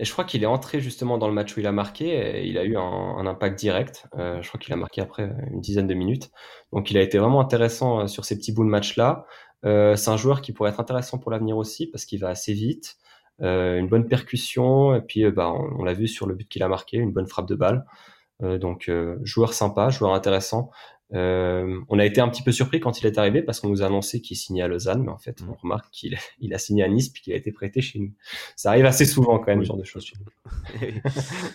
Et 0.00 0.04
je 0.04 0.12
crois 0.12 0.24
qu'il 0.24 0.42
est 0.42 0.46
entré 0.46 0.80
justement 0.80 1.18
dans 1.18 1.28
le 1.28 1.34
match 1.34 1.56
où 1.56 1.60
il 1.60 1.66
a 1.66 1.72
marqué 1.72 2.06
et 2.06 2.46
il 2.46 2.56
a 2.56 2.64
eu 2.64 2.76
un, 2.76 3.26
impact 3.26 3.58
direct. 3.58 4.06
Euh, 4.16 4.40
je 4.40 4.48
crois 4.48 4.58
qu'il 4.58 4.72
a 4.72 4.76
marqué 4.76 5.02
après 5.02 5.30
une 5.52 5.60
dizaine 5.60 5.86
de 5.86 5.92
minutes. 5.92 6.30
Donc 6.72 6.90
il 6.90 6.96
a 6.96 7.02
été 7.02 7.18
vraiment 7.18 7.38
intéressant 7.38 8.00
euh, 8.00 8.06
sur 8.06 8.24
ces 8.24 8.36
petits 8.36 8.52
bouts 8.52 8.64
de 8.64 8.70
match-là. 8.70 9.26
Euh, 9.66 9.96
c'est 9.96 10.10
un 10.10 10.16
joueur 10.16 10.40
qui 10.40 10.52
pourrait 10.52 10.70
être 10.70 10.80
intéressant 10.80 11.18
pour 11.18 11.30
l'avenir 11.30 11.58
aussi 11.58 11.86
parce 11.86 12.06
qu'il 12.06 12.18
va 12.18 12.28
assez 12.28 12.54
vite. 12.54 12.96
Euh, 13.42 13.78
une 13.78 13.88
bonne 13.88 14.06
percussion, 14.06 14.94
et 14.94 15.00
puis 15.00 15.24
euh, 15.24 15.30
bah, 15.30 15.50
on, 15.52 15.82
l'a 15.82 15.94
vu 15.94 16.08
sur 16.08 16.26
le 16.26 16.34
but 16.34 16.48
qu'il 16.48 16.62
a 16.62 16.68
marqué, 16.68 16.98
une 16.98 17.12
bonne 17.12 17.26
frappe 17.26 17.48
de 17.48 17.54
balle. 17.54 17.86
Euh, 18.42 18.58
donc 18.58 18.90
joueur 19.22 19.52
sympa, 19.54 19.90
joueur 19.90 20.14
intéressant. 20.14 20.70
Euh, 21.12 21.80
on 21.88 21.98
a 21.98 22.04
été 22.04 22.20
un 22.20 22.28
petit 22.28 22.42
peu 22.42 22.52
surpris 22.52 22.78
quand 22.78 23.00
il 23.00 23.06
est 23.06 23.18
arrivé 23.18 23.42
parce 23.42 23.58
qu'on 23.58 23.68
nous 23.68 23.82
a 23.82 23.86
annoncé 23.86 24.20
qu'il 24.20 24.36
signait 24.36 24.62
à 24.62 24.68
Lausanne, 24.68 25.02
mais 25.02 25.10
en 25.10 25.18
fait, 25.18 25.38
on 25.42 25.52
mm. 25.52 25.56
remarque 25.62 25.90
qu'il 25.90 26.16
il 26.40 26.54
a 26.54 26.58
signé 26.58 26.84
à 26.84 26.88
Nice 26.88 27.08
puis 27.08 27.22
qu'il 27.22 27.32
a 27.32 27.36
été 27.36 27.50
prêté 27.50 27.80
chez 27.80 27.98
nous. 27.98 28.12
Ça 28.56 28.70
arrive 28.70 28.86
assez 28.86 29.04
souvent 29.04 29.38
quand 29.38 29.48
même, 29.48 29.62
ce 29.62 29.68
genre 29.68 29.76
de 29.76 29.84
choses. 29.84 30.12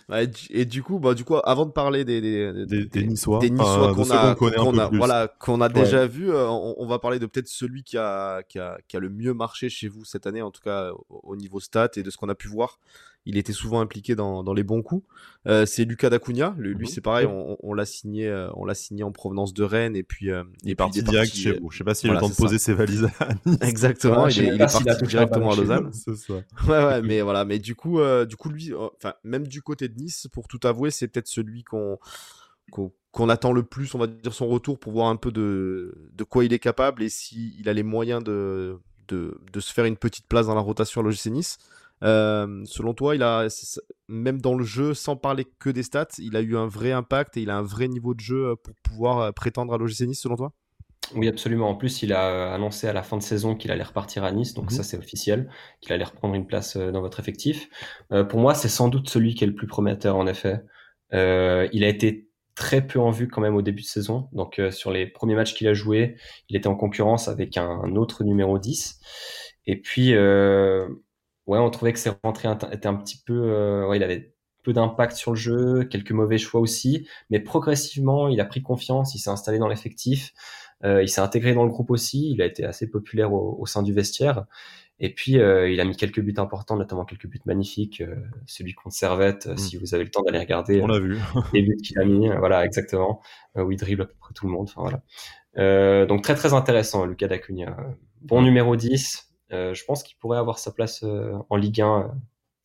et, 0.50 0.66
du 0.66 0.84
coup, 0.84 1.00
bah, 1.00 1.14
du 1.14 1.24
coup, 1.24 1.36
avant 1.44 1.66
de 1.66 1.72
parler 1.72 2.04
des, 2.04 2.22
des, 2.22 2.86
des, 2.86 3.04
Niçois, 3.04 3.40
qu'on 3.40 4.12
a, 4.12 4.36
qu'on 4.36 4.78
a, 4.78 4.90
voilà, 4.90 5.28
qu'on 5.40 5.62
a 5.62 5.70
déjà 5.70 6.06
vu, 6.06 6.30
euh, 6.32 6.50
on, 6.50 6.86
va 6.86 7.00
parler 7.00 7.20
de 7.20 7.26
peut-être 7.26 7.48
celui 7.48 7.84
qui 7.84 7.98
a, 7.98 8.44
qui 8.44 8.60
a, 8.60 8.78
qui 8.88 8.98
a 8.98 9.00
le 9.00 9.10
mieux 9.10 9.34
marché 9.34 9.70
chez 9.70 9.88
vous 9.88 10.04
cette 10.04 10.28
année, 10.28 10.42
en 10.42 10.52
tout 10.52 10.62
cas 10.62 10.92
au 11.10 11.36
niveau 11.36 11.60
stats 11.60 11.92
et 11.96 12.04
de 12.04 12.10
ce 12.10 12.18
qu'on 12.18 12.30
a 12.30 12.36
pu 12.36 12.48
voir 12.48 12.80
il 13.26 13.38
était 13.38 13.54
souvent 13.54 13.80
impliqué 13.80 14.16
dans, 14.16 14.44
dans 14.44 14.54
les 14.54 14.64
bons 14.64 14.82
coups. 14.82 15.06
Euh, 15.48 15.66
c'est 15.66 15.86
Lucas 15.86 16.10
Dacunia. 16.10 16.56
Lui, 16.58 16.76
mhm. 16.76 16.86
c'est 16.86 17.02
pareil, 17.02 17.26
on, 17.26 17.58
on 17.62 17.74
l'a 17.74 17.86
signé, 17.86 18.28
euh, 18.28 18.50
on 18.54 18.66
l'a 18.66 18.76
signé 18.76 19.04
en 19.04 19.12
provenance 19.12 19.54
de 19.54 19.64
Rennes 19.64 19.96
et 19.96 20.04
puis 20.04 20.32
euh, 20.32 20.44
il 20.64 20.72
est 20.72 20.76
parti 20.76 21.02
direct 21.04 21.34
chez 21.34 21.58
vous. 21.60 21.72
Je 21.72 21.78
sais 21.80 21.84
pas 21.84 21.96
s'il 21.96 22.10
a 22.10 22.14
eu 22.14 22.16
le 22.16 22.22
temps 22.22 22.30
de 22.30 22.36
poser 22.36 22.60
ses 22.60 22.74
valises. 22.74 23.08
À 23.20 23.30
nice. 23.46 23.58
Exactement, 23.62 24.28
il, 24.28 24.40
est, 24.44 24.58
parti 24.58 24.84
directement 25.08 25.52
à 25.52 25.56
Lausanne. 25.56 25.92
c'est 25.92 26.16
ça. 26.16 26.34
Ouais, 26.68 26.84
ouais, 26.84 27.02
mais 27.02 27.22
voilà, 27.22 27.46
mais 27.46 27.60
du 27.60 27.76
coup, 27.76 28.00
du 28.28 28.36
coup, 28.36 28.50
lui, 28.50 28.74
enfin, 28.74 29.14
même 29.24 29.48
du 29.48 29.62
côté 29.62 29.88
de 29.88 29.96
Nice, 29.96 30.28
pour 30.32 30.48
tout 30.48 30.60
avouer, 30.64 30.92
c'est 30.92 31.08
peut-être 31.08 31.28
celui 31.28 31.64
qu'on 31.64 32.00
qu'on 33.12 33.30
attend 33.30 33.54
le 33.54 33.64
plus, 33.64 33.94
on 33.96 34.00
va 34.00 34.08
dire 34.08 34.34
son 34.34 34.48
retour 34.48 34.80
pour 34.80 34.92
voir 34.92 35.08
un 35.08 35.16
peu 35.16 35.32
de, 35.32 36.10
de 36.14 36.24
quoi 36.24 36.44
il 36.44 36.52
est 36.52 36.60
capable 36.60 37.04
et 37.04 37.10
s'il 37.10 37.70
a 37.70 37.74
les 37.74 37.84
moyens 37.84 38.24
de, 38.24 38.78
de, 39.08 39.40
de, 39.54 39.60
se 39.62 39.72
faire 39.72 39.86
une 39.86 39.96
petite 39.96 40.28
place 40.28 40.48
dans 40.48 40.56
la 40.56 40.62
rotation 40.62 41.00
à 41.00 41.04
l'OGC 41.04 41.28
Nice. 41.28 41.58
Euh, 42.04 42.64
selon 42.66 42.94
toi, 42.94 43.16
il 43.16 43.24
a, 43.24 43.48
même 44.08 44.42
dans 44.42 44.56
le 44.56 44.64
jeu, 44.64 44.94
sans 44.94 45.16
parler 45.16 45.46
que 45.60 45.70
des 45.70 45.84
stats, 45.84 46.08
il 46.20 46.36
a 46.36 46.42
eu 46.42 46.58
un 46.58 46.68
vrai 46.68 46.92
impact 46.92 47.38
et 47.38 47.42
il 47.42 47.50
a 47.50 47.58
un 47.58 47.64
vrai 47.64 47.88
niveau 47.88 48.14
de 48.14 48.20
jeu 48.20 48.50
euh, 48.50 48.56
pour 48.56 48.76
pouvoir 48.84 49.20
euh, 49.20 49.32
prétendre 49.32 49.74
à 49.74 49.78
l'OGC 49.78 50.02
Nice, 50.02 50.22
selon 50.22 50.36
toi? 50.36 50.52
Oui, 51.16 51.28
absolument. 51.28 51.70
En 51.70 51.76
plus, 51.76 52.02
il 52.02 52.14
a 52.14 52.54
annoncé 52.54 52.88
à 52.88 52.94
la 52.94 53.04
fin 53.04 53.18
de 53.18 53.22
saison 53.22 53.56
qu'il 53.56 53.72
allait 53.72 53.84
repartir 53.84 54.24
à 54.24 54.32
Nice, 54.32 54.54
donc 54.56 54.72
mhm. 54.72 54.78
ça 54.78 54.84
c'est 54.84 54.98
officiel, 54.98 55.50
qu'il 55.80 55.94
allait 55.94 56.04
reprendre 56.04 56.34
une 56.34 56.48
place 56.48 56.78
dans 56.78 57.02
votre 57.02 57.20
effectif. 57.20 57.70
pour 58.30 58.40
moi, 58.40 58.56
c'est 58.56 58.70
sans 58.70 58.88
doute 58.88 59.08
celui 59.08 59.36
qui 59.36 59.44
est 59.44 59.48
le 59.48 59.54
plus 59.54 59.68
prometteur, 59.68 60.16
en 60.16 60.26
effet. 60.26 60.64
il 61.12 61.84
a 61.84 61.88
été 61.88 62.28
très 62.56 62.82
peu 62.88 63.00
en 63.00 63.12
vue 63.12 63.28
quand 63.28 63.42
même 63.42 63.56
au 63.56 63.62
début 63.62 63.84
de 63.84 63.88
saison. 63.88 64.30
Donc 64.32 64.60
sur 64.72 64.90
les 64.90 65.06
premiers 65.06 65.36
matchs 65.36 65.54
qu'il 65.54 65.68
a 65.68 65.76
joué, 65.76 66.16
il 66.50 66.56
était 66.56 66.68
en 66.68 66.76
concurrence 66.76 67.28
avec 67.28 67.56
un, 67.58 67.96
autre 67.96 68.24
numéro 68.24 68.58
10. 68.58 69.00
Et 69.68 69.80
puis, 69.80 70.16
ouais, 71.48 71.60
on 71.60 71.70
trouvait 71.70 71.94
que 71.94 72.00
ses 72.00 72.12
rentrées 72.24 72.50
étaient 72.72 72.88
un 72.88 72.96
petit 72.96 73.22
peu, 73.26 73.34
euh, 73.34 73.88
ouais, 73.88 73.98
il 73.98 74.04
avait 74.04 74.36
peu 74.66 74.74
d'impact 74.74 75.16
sur 75.16 75.32
le 75.32 75.38
jeu, 75.38 75.84
quelques 75.86 76.12
mauvais 76.12 76.38
choix 76.38 76.60
aussi, 76.60 77.08
mais 77.30 77.40
progressivement, 77.40 78.28
il 78.28 78.42
a 78.42 78.46
pris 78.46 78.62
confiance, 78.62 79.16
il 79.16 79.20
s'est 79.20 79.30
installé 79.30 79.60
dans 79.60 79.68
l'effectif, 79.68 80.34
euh, 80.84 81.04
il 81.04 81.08
s'est 81.08 81.22
intégré 81.22 81.54
dans 81.54 81.64
le 81.64 81.70
groupe 81.70 81.92
aussi, 81.92 82.32
il 82.32 82.42
a 82.42 82.46
été 82.46 82.66
assez 82.66 82.90
populaire 82.90 83.32
au, 83.32 83.66
sein 83.66 83.84
du 83.84 83.94
vestiaire, 83.94 84.46
et 85.00 85.14
puis 85.14 85.40
euh, 85.40 85.70
il 85.70 85.80
a 85.80 85.86
mis 85.86 85.96
quelques 85.96 86.20
buts 86.20 86.34
importants, 86.38 86.76
notamment 86.76 87.06
quelques 87.06 87.28
buts 87.28 87.42
magnifiques, 87.46 88.02
euh, 88.02 88.16
celui 88.48 88.74
contre 88.74 88.96
Servette, 88.96 89.48
mm. 89.48 89.58
si 89.58 89.78
vous 89.78 89.94
avez 89.94 90.04
le 90.04 90.10
temps 90.10 90.24
d'aller 90.24 90.40
regarder. 90.40 90.82
On 90.82 90.88
l'a 90.88 91.00
vu. 91.00 91.20
les 91.54 91.62
buts 91.62 91.78
qu'il 91.78 92.00
a 92.00 92.06
mis, 92.06 92.28
voilà, 92.28 92.66
exactement, 92.66 93.22
où 93.56 93.72
il 93.72 93.78
dribble 93.78 94.02
à 94.02 94.06
peu 94.06 94.16
près 94.20 94.34
tout 94.34 94.48
le 94.48 94.52
monde, 94.52 94.68
enfin 94.76 94.82
voilà. 95.56 96.06
donc 96.08 96.24
très 96.24 96.36
très 96.36 96.54
intéressant, 96.54 97.06
Lucas 97.06 97.28
Dacunia. 97.28 97.78
Bon 98.22 98.42
numéro 98.42 98.76
10, 98.76 99.25
euh, 99.25 99.25
je 99.50 99.84
pense 99.86 100.04
qu'il 100.04 100.18
pourrait 100.18 100.38
avoir 100.38 100.60
sa 100.60 100.72
place 100.72 101.04
euh, 101.04 101.38
en 101.50 101.56
Ligue 101.56 101.82
1 101.82 102.00
euh, 102.00 102.08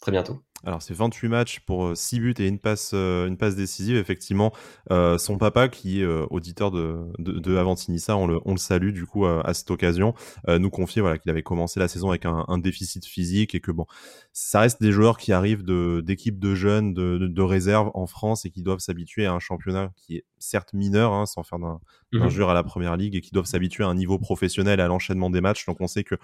très 0.01 0.13
bientôt. 0.13 0.43
Alors, 0.65 0.83
c'est 0.83 0.95
28 0.95 1.29
matchs 1.29 1.61
pour 1.61 1.97
6 1.97 2.21
buts 2.21 2.35
et 2.39 2.47
une 2.47 2.59
passe, 2.59 2.93
une 2.93 3.37
passe 3.37 3.57
décisive. 3.57 3.97
Effectivement, 3.97 4.53
son 4.91 5.39
papa, 5.39 5.69
qui 5.69 6.03
est 6.03 6.07
auditeur 6.31 6.71
de, 6.71 7.07
de, 7.19 7.39
de 7.39 7.57
Avantinissa, 7.57 8.17
on 8.17 8.27
le, 8.27 8.41
on 8.45 8.53
le 8.53 8.59
salue 8.59 8.93
du 8.93 9.07
coup 9.07 9.27
à 9.27 9.55
cette 9.55 9.71
occasion, 9.71 10.15
nous 10.49 10.71
confie 10.71 11.01
voilà, 11.01 11.19
qu'il 11.19 11.31
avait 11.31 11.43
commencé 11.43 11.81
la 11.81 11.89
saison 11.89 12.11
avec 12.11 12.27
un, 12.27 12.45
un, 12.49 12.59
déficit 12.59 13.07
physique 13.07 13.55
et 13.55 13.61
que 13.61 13.71
bon, 13.71 13.87
ça 14.33 14.61
reste 14.61 14.81
des 14.81 14.93
joueurs 14.93 15.19
qui 15.19 15.33
arrivent 15.33 15.65
d'équipes 15.65 16.39
de, 16.39 16.55
jeunes, 16.55 16.95
de, 16.95 17.19
de, 17.19 17.27
de 17.27 17.43
réserve 17.43 17.91
en 17.95 18.07
France 18.07 18.45
et 18.45 18.51
qui 18.51 18.63
doivent 18.63 18.81
s'habituer 18.81 19.27
à 19.27 19.33
un 19.33 19.39
championnat 19.39 19.91
qui 19.97 20.17
est 20.17 20.25
certes 20.41 20.73
mineurs, 20.73 21.13
hein, 21.13 21.27
sans 21.27 21.43
faire 21.43 21.59
d'un 21.59 21.79
mmh. 22.13 22.29
joueur 22.29 22.51
à 22.51 22.55
la 22.55 22.63
première 22.63 22.97
ligue, 22.97 23.15
et 23.15 23.21
qui 23.21 23.31
doivent 23.31 23.47
s'habituer 23.47 23.85
à 23.85 23.89
un 23.89 23.95
niveau 23.95 24.19
professionnel, 24.19 24.81
à 24.81 24.89
l'enchaînement 24.89 25.31
des 25.31 25.41
matchs. 25.41 25.67
Donc 25.67 25.81
on 25.81 25.87
sait 25.87 26.05
que 26.05 26.17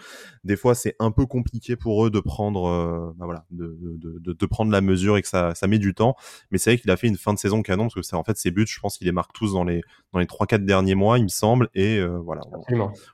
des 0.44 0.56
fois 0.56 0.74
c'est 0.74 0.96
un 0.98 1.10
peu 1.10 1.26
compliqué 1.26 1.76
pour 1.76 2.04
eux 2.04 2.10
de 2.10 2.20
prendre, 2.20 2.66
euh, 2.66 3.12
bah 3.16 3.26
voilà, 3.26 3.44
de, 3.50 4.25
de, 4.34 4.46
prendre 4.46 4.70
la 4.70 4.80
mesure 4.80 5.16
et 5.16 5.22
que 5.22 5.28
ça, 5.28 5.54
ça 5.54 5.66
met 5.66 5.78
du 5.78 5.94
temps. 5.94 6.16
Mais 6.50 6.58
c'est 6.58 6.70
vrai 6.70 6.78
qu'il 6.78 6.90
a 6.90 6.96
fait 6.96 7.08
une 7.08 7.16
fin 7.16 7.34
de 7.34 7.38
saison 7.38 7.62
canon 7.62 7.84
parce 7.84 7.94
que 7.94 8.02
c'est 8.02 8.16
en 8.16 8.24
fait 8.24 8.36
ses 8.36 8.50
buts, 8.50 8.66
je 8.66 8.80
pense 8.80 8.98
qu'il 8.98 9.06
les 9.06 9.12
marque 9.12 9.32
tous 9.32 9.52
dans 9.52 9.64
les 9.64 9.82
dans 10.12 10.18
les 10.18 10.26
trois 10.26 10.46
quatre 10.46 10.64
derniers 10.64 10.94
mois, 10.94 11.18
il 11.18 11.24
me 11.24 11.28
semble. 11.28 11.68
Et 11.74 11.98
euh, 11.98 12.18
voilà, 12.18 12.42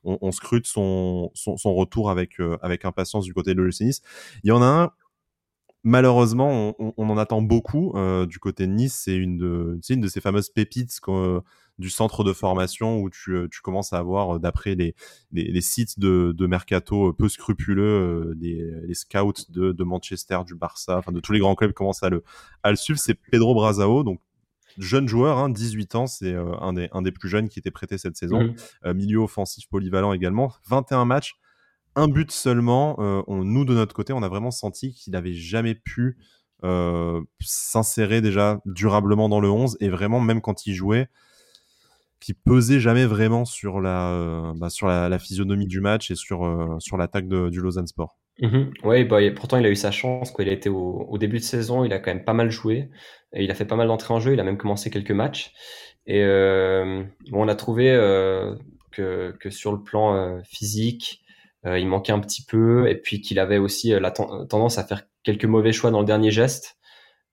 on, 0.05 0.19
on, 0.21 0.33
scrute 0.33 0.67
son, 0.67 1.31
son, 1.35 1.57
son 1.57 1.75
retour 1.75 2.11
avec 2.11 2.41
euh, 2.41 2.59
avec 2.63 2.85
impatience 2.85 3.25
du 3.25 3.35
côté 3.35 3.55
de 3.55 3.63
l'OGC 3.63 3.81
Nice. 3.83 4.03
Il 4.45 4.49
y 4.49 4.53
en 4.53 4.63
a 4.63 4.67
un 4.67 4.91
malheureusement, 5.85 6.75
on, 6.79 6.95
on, 6.97 7.11
en 7.11 7.19
attend 7.19 7.43
beaucoup 7.43 7.93
euh, 7.97 8.27
du 8.27 8.39
côté 8.39 8.67
de 8.67 8.73
Nice. 8.73 8.95
C'est 9.05 9.17
une 9.17 9.37
de, 9.37 9.81
une 9.89 10.01
de 10.01 10.09
ces 10.09 10.21
fameuses 10.21 10.51
pépites 10.51 11.01
du 11.79 11.91
centre 11.91 12.25
de 12.25 12.33
formation 12.33 13.01
où 13.01 13.11
tu, 13.11 13.33
euh, 13.33 13.49
tu 13.51 13.61
commences 13.61 13.93
à 13.93 13.99
avoir, 13.99 14.37
euh, 14.37 14.39
d'après 14.39 14.75
les, 14.75 14.95
les, 15.33 15.45
les, 15.45 15.61
sites 15.61 15.99
de, 15.99 16.33
de 16.37 16.47
mercato 16.47 17.13
peu 17.13 17.29
scrupuleux, 17.29 18.35
les, 18.39 18.71
les 18.87 18.95
scouts 18.95 19.33
de, 19.49 19.73
de, 19.73 19.85
Manchester, 19.85 20.41
du 20.47 20.55
Barça, 20.55 20.99
enfin 20.99 21.13
de 21.13 21.21
tous 21.21 21.33
les 21.33 21.39
grands 21.39 21.55
clubs 21.55 21.73
commencent 21.73 22.03
à 22.03 22.11
le, 22.11 22.23
à 22.63 22.71
le 22.71 22.77
suivre. 22.77 22.99
C'est 22.99 23.15
Pedro 23.15 23.55
Brazao, 23.55 24.05
donc 24.05 24.21
jeune 24.79 25.09
joueur, 25.09 25.39
hein, 25.39 25.49
18 25.49 25.95
ans, 25.97 26.07
c'est 26.07 26.35
un, 26.35 26.73
des, 26.73 26.89
un 26.93 27.03
des 27.03 27.13
plus 27.13 27.29
jeunes 27.29 27.49
qui 27.49 27.59
était 27.59 27.71
prêté 27.71 27.99
cette 27.99 28.17
saison. 28.17 28.55
Mmh. 28.85 28.93
milieu 28.93 29.19
offensif 29.19 29.69
polyvalent 29.69 30.13
également, 30.13 30.53
21 30.69 31.05
matchs 31.05 31.37
un 31.95 32.09
but 32.09 32.31
seulement. 32.31 32.97
Euh, 33.01 33.23
on, 33.27 33.45
nous, 33.45 33.65
de 33.65 33.75
notre 33.75 33.95
côté, 33.95 34.13
on 34.13 34.23
a 34.23 34.29
vraiment 34.29 34.51
senti 34.51 34.95
qu'il 34.95 35.13
n'avait 35.13 35.35
jamais 35.35 35.75
pu 35.75 36.19
s'insérer 37.41 38.21
déjà 38.21 38.61
durablement 38.67 39.29
dans 39.29 39.41
le 39.41 39.51
11 39.51 39.79
et 39.81 39.89
vraiment, 39.89 40.21
même 40.21 40.41
quand 40.41 40.65
il 40.65 40.75
jouait, 40.75 41.09
qui 42.23 42.35
pesait 42.35 42.81
jamais 42.81 43.05
vraiment 43.05 43.45
sur 43.45 43.81
la, 43.81 44.53
bah, 44.57 44.71
sur 44.71 44.87
la, 44.87 45.19
physionomie 45.19 45.67
du 45.67 45.81
match 45.81 46.11
et 46.11 46.15
sur, 46.15 46.77
sur 46.81 46.97
l'attaque 46.97 47.29
du 47.29 47.61
Lausanne 47.61 47.87
Sport. 47.87 48.17
Mmh 48.41 48.71
oui, 48.85 49.05
bah, 49.05 49.19
pourtant 49.37 49.59
il 49.59 49.67
a 49.67 49.71
eu 49.71 49.77
sa 49.77 49.91
chance. 49.91 50.31
Quoi. 50.31 50.45
Il 50.45 50.49
a 50.49 50.53
été 50.53 50.69
au, 50.69 51.17
début 51.19 51.39
de 51.39 51.45
saison, 51.45 51.85
il 51.85 51.93
a 51.93 51.99
quand 51.99 52.13
même 52.13 52.25
pas 52.25 52.33
mal 52.33 52.51
joué. 52.51 52.91
Et 53.35 53.45
il 53.45 53.51
a 53.51 53.55
fait 53.55 53.65
pas 53.65 53.77
mal 53.77 53.89
d'entrées 53.89 54.15
en 54.15 54.21
jeu. 54.21 54.33
Il 54.33 54.41
a 54.41 54.45
même 54.45 54.59
commencé 54.59 54.91
quelques 54.91 55.11
matchs. 55.11 55.53
Et 56.07 56.23
euh, 56.23 57.05
bon, 57.31 57.45
on 57.45 57.49
a 57.49 57.55
trouvé 57.55 57.91
euh, 57.91 58.57
que, 58.91 59.35
que, 59.41 59.51
sur 59.51 59.73
le 59.73 59.83
plan 59.83 60.15
euh, 60.15 60.41
physique, 60.45 61.23
euh, 61.65 61.79
il 61.79 61.87
manquait 61.87 62.13
un 62.13 62.21
petit 62.21 62.45
peu. 62.45 62.89
Et 62.89 62.97
puis 62.97 63.21
qu'il 63.21 63.39
avait 63.39 63.59
aussi 63.59 63.91
la 63.91 64.11
tendance 64.11 64.79
à 64.79 64.85
faire 64.85 65.03
quelques 65.23 65.45
mauvais 65.45 65.73
choix 65.73 65.91
dans 65.91 66.01
le 66.01 66.07
dernier 66.07 66.31
geste. 66.31 66.79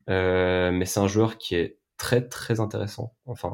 mais 0.07 0.85
c'est 0.85 0.99
un 0.99 1.07
joueur 1.07 1.37
qui 1.37 1.55
est 1.55 1.79
très 1.97 2.27
très 2.27 2.59
intéressant. 2.59 3.13
Enfin, 3.25 3.51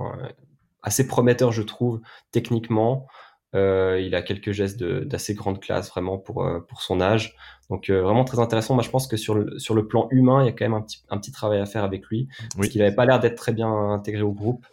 assez 0.86 1.08
prometteur, 1.08 1.52
je 1.52 1.64
trouve, 1.64 2.00
techniquement. 2.32 3.08
Euh, 3.56 4.02
il 4.02 4.16
a 4.16 4.22
quelques 4.22 4.52
gestes 4.52 4.84
d'assez 4.84 5.34
grande 5.34 5.62
classe 5.62 5.90
vraiment 5.90 6.18
pour, 6.18 6.46
euh, 6.46 6.60
pour 6.60 6.82
son 6.82 7.02
âge. 7.02 7.36
Donc 7.70 7.90
euh, 7.90 8.02
vraiment 8.02 8.26
très 8.26 8.40
intéressant. 8.40 8.76
Moi 8.76 8.84
je 8.84 8.90
pense 8.90 9.08
que 9.08 9.18
sur 9.18 9.34
le, 9.34 9.58
sur 9.58 9.74
le 9.74 9.88
plan 9.88 10.08
humain, 10.12 10.44
il 10.44 10.46
y 10.46 10.50
a 10.50 10.52
quand 10.52 10.66
même 10.66 10.74
un 10.74 10.82
petit, 10.82 11.04
un 11.10 11.18
petit 11.18 11.32
travail 11.32 11.60
à 11.60 11.66
faire 11.66 11.84
avec 11.84 12.06
lui. 12.08 12.28
Parce 12.56 12.70
qu'il 12.70 12.82
n'avait 12.82 12.96
pas 12.96 13.06
l'air 13.06 13.20
d'être 13.20 13.36
très 13.36 13.54
bien 13.54 13.70
intégré 13.70 14.22
au 14.22 14.34
groupe. 14.34 14.66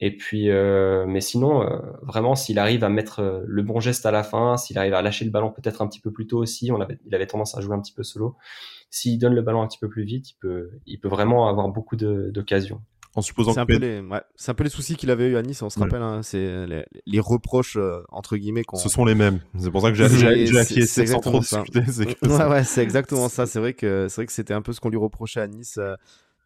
Et 0.00 0.16
puis, 0.16 0.48
mais 0.48 1.20
sinon, 1.20 1.68
vraiment, 2.02 2.36
s'il 2.36 2.60
arrive 2.60 2.84
à 2.84 2.88
mettre 2.88 3.42
le 3.44 3.62
bon 3.64 3.80
geste 3.80 4.06
à 4.06 4.12
la 4.12 4.22
fin, 4.22 4.56
s'il 4.56 4.78
arrive 4.78 4.94
à 4.94 5.02
lâcher 5.02 5.24
le 5.24 5.32
ballon 5.32 5.50
peut-être 5.50 5.82
un 5.82 5.88
petit 5.88 6.00
peu 6.00 6.12
plus 6.12 6.28
tôt 6.28 6.38
aussi, 6.38 6.70
on 6.70 6.80
avait, 6.80 7.00
il 7.04 7.12
avait 7.16 7.26
tendance 7.26 7.56
à 7.56 7.60
jouer 7.60 7.74
un 7.74 7.80
petit 7.80 7.94
peu 7.94 8.04
solo. 8.04 8.36
S'il 8.90 9.18
donne 9.18 9.34
le 9.34 9.42
ballon 9.42 9.60
un 9.60 9.66
petit 9.66 9.78
peu 9.80 9.88
plus 9.88 10.04
vite, 10.04 10.30
il 10.30 10.34
peut, 10.34 10.70
il 10.86 11.00
peut 11.00 11.08
vraiment 11.08 11.48
avoir 11.48 11.68
beaucoup 11.68 11.96
d'occasions 11.96 12.80
supposant 13.22 13.52
c'est 13.52 13.60
un, 13.60 13.66
peu 13.66 13.76
les, 13.76 14.02
c'est 14.36 14.50
un 14.50 14.54
peu 14.54 14.64
les 14.64 14.70
soucis 14.70 14.96
qu'il 14.96 15.10
avait 15.10 15.28
eu 15.28 15.36
à 15.36 15.42
Nice, 15.42 15.62
on 15.62 15.70
se 15.70 15.78
rappelle, 15.78 16.02
hein, 16.02 16.22
c'est 16.22 16.66
les, 17.06 17.20
reproches 17.20 17.76
euh, 17.76 18.02
entre 18.10 18.36
guillemets. 18.36 18.62
Ce 18.74 18.88
sont 18.88 19.04
les 19.04 19.14
mêmes. 19.14 19.40
C'est 19.58 19.70
pour 19.70 19.82
ça 19.82 19.90
que 19.90 19.96
j'ai, 19.96 20.58
acquiescé 20.58 21.06
sans 21.06 21.20
trop 21.20 21.40
discuter. 21.40 21.80
ouais, 22.22 22.64
c'est 22.64 22.82
exactement 22.82 23.28
ça. 23.28 23.46
C'est 23.48 23.60
vrai 23.60 23.72
que 23.72 24.08
c'est 24.08 24.16
vrai 24.16 24.26
que 24.26 24.32
c'était 24.32 24.52
un 24.52 24.62
peu 24.62 24.72
ce 24.72 24.80
qu'on 24.80 24.90
lui 24.90 24.98
reprochait 24.98 25.40
à 25.40 25.46
Nice. 25.46 25.78
Euh, 25.78 25.94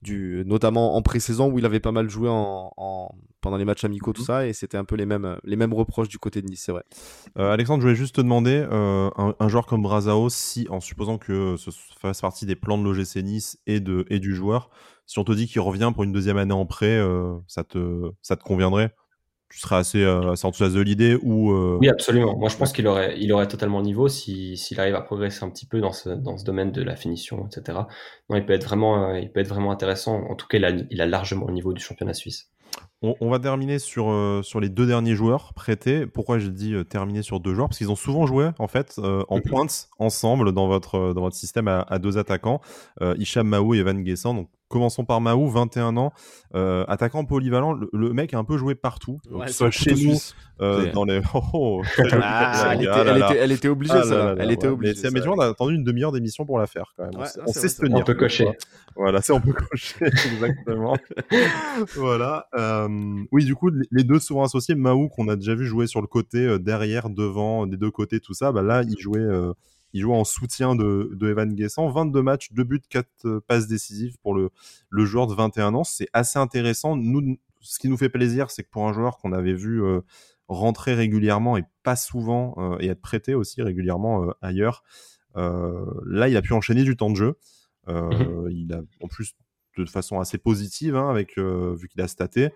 du, 0.03 0.43
notamment 0.47 0.97
en 0.97 1.03
pré-saison 1.03 1.49
où 1.49 1.59
il 1.59 1.65
avait 1.65 1.79
pas 1.79 1.93
mal 1.93 2.11
joué 2.11 2.29
en, 2.29 3.15
pendant 3.41 3.57
les 3.57 3.65
matchs 3.65 3.85
amicaux, 3.85 4.13
tout 4.13 4.23
mhm. 4.23 4.27
ça, 4.27 4.47
et 4.49 4.53
c'était 4.53 4.77
un 4.77 4.85
peu 4.85 4.97
les 4.97 5.07
mêmes, 5.07 5.39
les 5.45 5.55
mêmes 5.55 5.73
reproches 5.73 6.09
du 6.09 6.19
côté 6.19 6.43
de 6.43 6.49
Nice, 6.49 6.63
c'est 6.65 6.73
vrai. 6.73 6.83
Euh, 7.39 7.53
Alexandre, 7.53 7.83
je 7.83 7.87
voulais 7.87 7.97
juste 7.97 8.17
te 8.17 8.21
demander, 8.21 8.67
un, 8.69 9.49
joueur 9.49 9.67
comme 9.67 9.83
Brazao, 9.83 10.29
si, 10.29 10.67
en 10.71 10.81
supposant 10.81 11.19
que 11.19 11.57
ce 11.57 11.71
fasse 12.01 12.21
partie 12.21 12.47
des 12.47 12.57
plans 12.57 12.79
de 12.79 12.85
l'OGC 12.85 13.23
Nice 13.23 13.59
et, 13.69 13.79
de, 13.79 14.05
et 14.11 14.19
du 14.19 14.35
joueur, 14.35 14.71
si 15.07 15.19
on 15.19 15.25
te 15.25 15.33
dit 15.33 15.47
qu'il 15.47 15.61
revient 15.61 15.91
pour 15.95 16.05
une 16.05 16.13
deuxième 16.13 16.39
année 16.39 16.53
en 16.53 16.67
prêt, 16.67 16.99
euh, 16.99 17.35
ça, 17.47 17.65
te, 17.65 18.13
conviendrait? 18.43 18.95
Tu 19.51 19.59
serais 19.59 19.77
assez, 19.77 20.03
euh, 20.03 20.33
assez 20.33 20.47
enthousiaste 20.47 20.75
de 20.75 20.81
l'idée 20.81 21.19
ou 21.23 21.53
euh, 21.53 21.77
Oui, 21.79 21.89
absolument. 21.91 22.39
Moi, 22.39 22.49
je 22.49 22.57
pense 22.57 22.73
qu'il 22.73 22.87
aurait, 22.87 23.19
il 23.21 23.31
aurait 23.33 23.49
totalement 23.49 23.79
le 23.79 23.85
niveau 23.85 24.09
s'il 24.09 24.81
arrive 24.81 24.95
à 24.95 25.03
progresser 25.03 25.45
un 25.45 25.51
petit 25.51 25.67
peu 25.67 25.81
dans 25.81 25.93
ce, 25.93 26.09
dans 26.09 26.39
ce 26.39 26.45
domaine 26.45 26.73
de 26.73 26.83
la 26.83 26.97
finition, 26.97 27.47
etc. 27.47 27.81
Non, 28.31 28.37
il 28.37 28.47
peut 28.47 28.55
être 28.55 28.65
vraiment, 28.65 29.15
il 29.15 29.31
peut 29.31 29.41
être 29.41 29.49
vraiment 29.49 29.71
intéressant. 29.71 30.23
En 30.31 30.35
tout 30.35 30.47
cas, 30.47 30.57
il 30.57 30.65
a, 30.65 30.71
il 30.91 31.01
a 31.03 31.07
largement 31.07 31.47
le 31.47 31.53
niveau 31.53 31.75
du 31.75 31.83
championnat 31.83 32.15
suisse. 32.15 32.51
On, 33.03 33.31
va 33.31 33.39
terminer 33.39 33.79
sur, 33.79 34.41
sur 34.43 34.61
les 34.61 34.69
deux 34.69 34.87
derniers 34.87 35.15
joueurs 35.15 35.55
prêtés. 35.55 36.07
Pourquoi 36.07 36.39
j'ai 36.39 36.51
dit 36.51 36.75
terminer 36.89 37.23
sur 37.23 37.41
deux 37.41 37.55
joueurs? 37.55 37.69
Parce 37.69 37.79
qu'ils 37.79 37.91
ont 37.91 37.97
souvent 37.97 38.27
joué 38.27 38.51
en 38.59 38.69
fait 38.69 38.99
en 38.99 39.39
mm-hmm. 39.39 39.49
pointe 39.49 39.89
ensemble 39.99 40.53
dans 40.53 40.69
votre, 40.69 41.13
dans 41.13 41.23
votre 41.23 41.37
système 41.37 41.69
à, 41.69 41.81
à 41.81 41.99
deux 41.99 42.19
attaquants, 42.19 42.61
Hicham 43.17 43.49
Mahou 43.49 43.75
et 43.75 43.79
Evan 43.79 44.03
Guessant. 44.03 44.35
Donc 44.35 44.49
Commençons 44.73 45.05
par 45.05 45.21
Mahou, 45.21 45.51
21 45.51 45.99
ans, 45.99 46.15
euh, 46.55 46.87
attaquant 46.89 47.27
polyvalent. 47.27 47.79
Le, 47.93 48.13
mec 48.15 48.33
a 48.33 48.39
un 48.39 48.45
peu 48.45 48.57
joué 48.57 48.75
partout, 48.75 49.21
soit 49.49 49.71
chez 49.71 49.95
nous, 49.95 50.17
euh, 50.63 50.91
dans 50.93 51.05
les. 51.05 51.21
Oh, 51.53 51.83
ah, 52.23 52.73
elle, 52.73 53.53
était, 53.53 53.69
obligée, 53.69 53.93
ah 53.95 54.03
ça. 54.03 54.35
elle 54.39 54.51
était 54.51 54.69
obligée. 54.69 54.95
Mais, 55.05 55.21
mais 55.21 55.29
on 55.29 55.39
a 55.39 55.49
attendu 55.49 55.75
une 55.75 55.85
demi-heure 55.85 56.13
d'émission 56.13 56.47
pour 56.47 56.59
la 56.59 56.67
faire 56.67 56.95
quand 56.97 57.05
même. 57.05 57.13
on, 57.47 57.53
sait 57.53 57.69
se 57.69 57.83
tenir. 57.83 57.99
On 57.99 58.03
peut 58.03 58.15
cocher. 58.15 58.49
Voilà, 58.95 59.23
c'est 59.23 59.33
on 59.33 59.41
peut 59.41 59.55
cocher, 59.55 60.05
exactement. 60.05 60.95
voilà. 61.97 62.47
Euh, 62.55 62.89
oui, 63.33 63.45
du 63.45 63.55
coup, 63.55 63.71
les 63.91 64.05
deux 64.05 64.19
souvent 64.19 64.45
associés. 64.45 64.75
Mahou, 64.75 65.09
qu'on 65.09 65.29
a 65.29 65.37
déjà 65.37 65.55
vu 65.55 65.67
jouer 65.67 65.87
sur 65.87 66.01
le 66.01 66.07
côté, 66.07 66.59
derrière, 66.59 67.11
devant, 67.11 67.67
des 67.67 67.77
deux 67.77 67.91
côtés, 67.91 68.21
tout 68.21 68.35
ça. 68.35 68.53
Bah 68.53 68.63
là, 68.63 68.83
il 68.83 68.99
jouait 68.99 69.29
il 69.93 70.01
joue 70.01 70.13
en 70.13 70.25
soutien 70.25 70.75
de, 70.75 71.11
de 71.13 71.29
Evan 71.29 71.55
Guessant. 71.55 71.89
22 71.89 72.23
matchs, 72.23 72.53
2 72.53 72.65
buts, 72.65 72.83
4 72.89 73.09
euh, 73.25 73.41
passes 73.47 73.67
décisives 73.67 74.17
pour 74.23 74.35
le, 74.35 74.51
le 74.91 75.05
joueur 75.05 75.27
de 75.27 75.35
21 75.35 75.75
ans. 75.75 75.85
C'est 75.85 76.09
assez 76.13 76.39
intéressant. 76.39 76.97
Nous, 76.97 77.37
ce 77.61 77.79
qui 77.79 77.89
nous 77.89 77.97
fait 77.97 78.09
plaisir, 78.09 78.51
c'est 78.51 78.65
que 78.65 78.71
pour 78.71 78.89
un 78.89 78.93
joueur 78.93 79.19
qu'on 79.19 79.33
avait 79.33 79.55
vu 79.55 79.83
euh, 79.83 80.01
rentrer 80.49 80.95
régulièrement 80.95 81.57
et 81.57 81.65
pas 81.83 81.97
souvent, 81.97 82.55
euh, 82.59 82.77
et 82.81 82.89
être 82.89 83.03
prêté 83.03 83.35
aussi 83.35 83.63
régulièrement 83.63 84.33
ailleurs, 84.41 84.83
là, 85.35 86.29
il 86.29 86.37
a 86.37 86.43
pu 86.43 86.53
enchaîner 86.53 86.85
du 86.85 86.97
temps 86.97 87.11
de 87.11 87.17
jeu. 87.17 87.39
Mhm. 87.89 88.49
Il 88.51 88.73
a 88.75 88.83
en 89.01 89.09
plus 89.09 89.35
de 89.81 89.89
façon 89.89 90.21
assez 90.21 90.39
positive, 90.39 90.97
hein, 90.97 91.09
avec, 91.09 91.39
vu 91.39 91.89
qu'il 91.89 92.01
a 92.01 92.09
staté. 92.09 92.51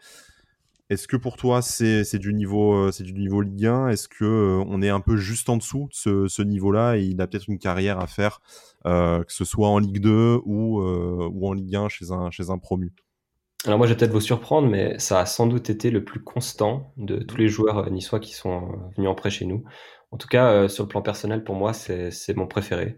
Est-ce 0.88 1.08
que 1.08 1.16
pour 1.16 1.36
toi 1.36 1.62
c'est 1.62 2.18
du 2.18 2.32
niveau 2.32 2.74
euh, 2.74 2.92
c'est 2.92 3.02
du 3.02 3.12
niveau 3.12 3.40
Ligue 3.40 3.66
1 3.66 3.88
Est-ce 3.88 4.08
que 4.08 4.24
euh, 4.24 4.64
on 4.68 4.82
est 4.82 4.88
un 4.88 5.00
peu 5.00 5.16
juste 5.16 5.48
en 5.48 5.56
dessous 5.56 5.88
de 6.04 6.28
ce, 6.28 6.42
niveau-là? 6.42 6.96
Et 6.96 7.02
il 7.02 7.20
a 7.20 7.26
peut-être 7.26 7.48
une 7.48 7.58
carrière 7.58 7.98
à 7.98 8.06
faire, 8.06 8.40
euh, 8.86 9.24
que 9.24 9.32
ce 9.32 9.44
soit 9.44 9.68
en 9.68 9.80
Ligue 9.80 9.98
2 10.00 10.42
ou, 10.44 10.80
ou 10.80 11.48
en 11.48 11.52
Ligue 11.54 11.74
1 11.74 11.88
chez 11.88 12.12
un 12.12 12.30
chez 12.30 12.50
un 12.50 12.58
promu 12.58 12.92
Alors 13.64 13.78
moi 13.78 13.88
je 13.88 13.94
vais 13.94 13.98
peut-être 13.98 14.12
vous 14.12 14.20
surprendre, 14.20 14.68
mais 14.68 14.96
ça 15.00 15.18
a 15.18 15.26
sans 15.26 15.48
doute 15.48 15.70
été 15.70 15.90
le 15.90 16.04
plus 16.04 16.22
constant 16.22 16.92
de 16.96 17.16
tous 17.16 17.36
les 17.36 17.48
joueurs 17.48 17.90
niçois 17.90 18.20
qui 18.20 18.34
sont 18.34 18.68
venus 18.96 19.10
en 19.10 19.16
prêt 19.16 19.30
chez 19.30 19.44
nous. 19.44 19.64
En 20.12 20.18
tout 20.18 20.28
cas 20.28 20.68
sur 20.68 20.84
le 20.84 20.88
plan 20.88 21.02
personnel 21.02 21.42
pour 21.42 21.56
moi 21.56 21.72
c'est 21.72 22.36
mon 22.36 22.46
préféré. 22.46 22.96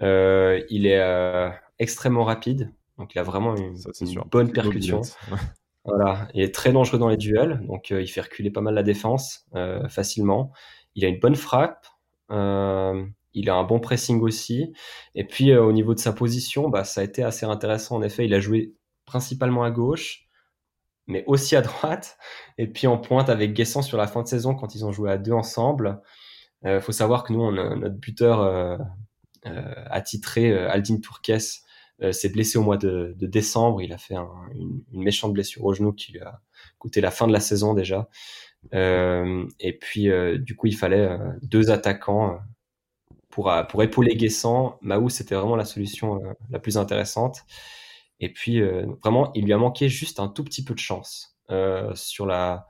il 0.00 0.86
est 0.86 1.50
extrêmement 1.80 2.22
rapide, 2.22 2.70
donc 2.98 3.14
il 3.14 3.18
a 3.18 3.22
vraiment 3.22 3.56
une, 3.56 3.76
une 4.00 4.22
bonne 4.30 4.52
percussion. 4.52 5.02
Voilà, 5.84 6.28
il 6.32 6.42
est 6.42 6.54
très 6.54 6.72
dangereux 6.72 6.98
dans 6.98 7.08
les 7.08 7.18
duels, 7.18 7.60
donc 7.66 7.92
euh, 7.92 8.00
il 8.00 8.08
fait 8.08 8.22
reculer 8.22 8.50
pas 8.50 8.62
mal 8.62 8.74
la 8.74 8.82
défense 8.82 9.44
euh, 9.54 9.86
facilement. 9.88 10.50
Il 10.94 11.04
a 11.04 11.08
une 11.08 11.20
bonne 11.20 11.36
frappe, 11.36 11.86
euh, 12.30 13.04
il 13.34 13.50
a 13.50 13.54
un 13.54 13.64
bon 13.64 13.80
pressing 13.80 14.20
aussi. 14.22 14.72
Et 15.14 15.24
puis 15.24 15.54
au 15.54 15.72
niveau 15.72 15.92
de 15.92 15.98
sa 15.98 16.14
position, 16.14 16.70
bah, 16.70 16.84
ça 16.84 17.02
a 17.02 17.04
été 17.04 17.22
assez 17.22 17.44
intéressant. 17.44 17.96
En 17.96 18.02
effet, 18.02 18.24
il 18.24 18.32
a 18.32 18.40
joué 18.40 18.72
principalement 19.04 19.62
à 19.62 19.70
gauche, 19.70 20.26
mais 21.06 21.22
aussi 21.26 21.54
à 21.54 21.60
droite. 21.62 22.16
Et 22.56 22.66
puis 22.66 22.86
en 22.86 22.96
pointe 22.96 23.28
avec 23.28 23.52
Guessant 23.52 23.82
sur 23.82 23.98
la 23.98 24.06
fin 24.06 24.22
de 24.22 24.28
saison 24.28 24.54
quand 24.54 24.74
ils 24.74 24.86
ont 24.86 24.92
joué 24.92 25.10
à 25.10 25.18
deux 25.18 25.32
ensemble. 25.32 26.00
Il 26.64 26.80
faut 26.80 26.92
savoir 26.92 27.24
que 27.24 27.32
nous, 27.34 27.42
on 27.42 27.58
a 27.58 27.76
notre 27.76 27.96
buteur 27.96 28.80
attitré, 29.44 30.56
Aldin 30.66 30.98
Tourques, 30.98 31.63
euh, 32.02 32.10
s'est 32.10 32.28
blessé 32.28 32.58
au 32.58 32.62
mois 32.62 32.76
de, 32.76 33.14
décembre. 33.20 33.80
Il 33.80 33.92
a 33.92 33.98
fait 33.98 34.16
une, 34.54 34.82
méchante 34.92 35.32
blessure 35.32 35.64
au 35.64 35.72
genou 35.72 35.92
qui 35.92 36.12
lui 36.12 36.20
a 36.20 36.40
coûté 36.78 37.00
la 37.00 37.10
fin 37.10 37.26
de 37.26 37.32
la 37.32 37.40
saison 37.40 37.72
déjà. 37.72 38.08
Euh, 38.74 39.46
et 39.60 39.78
puis, 39.78 40.10
euh, 40.10 40.38
du 40.38 40.56
coup, 40.56 40.66
il 40.66 40.76
fallait 40.76 41.16
deux 41.42 41.70
attaquants 41.70 42.40
pour, 43.30 43.52
pour 43.68 43.82
épauler 43.82 44.16
Guessant. 44.16 44.78
Mahou, 44.82 45.08
c'était 45.08 45.36
vraiment 45.36 45.56
la 45.56 45.64
solution 45.64 46.20
la 46.50 46.58
plus 46.58 46.78
intéressante. 46.78 47.42
Et 48.18 48.32
puis, 48.32 48.60
vraiment, 49.02 49.32
il 49.34 49.44
lui 49.44 49.52
a 49.52 49.58
manqué 49.58 49.88
juste 49.88 50.18
un 50.18 50.28
tout 50.28 50.42
petit 50.42 50.64
peu 50.64 50.74
de 50.74 50.80
chance 50.80 51.36
sur 51.94 52.26
la. 52.26 52.66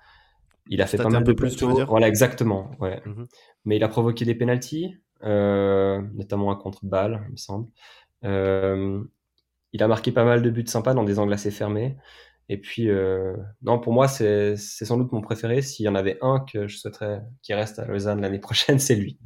Il 0.69 0.81
a 0.81 0.87
fait 0.87 0.97
pas 0.97 1.11
mal 1.11 1.25
de 1.25 1.33
plus, 1.33 1.63
Voilà, 1.63 2.09
exactement. 2.09 2.71
Ouais. 2.79 3.01
Mhm. 3.05 3.27
Mais 3.67 3.77
il 3.77 3.85
a 3.85 3.89
provoqué 3.89 4.27
des 4.27 4.35
pénalties, 4.35 4.97
notamment 5.23 6.51
un 6.51 6.57
contre-balle, 6.57 7.23
il 7.29 7.33
me 7.33 7.37
semble. 7.37 7.69
Euh, 8.25 9.03
il 9.73 9.83
a 9.83 9.89
marqué 9.89 10.13
pas 10.13 10.25
mal 10.25 10.43
de 10.43 10.51
buts 10.51 10.67
sympas 10.67 10.95
dans 10.95 11.05
des 11.05 11.19
angles 11.19 11.33
assez 11.33 11.51
fermés. 11.51 11.97
Et 12.51 12.59
puis, 12.59 12.91
euh, 12.91 13.35
non, 13.63 13.79
pour 13.79 13.95
moi, 13.95 14.07
c'est 14.07 14.57
sans 14.57 14.99
doute 14.99 15.13
mon 15.13 15.23
préféré. 15.23 15.63
S'il 15.63 15.87
y 15.87 15.89
en 15.89 15.95
avait 15.95 16.19
un 16.21 16.41
que 16.41 16.69
je 16.69 16.77
souhaiterais 16.77 17.23
qu'il 17.43 17.55
reste 17.55 17.79
à 17.79 17.87
Lausanne 17.87 18.21
l'année 18.21 18.39
prochaine, 18.39 18.79
c'est 18.79 18.95
lui. 18.95 19.19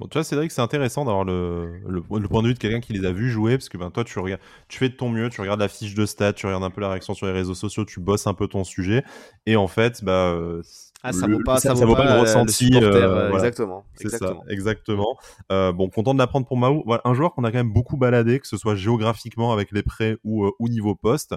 Bon, 0.00 0.08
tu 0.08 0.18
vois, 0.18 0.24
Cédric, 0.24 0.50
c'est 0.50 0.60
intéressant 0.60 1.04
d'avoir 1.04 1.24
le, 1.24 1.80
le, 1.86 2.02
point 2.02 2.42
de 2.42 2.48
vue 2.48 2.54
de 2.54 2.58
quelqu'un 2.58 2.80
qui 2.80 2.92
les 2.92 3.06
a 3.06 3.12
vus 3.12 3.30
jouer, 3.30 3.56
parce 3.56 3.68
que 3.68 3.78
ben, 3.78 3.92
toi, 3.92 4.02
tu, 4.02 4.18
regardes, 4.18 4.40
tu 4.68 4.78
fais 4.78 4.88
de 4.88 4.94
ton 4.94 5.08
mieux, 5.08 5.30
tu 5.30 5.40
regardes 5.40 5.60
la 5.60 5.68
fiche 5.68 5.94
de 5.94 6.04
stats, 6.04 6.32
tu 6.32 6.46
regardes 6.46 6.64
un 6.64 6.70
peu 6.70 6.80
la 6.80 6.90
réaction 6.90 7.14
sur 7.14 7.26
les 7.26 7.32
réseaux 7.32 7.54
sociaux, 7.54 7.84
tu 7.84 8.00
bosses 8.00 8.26
un 8.26 8.34
peu 8.34 8.48
ton 8.48 8.64
sujet, 8.64 9.04
et 9.46 9.54
en 9.54 9.68
fait, 9.68 10.02
bah, 10.02 10.32
euh, 10.34 10.62
ah, 11.04 11.12
ça 11.12 11.26
vaut 11.26 11.38
pas, 11.44 11.58
ça, 11.58 11.74
vaut, 11.74 11.94
pas, 11.94 12.14
le 12.14 12.20
ressenti. 12.20 12.74
Exactement. 12.74 13.84
C'est 13.94 14.08
ça, 14.08 14.38
exactement. 14.48 15.18
bon, 15.50 15.90
content 15.90 16.14
de 16.14 16.18
l'apprendre 16.18 16.46
pour 16.46 16.56
Mahou. 16.56 16.82
Voilà, 16.86 17.02
un 17.04 17.12
joueur 17.12 17.34
qu'on 17.34 17.44
a 17.44 17.52
quand 17.52 17.58
même 17.58 17.72
beaucoup 17.72 17.96
baladé, 17.96 18.40
que 18.40 18.46
ce 18.46 18.56
soit 18.56 18.74
géographiquement 18.74 19.52
avec 19.52 19.70
les 19.70 19.82
prêts 19.82 20.16
ou 20.24 20.46
au 20.46 20.68
niveau 20.68 20.94
poste. 20.94 21.34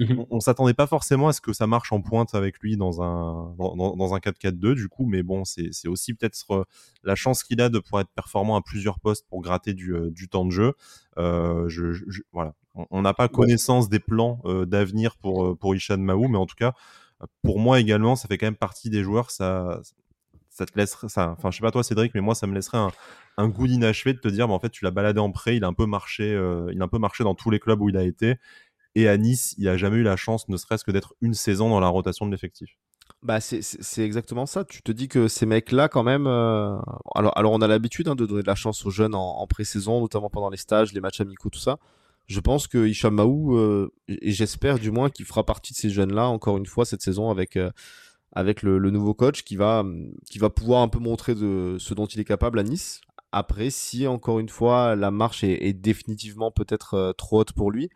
Mhm. 0.00 0.26
On, 0.30 0.40
s'attendait 0.40 0.74
pas 0.74 0.88
forcément 0.88 1.28
à 1.28 1.32
ce 1.32 1.40
que 1.40 1.52
ça 1.52 1.66
marche 1.68 1.92
en 1.92 2.00
pointe 2.00 2.34
avec 2.34 2.58
lui 2.58 2.76
dans 2.76 3.00
un 3.00 3.54
dans, 3.56 3.96
dans 3.96 4.14
un 4.14 4.18
4-4-2 4.18 4.74
du 4.74 4.88
coup, 4.88 5.06
mais 5.06 5.22
bon, 5.22 5.44
c'est 5.44 5.88
aussi 5.88 6.14
peut-être 6.14 6.66
la 7.04 7.14
chance 7.14 7.44
qu'il 7.44 7.60
a 7.60 7.68
de 7.68 7.78
pouvoir 7.78 8.02
être 8.02 8.12
performant 8.14 8.56
à 8.56 8.62
plusieurs 8.62 8.98
postes 8.98 9.26
pour 9.28 9.40
gratter 9.40 9.74
du, 9.74 9.94
du 10.10 10.28
temps 10.28 10.44
de 10.44 10.50
jeu. 10.50 10.72
Euh, 11.16 11.68
je, 11.68 11.92
je, 11.92 12.22
voilà, 12.32 12.54
on 12.74 13.02
n'a 13.02 13.14
pas 13.14 13.28
connaissance 13.28 13.88
des 13.88 14.00
plans 14.00 14.40
d'avenir 14.66 15.16
pour 15.16 15.56
pour 15.56 15.74
Ishan 15.76 15.98
Mahou, 15.98 16.26
mais 16.28 16.38
en 16.38 16.46
tout 16.46 16.56
cas 16.56 16.74
pour 17.42 17.58
moi 17.58 17.80
également, 17.80 18.16
ça 18.16 18.28
fait 18.28 18.38
quand 18.38 18.46
même 18.46 18.56
partie 18.56 18.90
des 18.90 19.02
joueurs. 19.02 19.30
Ça, 19.30 19.80
ça 20.54 20.66
te 20.66 20.78
laisserait, 20.78 21.08
ça, 21.08 21.34
enfin, 21.36 21.50
je 21.50 21.56
sais 21.56 21.62
pas 21.62 21.72
toi, 21.72 21.82
Cédric, 21.82 22.12
mais 22.14 22.20
moi, 22.20 22.36
ça 22.36 22.46
me 22.46 22.54
laisserait 22.54 22.78
un, 23.36 23.48
goût 23.48 23.66
d'inachevé 23.66 24.12
de 24.12 24.20
te 24.20 24.28
dire, 24.28 24.46
mais 24.46 24.54
en 24.54 24.60
fait, 24.60 24.70
tu 24.70 24.84
l'as 24.84 24.92
baladé 24.92 25.18
en 25.18 25.32
prêt, 25.32 25.56
il 25.56 25.64
a 25.64 25.66
un 25.66 25.72
peu 25.72 25.86
marché, 25.86 26.32
euh, 26.32 26.70
il 26.72 26.80
a 26.80 26.84
un 26.84 26.88
peu 26.88 26.98
marché 26.98 27.24
dans 27.24 27.34
tous 27.34 27.50
les 27.50 27.58
clubs 27.58 27.80
où 27.80 27.88
il 27.88 27.96
a 27.96 28.04
été. 28.04 28.36
Et 28.94 29.08
à 29.08 29.16
Nice, 29.16 29.56
il 29.58 29.68
a 29.68 29.76
jamais 29.76 29.96
eu 29.96 30.04
la 30.04 30.16
chance, 30.16 30.48
ne 30.48 30.56
serait-ce 30.56 30.84
que 30.84 30.92
d'être 30.92 31.14
une 31.20 31.34
saison 31.34 31.68
dans 31.68 31.80
la 31.80 31.88
rotation 31.88 32.26
de 32.26 32.30
l'effectif. 32.30 32.78
Bah 33.22 33.40
c'est 33.40 34.04
exactement 34.04 34.46
ça. 34.46 34.64
Tu 34.64 34.82
te 34.82 34.92
dis 34.92 35.08
que 35.08 35.28
ces 35.28 35.44
mecs-là, 35.44 35.88
quand 35.88 36.04
même. 36.04 36.26
Euh, 36.26 36.76
alors, 37.14 37.36
alors, 37.36 37.52
on 37.52 37.60
a 37.60 37.66
l'habitude 37.66 38.06
hein, 38.08 38.14
de 38.14 38.24
donner 38.24 38.42
de 38.42 38.46
la 38.46 38.54
chance 38.54 38.86
aux 38.86 38.90
jeunes 38.90 39.14
en, 39.14 39.38
en 39.38 39.46
pré-saison, 39.46 40.00
notamment 40.00 40.30
pendant 40.30 40.50
les 40.50 40.56
stages, 40.56 40.92
les 40.92 41.00
matchs 41.00 41.20
amicaux, 41.20 41.50
tout 41.50 41.58
ça 41.58 41.78
je 42.26 42.40
pense 42.40 42.66
que 42.66 42.86
Hicham 42.86 43.20
euh, 43.20 43.88
et 44.08 44.32
j'espère 44.32 44.78
du 44.78 44.90
moins 44.90 45.10
qu'il 45.10 45.26
fera 45.26 45.44
partie 45.44 45.72
de 45.72 45.78
ces 45.78 45.90
jeunes-là, 45.90 46.28
encore 46.28 46.56
une 46.56 46.66
fois, 46.66 46.84
cette 46.84 47.02
saison 47.02 47.30
avec, 47.30 47.56
euh, 47.56 47.70
avec 48.32 48.62
le, 48.62 48.78
nouveau 48.90 49.14
coach 49.14 49.42
qui 49.44 49.56
va, 49.56 49.84
qui 50.30 50.38
va 50.38 50.50
pouvoir 50.50 50.82
un 50.82 50.88
peu 50.88 50.98
montrer 50.98 51.34
de 51.34 51.76
ce 51.78 51.92
dont 51.92 52.06
il 52.06 52.20
est 52.20 52.24
capable 52.24 52.58
à 52.58 52.62
Nice. 52.62 53.02
Après, 53.32 53.68
si 53.68 54.06
encore 54.06 54.38
une 54.38 54.48
fois 54.48 54.96
la 54.96 55.10
marche 55.10 55.44
est, 55.44 55.72
définitivement 55.72 56.50
peut-être 56.50 56.94
euh, 56.94 57.12
trop 57.12 57.40
haute 57.40 57.52
pour 57.52 57.70
lui, 57.70 57.90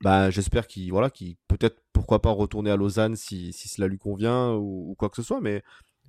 bah, 0.00 0.30
j'espère 0.30 0.66
qu'il 0.66 0.90
voilà, 0.90 1.10
qu'il 1.10 1.36
peut-être 1.46 1.82
pourquoi 1.92 2.22
pas 2.22 2.30
retourner 2.30 2.70
à 2.70 2.76
Lausanne 2.76 3.14
si, 3.14 3.52
si 3.52 3.68
cela 3.68 3.86
lui 3.86 3.98
convient 3.98 4.54
ou, 4.54 4.90
ou 4.90 4.94
quoi 4.94 5.10
que 5.10 5.16
ce 5.16 5.22
soit. 5.22 5.40
Mais 5.42 5.62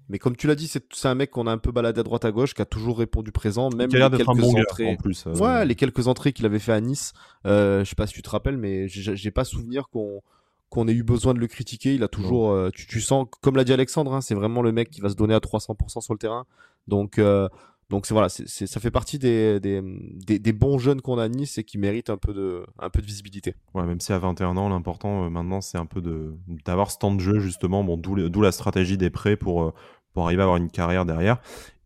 mais 0.09 0.19
comme 0.19 0.35
tu 0.35 0.47
l'as 0.47 0.55
dit, 0.55 0.67
c'est 0.67 1.07
un 1.07 1.15
mec 1.15 1.31
qu'on 1.31 1.47
a 1.47 1.51
un 1.51 1.57
peu 1.57 1.71
baladé 1.71 1.99
à 2.01 2.03
droite 2.03 2.25
à 2.25 2.31
gauche, 2.31 2.53
qui 2.53 2.61
a 2.61 2.65
toujours 2.65 2.99
répondu 2.99 3.31
présent, 3.31 3.69
même 3.69 3.89
les 3.89 3.99
quelques 4.09 4.43
entrées. 4.43 4.91
en 4.91 4.95
plus, 4.97 5.25
euh. 5.27 5.35
Ouais, 5.35 5.65
les 5.65 5.75
quelques 5.75 6.07
entrées 6.07 6.33
qu'il 6.33 6.45
avait 6.45 6.59
fait 6.59 6.73
à 6.73 6.81
Nice. 6.81 7.13
Euh, 7.45 7.83
je 7.83 7.89
sais 7.89 7.95
pas 7.95 8.07
si 8.07 8.13
tu 8.13 8.21
te 8.21 8.29
rappelles, 8.29 8.57
mais 8.57 8.87
j'ai 8.87 9.31
pas 9.31 9.45
souvenir 9.45 9.89
qu'on 9.89 10.21
qu'on 10.69 10.87
ait 10.87 10.93
eu 10.93 11.03
besoin 11.03 11.33
de 11.33 11.39
le 11.39 11.47
critiquer. 11.47 11.95
Il 11.95 12.03
a 12.03 12.07
toujours, 12.07 12.51
euh, 12.51 12.69
tu, 12.73 12.87
tu, 12.87 13.01
sens, 13.01 13.27
comme 13.41 13.57
l'a 13.57 13.65
dit 13.65 13.73
Alexandre, 13.73 14.13
hein, 14.13 14.21
c'est 14.21 14.35
vraiment 14.35 14.61
le 14.61 14.71
mec 14.71 14.89
qui 14.89 15.01
va 15.01 15.09
se 15.09 15.15
donner 15.15 15.33
à 15.33 15.39
300% 15.39 15.99
sur 15.99 16.13
le 16.13 16.17
terrain. 16.17 16.45
Donc, 16.87 17.19
euh, 17.19 17.49
donc 17.91 18.07
c'est 18.07 18.13
voilà, 18.15 18.29
c'est 18.29 18.65
ça 18.65 18.79
fait 18.79 18.89
partie 18.89 19.19
des, 19.19 19.59
des, 19.59 20.39
des, 20.39 20.53
bons 20.53 20.79
jeunes 20.79 21.01
qu'on 21.01 21.19
a 21.19 21.25
à 21.25 21.27
Nice 21.29 21.59
et 21.59 21.63
qui 21.63 21.77
méritent 21.77 22.09
un 22.09 22.17
peu 22.17 22.33
de, 22.33 22.65
un 22.79 22.89
peu 22.89 23.01
de 23.01 23.05
visibilité. 23.05 23.53
Ouais, 23.75 23.85
même 23.85 23.99
si 23.99 24.11
à 24.13 24.17
21 24.17 24.57
ans, 24.57 24.69
l'important 24.69 25.29
maintenant, 25.29 25.61
c'est 25.61 25.77
un 25.77 25.85
peu 25.85 26.01
de 26.01 26.33
d'avoir 26.65 26.89
ce 26.89 26.97
temps 26.97 27.13
de 27.13 27.19
jeu 27.19 27.39
justement. 27.39 27.83
Bon, 27.83 27.97
d'où 27.97 28.41
la 28.41 28.51
stratégie 28.51 28.97
des 28.97 29.09
prêts 29.09 29.35
pour 29.35 29.73
pour 30.13 30.25
arriver 30.25 30.41
à 30.41 30.45
avoir 30.45 30.57
une 30.57 30.69
carrière 30.69 31.05
derrière. 31.05 31.37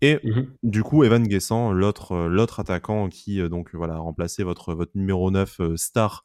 Et 0.01 0.19
mmh 0.23 0.45
du 0.63 0.83
coup, 0.83 1.03
Evan 1.03 1.23
Guessant, 1.23 1.71
l'autre 1.71 2.11
euh, 2.13 2.27
l'autre 2.27 2.59
attaquant 2.59 3.09
qui 3.09 3.39
euh, 3.39 3.49
donc 3.49 3.73
voilà 3.73 3.95
a 3.95 3.99
remplacé 3.99 4.43
votre 4.43 4.73
votre 4.73 4.91
numéro 4.95 5.31
9 5.31 5.59
euh, 5.59 5.77
star 5.77 6.23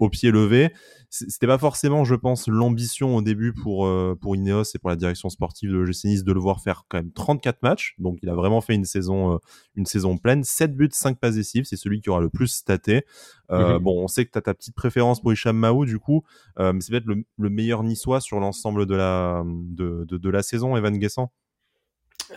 au 0.00 0.08
pied 0.08 0.30
levé, 0.30 0.72
c'était 1.10 1.46
pas 1.46 1.58
forcément, 1.58 2.04
je 2.04 2.14
pense, 2.14 2.48
l'ambition 2.48 3.16
au 3.16 3.22
début 3.22 3.52
pour 3.52 3.88
pour 4.20 4.36
Ineos 4.36 4.64
et 4.74 4.78
pour 4.78 4.90
la 4.90 4.96
direction 4.96 5.28
sportive 5.28 5.70
de 5.70 5.76
l'OGC 5.76 6.04
Nice 6.04 6.24
de 6.24 6.32
le 6.32 6.40
voir 6.40 6.60
faire 6.60 6.84
quand 6.88 6.98
même 6.98 7.12
34 7.12 7.62
matchs. 7.62 7.94
Donc 7.98 8.18
il 8.22 8.30
a 8.30 8.34
vraiment 8.34 8.60
fait 8.60 8.74
une 8.74 8.84
saison 8.84 9.38
une 9.74 9.86
saison 9.86 10.16
pleine, 10.16 10.42
7 10.42 10.74
buts, 10.74 10.88
5 10.90 11.18
passes 11.18 11.34
décisives, 11.34 11.64
c'est 11.64 11.76
celui 11.76 12.00
qui 12.00 12.10
aura 12.10 12.20
le 12.20 12.30
plus 12.30 12.48
staté. 12.48 13.04
Mmh 13.50 13.78
bon, 13.80 14.02
on 14.02 14.08
sait 14.08 14.24
que 14.24 14.30
tu 14.30 14.38
as 14.38 14.42
ta 14.42 14.54
petite 14.54 14.74
préférence 14.74 15.20
pour 15.20 15.32
Hicham 15.32 15.56
Mahou 15.56 15.84
du 15.84 15.98
coup, 15.98 16.24
mais 16.58 16.80
c'est 16.80 16.90
peut-être 16.90 17.06
le, 17.06 17.24
le, 17.38 17.50
meilleur 17.50 17.82
niçois 17.82 18.20
sur 18.20 18.40
l'ensemble 18.40 18.86
de 18.86 18.94
la 18.94 19.44
de, 19.46 20.04
de, 20.08 20.16
de 20.16 20.30
la 20.30 20.42
saison 20.42 20.76
Evan 20.76 20.96
Guessant? 20.96 21.30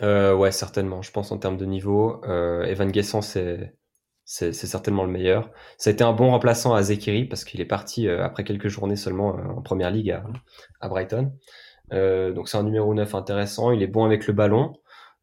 Euh, 0.02 0.34
ouais, 0.34 0.52
certainement. 0.52 1.02
Je 1.02 1.10
pense 1.10 1.32
en 1.32 1.38
termes 1.38 1.56
de 1.56 1.64
niveau, 1.64 2.20
euh, 2.24 2.64
Evan 2.64 2.90
Guessant, 2.90 3.22
c'est 3.22 3.74
c'est 4.30 4.52
certainement 4.52 5.04
le 5.04 5.10
meilleur. 5.10 5.50
Ça 5.78 5.90
a 5.90 5.92
été 5.92 6.04
un 6.04 6.12
bon 6.12 6.30
remplaçant 6.30 6.74
à 6.74 6.82
Zekiri 6.82 7.24
parce 7.24 7.44
qu'il 7.44 7.60
est 7.60 7.66
parti 7.66 8.06
euh, 8.06 8.24
après 8.24 8.44
quelques 8.44 8.68
journées 8.68 8.96
seulement 8.96 9.28
en 9.28 9.62
première 9.62 9.90
ligue 9.90 10.10
à, 10.80 10.88
Brighton. 10.88 11.32
donc 11.90 12.48
c'est 12.48 12.58
un 12.58 12.62
numéro 12.62 12.92
9 12.94 13.14
intéressant. 13.14 13.70
Il 13.72 13.82
est 13.82 13.86
bon 13.86 14.04
avec 14.04 14.26
le 14.26 14.34
ballon. 14.34 14.74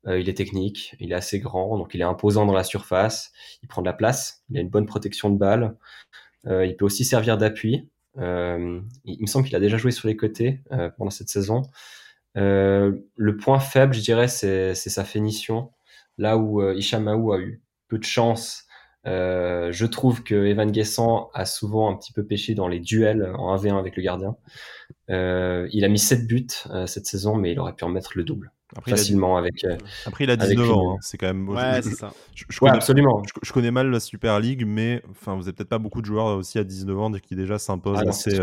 il 0.08 0.28
est 0.28 0.38
technique. 0.38 0.96
Il 1.00 1.12
est 1.12 1.16
assez 1.16 1.40
grand. 1.40 1.78
Donc 1.78 1.94
il 1.94 2.02
est 2.02 2.06
imposant 2.06 2.46
dans 2.46 2.54
la 2.54 2.64
surface. 2.64 3.32
Il 3.62 3.68
prend 3.68 3.82
de 3.82 3.88
la 3.88 3.94
place. 3.94 4.44
Il 4.50 4.58
a 4.58 4.62
une 4.62 4.70
bonne 4.70 4.88
protection 4.88 5.30
de 5.30 5.38
balle. 5.38 5.78
il 6.46 6.76
peut 6.76 6.86
aussi 6.86 7.06
servir 7.06 7.38
d'appui. 7.38 7.88
il, 8.18 8.22
me 8.24 9.28
semble 9.28 9.46
qu'il 9.46 9.56
a 9.56 9.60
déjà 9.60 9.78
joué 9.78 9.92
sur 9.92 10.08
les 10.08 10.18
côtés 10.18 10.62
pendant 10.98 11.12
cette 11.12 11.30
saison. 11.30 11.62
Euh, 12.38 12.92
le 13.16 13.38
point 13.38 13.60
faible, 13.60 13.94
je 13.94 14.02
dirais, 14.02 14.28
c'est 14.28 14.76
sa 14.76 15.04
finition. 15.04 15.72
Là 16.18 16.38
où 16.38 16.62
euh, 16.62 16.76
Hicham 16.76 17.08
a 17.08 17.16
eu 17.38 17.62
peu 17.88 17.98
de 17.98 18.04
chance, 18.04 18.66
euh, 19.08 19.72
je 19.72 19.86
trouve 19.86 20.24
que 20.24 20.46
Evan 20.46 20.72
Guessant 20.72 21.30
a 21.34 21.46
souvent 21.46 21.92
un 21.92 21.96
petit 21.96 22.14
peu 22.14 22.26
pêché 22.26 22.56
dans 22.56 22.68
les 22.68 22.80
duels 22.80 23.32
en 23.38 23.56
1v1 23.56 23.78
avec 23.78 23.96
le 23.96 24.04
gardien. 24.04 24.36
Euh, 25.10 25.68
il 25.72 25.86
a 25.86 25.88
mis 25.88 26.00
7 26.00 26.28
buts 26.28 26.48
euh, 26.70 26.88
cette 26.88 27.06
saison, 27.06 27.36
mais 27.36 27.52
il 27.52 27.60
aurait 27.60 27.74
pu 27.74 27.84
en 27.84 27.90
mettre 27.90 28.12
le 28.16 28.24
double. 28.24 28.52
Après, 28.76 28.92
facilement 28.92 29.38
avec. 29.38 29.64
Euh, 29.64 29.78
Après, 30.06 30.24
il 30.24 30.30
a 30.32 30.36
19 30.36 30.72
ans, 30.72 30.96
hein. 30.96 30.98
c'est 31.02 31.18
quand 31.18 31.28
même. 31.28 31.48
Ouais, 31.48 31.82
c'est 31.82 31.92
ça. 31.92 32.12
Je, 32.34 32.60
connais, 32.60 32.74
absolument. 32.74 33.22
Je, 33.44 33.54
connais 33.54 33.72
mal 33.72 33.90
la 33.90 34.00
Super 34.00 34.40
League, 34.40 34.64
mais 34.66 35.02
enfin, 35.12 35.36
vous 35.36 35.44
avez 35.44 35.54
peut-être 35.54 35.70
pas 35.70 35.78
beaucoup 35.78 36.02
de 36.02 36.08
joueurs 36.08 36.36
aussi 36.38 36.58
à 36.58 36.64
19 36.64 37.00
ans 37.00 37.12
qui 37.12 37.36
déjà 37.36 37.60
s'imposent 37.60 38.02
ah, 38.04 38.10
assez, 38.10 38.40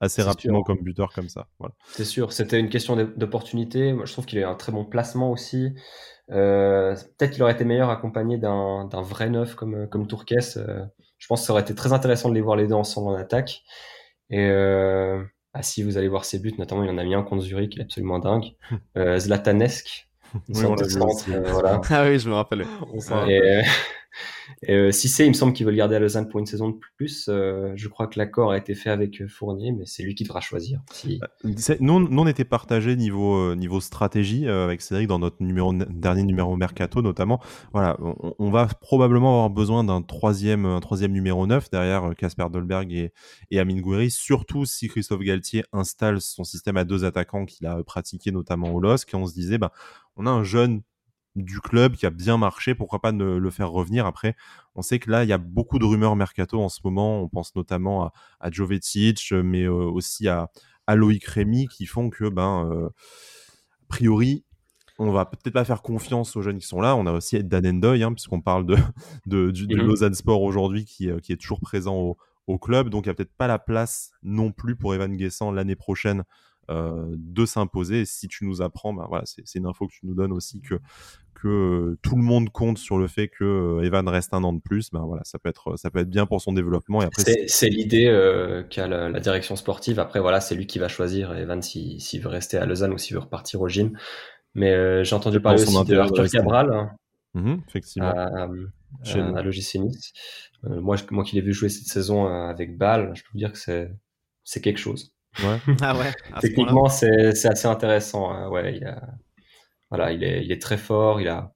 assez 0.00 0.22
rapidement 0.22 0.62
comme 0.62 0.78
buteur 0.80 1.12
comme 1.12 1.28
ça. 1.28 1.48
Voilà. 1.58 1.74
C'est 1.86 2.06
sûr, 2.06 2.32
c'était 2.32 2.58
une 2.58 2.70
question 2.70 2.96
d'opportunité. 2.96 3.92
Moi, 3.92 4.06
je 4.06 4.12
trouve 4.12 4.24
qu'il 4.24 4.42
a 4.42 4.48
un 4.48 4.54
très 4.54 4.72
bon 4.72 4.84
placement 4.84 5.30
aussi. 5.30 5.74
Euh, 6.30 6.94
Peut-être 7.18 7.32
qu'il 7.32 7.42
aurait 7.42 7.52
été 7.52 7.64
meilleur 7.64 7.90
accompagné 7.90 8.38
d'un 8.38 9.02
vrai 9.02 9.28
neuf 9.30 9.54
comme, 9.54 9.88
comme 9.88 10.06
Tourques. 10.06 10.32
Euh, 10.32 10.84
je 11.18 11.26
pense 11.26 11.40
que 11.40 11.46
ça 11.46 11.52
aurait 11.52 11.62
été 11.62 11.74
très 11.74 11.92
intéressant 11.92 12.28
de 12.28 12.34
les 12.34 12.40
voir 12.40 12.56
les 12.56 12.66
deux 12.66 12.74
ensemble 12.74 13.08
en 13.08 13.14
attaque. 13.14 13.62
Et 14.30 14.46
euh, 14.48 15.22
ah, 15.54 15.62
si 15.62 15.82
vous 15.82 15.98
allez 15.98 16.08
voir 16.08 16.24
ses 16.24 16.38
buts, 16.38 16.54
notamment 16.58 16.82
il 16.82 16.90
en 16.90 16.98
a 16.98 17.04
mis 17.04 17.14
un 17.14 17.22
contre 17.22 17.42
Zurich, 17.42 17.72
qui 17.72 17.78
est 17.78 17.82
absolument 17.82 18.18
dingue. 18.18 18.54
Euh, 18.96 19.18
Zlatanesque. 19.18 20.08
Oui, 20.48 20.64
euh, 20.64 21.42
voilà. 21.46 21.80
Ah 21.90 22.04
oui, 22.04 22.18
je 22.18 22.28
me 22.28 22.34
rappelle. 22.34 22.64
Et, 23.28 23.62
euh, 24.68 24.90
il 25.18 25.28
me 25.28 25.32
semble 25.32 25.52
qu'ils 25.52 25.66
veulent 25.66 25.76
garder 25.76 25.96
à 25.96 25.98
Lausanne 25.98 26.28
pour 26.28 26.40
une 26.40 26.46
saison 26.46 26.70
de 26.70 26.76
plus. 26.96 27.26
Euh, 27.28 27.72
je 27.76 27.88
crois 27.88 28.06
que 28.06 28.18
l'accord 28.18 28.52
a 28.52 28.58
été 28.58 28.74
fait 28.74 28.90
avec 28.90 29.20
euh, 29.20 29.28
Fournier, 29.28 29.72
mais 29.72 29.84
c'est 29.86 30.02
lui 30.02 30.14
qui 30.14 30.24
devra 30.24 30.40
choisir. 30.40 30.80
Nous, 31.80 32.08
nous, 32.08 32.22
on 32.22 32.26
était 32.26 32.44
partagés 32.44 32.96
niveau, 32.96 33.54
niveau 33.54 33.80
stratégie 33.80 34.48
avec 34.48 34.80
Cédric 34.80 35.08
dans 35.08 35.18
notre 35.18 35.36
dernier 35.40 36.22
numéro 36.22 36.56
Mercato 36.56 37.02
notamment. 37.02 37.40
Voilà, 37.72 37.96
on, 38.38 38.50
va 38.50 38.66
probablement 38.66 39.32
avoir 39.32 39.50
besoin 39.50 39.84
d'un 39.84 40.02
troisième, 40.02 40.66
un 40.66 40.80
troisième 40.80 41.12
numéro 41.12 41.46
9 41.46 41.70
derrière 41.70 42.14
Casper 42.16 42.46
Dolberg 42.52 42.92
et, 42.92 43.12
et 43.50 43.58
Amin 43.58 43.80
Gouiri, 43.80 44.10
surtout 44.10 44.64
si 44.64 44.88
Christophe 44.88 45.20
Galtier 45.20 45.64
installe 45.72 46.20
son 46.20 46.44
système 46.44 46.76
à 46.76 46.84
deux 46.84 47.04
attaquants 47.04 47.46
qu'il 47.46 47.66
a 47.66 47.82
pratiqué 47.82 48.30
notamment 48.30 48.72
au 48.74 48.80
LOSC. 48.80 49.12
Et 49.12 49.16
on 49.16 49.26
se 49.26 49.34
disait, 49.34 49.58
bah, 49.58 49.72
on 50.16 50.26
a 50.26 50.30
un 50.30 50.44
jeune 50.44 50.82
du 51.34 51.60
club 51.60 51.94
qui 51.94 52.06
a 52.06 52.10
bien 52.10 52.36
marché, 52.36 52.74
pourquoi 52.74 53.00
pas 53.00 53.12
ne 53.12 53.36
le 53.36 53.50
faire 53.50 53.70
revenir 53.70 54.06
après 54.06 54.36
On 54.74 54.82
sait 54.82 54.98
que 54.98 55.10
là, 55.10 55.24
il 55.24 55.28
y 55.28 55.32
a 55.32 55.38
beaucoup 55.38 55.78
de 55.78 55.84
rumeurs 55.84 56.16
mercato 56.16 56.60
en 56.60 56.68
ce 56.68 56.80
moment, 56.84 57.22
on 57.22 57.28
pense 57.28 57.54
notamment 57.56 58.04
à, 58.04 58.12
à 58.40 58.50
Jovetic, 58.50 59.32
mais 59.32 59.62
euh, 59.62 59.72
aussi 59.72 60.28
à, 60.28 60.50
à 60.86 60.96
Loïc 60.96 61.24
Rémy, 61.24 61.68
qui 61.68 61.86
font 61.86 62.10
que, 62.10 62.28
ben, 62.28 62.70
euh, 62.70 62.88
a 62.88 63.86
priori, 63.88 64.44
on 64.98 65.10
va 65.10 65.24
peut-être 65.24 65.54
pas 65.54 65.64
faire 65.64 65.82
confiance 65.82 66.36
aux 66.36 66.42
jeunes 66.42 66.58
qui 66.58 66.66
sont 66.66 66.80
là. 66.80 66.96
On 66.96 67.06
a 67.06 67.12
aussi 67.12 67.42
Dan 67.42 67.66
Endoy, 67.66 68.02
hein, 68.02 68.12
puisqu'on 68.12 68.40
parle 68.40 68.66
de, 68.66 68.76
de, 69.26 69.50
du, 69.50 69.66
de, 69.66 69.76
mhm. 69.76 69.86
Lausanne 69.86 70.14
Sport 70.14 70.42
aujourd'hui, 70.42 70.84
qui, 70.84 71.10
euh, 71.10 71.18
qui, 71.18 71.32
est 71.32 71.36
toujours 71.36 71.60
présent 71.60 71.96
au, 71.96 72.18
au 72.46 72.58
club, 72.58 72.88
donc 72.88 73.06
il 73.06 73.08
n'y 73.08 73.12
a 73.12 73.14
peut-être 73.14 73.36
pas 73.36 73.46
la 73.46 73.58
place 73.58 74.12
non 74.22 74.52
plus 74.52 74.76
pour 74.76 74.94
Evan 74.94 75.16
Guessant 75.16 75.52
l'année 75.52 75.76
prochaine 75.76 76.24
de 76.68 77.46
s'imposer. 77.46 78.04
Si 78.04 78.28
tu 78.28 78.44
nous 78.46 78.62
apprends, 78.62 78.92
bah, 78.94 79.06
voilà, 79.08 79.24
c'est 79.26 79.58
une 79.58 79.66
info 79.66 79.86
que 79.86 79.92
tu 79.92 80.06
nous 80.06 80.14
donnes 80.14 80.32
aussi 80.32 80.60
que 80.60 80.78
que 81.42 81.48
euh, 81.48 81.98
tout 82.02 82.14
le 82.14 82.22
monde 82.22 82.50
compte 82.50 82.78
sur 82.78 82.98
le 82.98 83.08
fait 83.08 83.28
que 83.28 83.44
euh, 83.44 83.84
Evan 83.84 84.08
reste 84.08 84.32
un 84.32 84.44
an 84.44 84.52
de 84.52 84.60
plus, 84.60 84.90
ben 84.90 85.00
voilà, 85.00 85.22
ça 85.24 85.38
peut 85.38 85.48
être 85.48 85.76
ça 85.76 85.90
peut 85.90 85.98
être 85.98 86.08
bien 86.08 86.24
pour 86.24 86.40
son 86.40 86.52
développement. 86.52 87.02
Et 87.02 87.06
après, 87.06 87.24
c'est 87.46 87.68
l'idée 87.68 88.04
qu'a 88.70 88.86
la, 88.86 89.20
direction 89.20 89.56
sportive. 89.56 89.98
Après, 89.98 90.20
voilà, 90.20 90.40
c'est 90.40 90.54
lui 90.54 90.66
qui 90.66 90.78
va 90.78 90.88
choisir 90.88 91.36
Evan 91.36 91.60
s'il 91.60 92.20
veut 92.20 92.28
rester 92.28 92.58
à 92.58 92.66
Lausanne 92.66 92.92
ou 92.92 92.98
s'il 92.98 93.14
veut 93.14 93.22
repartir 93.22 93.60
au 93.60 93.68
gym. 93.68 93.96
Mais 94.54 95.04
j'ai 95.04 95.14
entendu 95.16 95.40
parler 95.40 95.62
aussi 95.62 95.84
de 95.84 95.96
Arthur 95.96 96.28
Cabral. 96.30 96.72
Hein, 96.72 96.90
mmh 97.34 97.56
effectivement. 97.66 98.08
À, 98.08 98.44
à, 98.44 99.42
l'OGC 99.42 99.76
Nice. 99.76 100.12
moi, 100.62 100.96
moi 101.10 101.24
qui 101.24 101.34
l'ai 101.34 101.42
vu 101.42 101.52
jouer 101.52 101.70
cette 101.70 101.88
saison 101.88 102.26
avec 102.26 102.76
Bâle, 102.76 103.12
je 103.14 103.22
peux 103.22 103.28
vous 103.32 103.38
dire 103.38 103.52
que 103.52 103.58
c'est 104.44 104.60
quelque 104.60 104.78
chose. 104.78 105.12
Ouais. 105.40 105.58
ah 105.80 105.96
ouais. 105.96 106.12
Techniquement, 106.40 106.88
c'est 106.88 107.46
assez 107.46 107.66
intéressant. 107.66 108.30
Hein. 108.30 108.48
Ouais, 108.48 108.76
il, 108.76 108.84
a, 108.84 109.00
voilà, 109.90 110.12
il, 110.12 110.22
est, 110.24 110.44
il 110.44 110.52
est 110.52 110.60
très 110.60 110.76
fort, 110.76 111.20
il 111.20 111.28
a, 111.28 111.52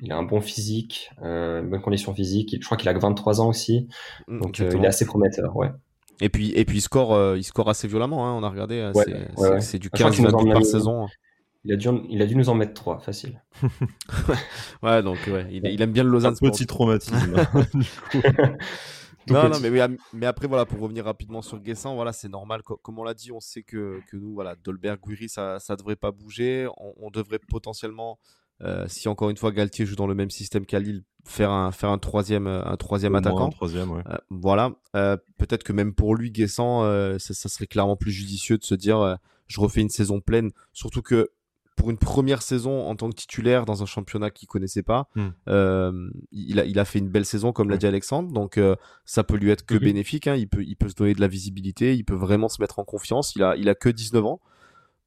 il 0.00 0.12
a 0.12 0.16
un 0.16 0.22
bon 0.22 0.40
physique, 0.40 1.10
euh, 1.22 1.62
une 1.62 1.70
bonne 1.70 1.80
condition 1.80 2.14
physique. 2.14 2.56
Je 2.58 2.64
crois 2.64 2.76
qu'il 2.76 2.88
a 2.88 2.94
que 2.94 3.00
23 3.00 3.40
ans 3.40 3.48
aussi, 3.48 3.88
mm, 4.28 4.40
donc 4.40 4.60
euh, 4.60 4.70
il 4.74 4.84
est 4.84 4.88
assez 4.88 5.06
prometteur. 5.06 5.56
Ouais. 5.56 5.70
Et 6.20 6.28
puis, 6.28 6.52
et 6.54 6.64
puis 6.64 6.78
il 6.78 6.80
score, 6.80 7.14
euh, 7.14 7.36
il 7.36 7.44
score 7.44 7.68
assez 7.68 7.88
violemment. 7.88 8.26
Hein, 8.26 8.32
on 8.32 8.42
a 8.42 8.48
regardé, 8.48 8.90
c'est 9.60 9.78
du 9.78 9.90
15 9.90 10.20
par 10.22 10.64
saison. 10.64 11.06
Il 11.66 11.72
a, 11.72 11.76
dû, 11.76 11.88
il 12.10 12.20
a 12.20 12.26
dû 12.26 12.36
nous 12.36 12.50
en 12.50 12.54
mettre 12.54 12.74
3, 12.74 12.98
facile. 12.98 13.42
ouais, 14.82 15.02
donc 15.02 15.16
ouais, 15.28 15.46
il, 15.50 15.80
aime 15.80 15.92
bien 15.92 16.04
le 16.04 16.10
Lausanne. 16.10 16.34
Un 16.34 16.50
petit 16.50 16.66
traumatisme. 16.66 17.36
non, 19.28 19.48
non, 19.48 19.60
mais, 19.60 19.70
mais, 20.12 20.26
après, 20.26 20.46
voilà, 20.46 20.64
pour 20.66 20.80
revenir 20.80 21.04
rapidement 21.04 21.42
sur 21.42 21.58
Guessant, 21.58 21.94
voilà, 21.94 22.12
c'est 22.12 22.28
normal. 22.28 22.62
Comme 22.62 22.98
on 22.98 23.04
l'a 23.04 23.14
dit, 23.14 23.32
on 23.32 23.40
sait 23.40 23.62
que, 23.62 24.00
que 24.10 24.16
nous, 24.16 24.34
voilà, 24.34 24.54
Dolberg, 24.56 25.00
Guiri, 25.00 25.28
ça 25.28 25.58
ne 25.68 25.76
devrait 25.76 25.96
pas 25.96 26.10
bouger. 26.10 26.68
On, 26.76 27.10
devrait 27.10 27.38
potentiellement, 27.38 28.18
euh, 28.62 28.86
si 28.88 29.08
encore 29.08 29.30
une 29.30 29.36
fois 29.36 29.52
Galtier 29.52 29.86
joue 29.86 29.96
dans 29.96 30.06
le 30.06 30.14
même 30.14 30.30
système 30.30 30.66
qu'à 30.66 30.78
Lille, 30.78 31.02
faire 31.24 31.50
un, 31.50 31.72
faire 31.72 31.90
un 31.90 31.98
troisième, 31.98 32.46
un 32.46 32.76
troisième 32.76 33.14
attaquant. 33.14 33.46
Un 33.46 33.50
troisième, 33.50 33.90
ouais. 33.90 34.02
Euh, 34.08 34.16
voilà. 34.30 34.72
Euh, 34.96 35.16
peut-être 35.38 35.64
que 35.64 35.72
même 35.72 35.94
pour 35.94 36.14
lui, 36.14 36.30
Guessant, 36.30 36.82
ça, 37.18 37.34
ça, 37.34 37.48
serait 37.48 37.66
clairement 37.66 37.96
plus 37.96 38.12
judicieux 38.12 38.58
de 38.58 38.64
se 38.64 38.74
dire 38.74 39.18
je 39.46 39.60
refais 39.60 39.80
une 39.80 39.90
saison 39.90 40.20
pleine. 40.20 40.50
Surtout 40.72 41.02
que 41.02 41.30
pour 41.84 41.90
une 41.90 41.98
première 41.98 42.40
saison 42.40 42.86
en 42.86 42.96
tant 42.96 43.10
que 43.10 43.14
titulaire 43.14 43.66
dans 43.66 43.82
un 43.82 43.86
championnat 43.86 44.30
qu'il 44.30 44.48
connaissait 44.48 44.82
pas, 44.82 45.06
hmm. 45.16 45.28
euh, 45.48 46.08
il, 46.32 46.58
a, 46.58 46.64
il 46.64 46.78
a 46.78 46.86
fait 46.86 46.98
une 46.98 47.10
belle 47.10 47.26
saison 47.26 47.52
comme 47.52 47.68
l'a 47.68 47.76
dit 47.76 47.86
Alexandre, 47.86 48.32
donc 48.32 48.56
euh, 48.56 48.74
ça 49.04 49.22
peut 49.22 49.36
lui 49.36 49.50
être 49.50 49.66
que 49.66 49.74
mhm. 49.74 49.80
bénéfique. 49.80 50.26
Hein. 50.26 50.34
il 50.34 50.48
peut 50.48 50.64
il 50.64 50.76
peut 50.76 50.88
se 50.88 50.94
donner 50.94 51.12
de 51.12 51.20
la 51.20 51.28
visibilité, 51.28 51.94
il 51.94 52.02
peut 52.02 52.14
vraiment 52.14 52.48
se 52.48 52.62
mettre 52.62 52.78
en 52.78 52.84
confiance. 52.84 53.36
Il 53.36 53.42
a 53.42 53.54
il 53.56 53.68
a 53.68 53.74
que 53.74 53.90
19 53.90 54.24
ans. 54.24 54.40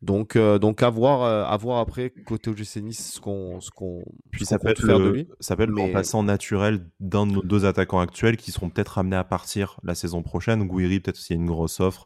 Donc, 0.04 0.36
euh, 0.36 0.60
donc 0.60 0.84
à 0.84 0.92
voir, 0.92 1.24
à 1.24 1.58
voir 1.58 1.80
après 1.80 2.12
côté 2.28 2.52
OGC 2.52 2.84
Nice 2.84 3.14
ce 3.16 3.20
qu'on 3.20 3.60
ce 3.60 3.72
qu'on 3.72 4.04
puis 4.30 4.46
ça 4.46 4.60
peut 4.60 4.76
faire 4.76 5.00
de 5.00 5.10
lui. 5.10 5.28
Ça 5.40 5.56
peut 5.56 5.64
être 5.64 5.72
le 5.72 5.82
remplaçant 5.82 6.22
naturel 6.22 6.86
d'un 7.00 7.26
de 7.26 7.32
nos 7.32 7.42
deux 7.42 7.66
attaquants 7.66 8.02
actuels 8.02 8.38
qui 8.38 8.52
seront 8.52 8.70
peut-être 8.70 9.00
amenés 9.00 9.16
à 9.16 9.24
partir 9.24 9.80
la 9.82 9.96
saison 9.96 10.22
prochaine. 10.22 10.68
Gouiri 10.68 11.00
peut-être 11.00 11.18
s'il 11.18 11.38
y 11.38 11.40
a 11.40 11.42
une 11.42 11.48
grosse 11.48 11.80
offre. 11.80 12.06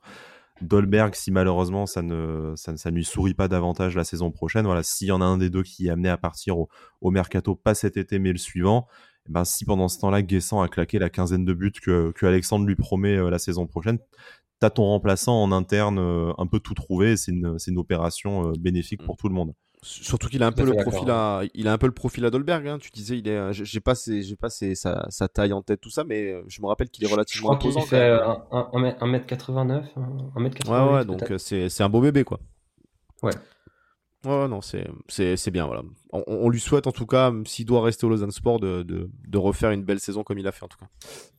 Dolberg, 0.61 1.15
si 1.15 1.31
malheureusement 1.31 1.85
ça 1.85 2.01
ne, 2.01 2.53
ça, 2.55 2.73
ne 2.73 2.95
lui 2.95 3.05
sourit 3.05 3.33
pas 3.33 3.47
davantage 3.47 3.95
la 3.95 4.03
saison 4.03 4.31
prochaine, 4.31 4.65
voilà, 4.65 4.83
s'il 4.83 5.07
y 5.07 5.11
en 5.11 5.21
a 5.21 5.25
un 5.25 5.37
des 5.37 5.49
deux 5.49 5.63
qui 5.63 5.87
est 5.87 5.89
amené 5.89 6.09
à 6.09 6.17
partir 6.17 6.57
au, 6.57 7.11
mercato, 7.11 7.55
pas 7.55 7.73
cet 7.73 7.97
été 7.97 8.19
mais 8.19 8.31
le 8.31 8.37
suivant, 8.37 8.87
eh 9.27 9.31
ben, 9.31 9.45
si 9.45 9.65
pendant 9.65 9.87
ce 9.87 9.99
temps-là 9.99 10.21
Guessant 10.21 10.61
a 10.61 10.67
claqué 10.67 10.99
la 10.99 11.09
quinzaine 11.09 11.45
de 11.45 11.53
buts 11.53 11.71
que, 11.71 12.11
que 12.11 12.25
Alexandre 12.25 12.65
lui 12.65 12.75
promet 12.75 13.17
euh, 13.17 13.29
la 13.29 13.39
saison 13.39 13.67
prochaine, 13.67 13.99
t'as 14.59 14.69
ton 14.69 14.83
remplaçant 14.83 15.41
en 15.41 15.51
interne 15.51 15.99
euh, 15.99 16.31
un 16.37 16.47
peu 16.47 16.59
tout 16.59 16.73
trouvé, 16.73 17.17
c'est 17.17 17.31
une, 17.31 17.57
une, 17.67 17.77
opération 17.77 18.49
euh, 18.49 18.53
bénéfique 18.59 19.03
pour 19.03 19.15
mm. 19.15 19.17
tout 19.17 19.29
le 19.29 19.35
monde. 19.35 19.53
Surtout 19.83 20.27
qu'il 20.27 20.43
a 20.43 20.45
un 20.45 20.51
peu 20.51 20.63
le 20.63 20.73
profil 20.73 21.09
à, 21.09 21.41
il 21.55 21.67
a 21.67 21.73
un 21.73 21.77
peu 21.79 21.87
le 21.87 21.93
profil 21.93 22.23
à 22.25 22.29
Dolberg. 22.29 22.67
Hein. 22.67 22.77
Tu 22.79 22.91
disais, 22.91 23.17
il 23.17 23.27
est, 23.27 23.51
j'ai 23.51 23.79
pas, 23.79 23.93
j'ai 23.95 24.35
pas 24.35 24.51
sa, 24.51 25.09
sa, 25.09 25.27
taille 25.27 25.53
en 25.53 25.63
tête 25.63 25.81
tout 25.81 25.89
ça, 25.89 26.03
mais 26.03 26.31
euh, 26.31 26.43
je 26.47 26.61
me 26.61 26.67
rappelle 26.67 26.89
qu'il 26.89 27.03
est 27.03 27.11
relativement 27.11 27.53
imposant. 27.53 27.79
Il 27.81 27.87
fait 27.87 28.11
1m89, 28.11 29.85
1m89. 30.35 30.69
Ouais, 30.69 30.93
ouais, 30.93 31.05
donc 31.05 31.31
euh, 31.31 31.39
c'est, 31.39 31.67
c'est 31.69 31.81
un 31.81 31.89
beau 31.89 31.99
bébé 31.99 32.23
quoi. 32.23 32.39
Ouais. 33.23 33.33
Ouais, 34.23 34.47
non, 34.47 34.61
c'est, 34.61 34.87
c'est, 35.07 35.35
c'est 35.35 35.49
bien, 35.49 35.65
voilà. 35.65 35.81
On, 36.11 36.47
lui 36.49 36.59
souhaite 36.59 36.85
en 36.85 36.91
tout 36.91 37.07
cas, 37.07 37.33
s'il 37.45 37.65
doit 37.65 37.81
rester 37.81 38.05
au 38.05 38.09
Lausanne 38.09 38.29
Sport, 38.29 38.59
de, 38.59 38.83
de, 38.83 39.09
de, 39.27 39.37
refaire 39.39 39.71
une 39.71 39.83
belle 39.83 39.99
saison 39.99 40.23
comme 40.23 40.37
il 40.37 40.47
a 40.47 40.51
fait 40.51 40.63
en 40.63 40.67
tout 40.67 40.77
cas. 40.77 40.89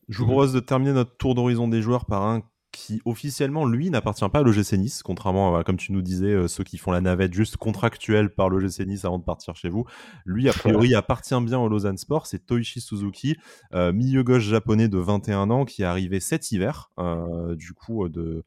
Je 0.08 0.18
vous 0.18 0.26
propose 0.26 0.52
de 0.52 0.58
terminer 0.58 0.92
notre 0.92 1.16
tour 1.16 1.36
d'horizon 1.36 1.68
des 1.68 1.80
joueurs 1.80 2.06
par 2.06 2.26
un 2.26 2.42
qui 2.72 3.02
officiellement, 3.04 3.66
lui, 3.66 3.90
n'appartient 3.90 4.28
pas 4.28 4.40
à 4.40 4.42
l'OGC 4.42 4.72
Nice, 4.72 5.02
contrairement 5.02 5.56
à, 5.56 5.62
comme 5.62 5.76
tu 5.76 5.92
nous 5.92 6.02
disais, 6.02 6.32
euh, 6.32 6.48
ceux 6.48 6.64
qui 6.64 6.78
font 6.78 6.90
la 6.90 7.00
navette 7.00 7.34
juste 7.34 7.58
contractuelle 7.58 8.30
par 8.30 8.48
l'OGC 8.48 8.86
Nice 8.86 9.04
avant 9.04 9.18
de 9.18 9.24
partir 9.24 9.54
chez 9.54 9.68
vous. 9.68 9.84
Lui, 10.24 10.48
a 10.48 10.52
priori, 10.52 10.94
appartient 10.94 11.38
bien 11.42 11.58
au 11.58 11.68
Lausanne 11.68 11.98
Sport. 11.98 12.26
C'est 12.26 12.46
Toichi 12.46 12.80
Suzuki, 12.80 13.36
euh, 13.74 13.92
milieu 13.92 14.24
gauche 14.24 14.42
japonais 14.42 14.88
de 14.88 14.98
21 14.98 15.50
ans, 15.50 15.64
qui 15.64 15.82
est 15.82 15.84
arrivé 15.84 16.18
cet 16.18 16.50
hiver, 16.50 16.90
euh, 16.98 17.54
du 17.54 17.74
coup, 17.74 18.08
de, 18.08 18.44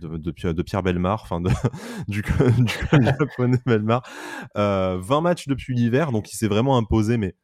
de, 0.00 0.16
de, 0.16 0.62
Pierre 0.62 0.82
Belmar, 0.82 1.22
enfin 1.22 1.40
du, 2.08 2.22
du 2.22 2.72
japonais 2.92 3.58
Belmar. 3.64 4.02
20 4.54 5.20
matchs 5.22 5.48
depuis 5.48 5.74
l'hiver, 5.74 6.12
donc 6.12 6.30
il 6.32 6.36
s'est 6.36 6.48
vraiment 6.48 6.76
imposé, 6.76 7.16
mais 7.16 7.34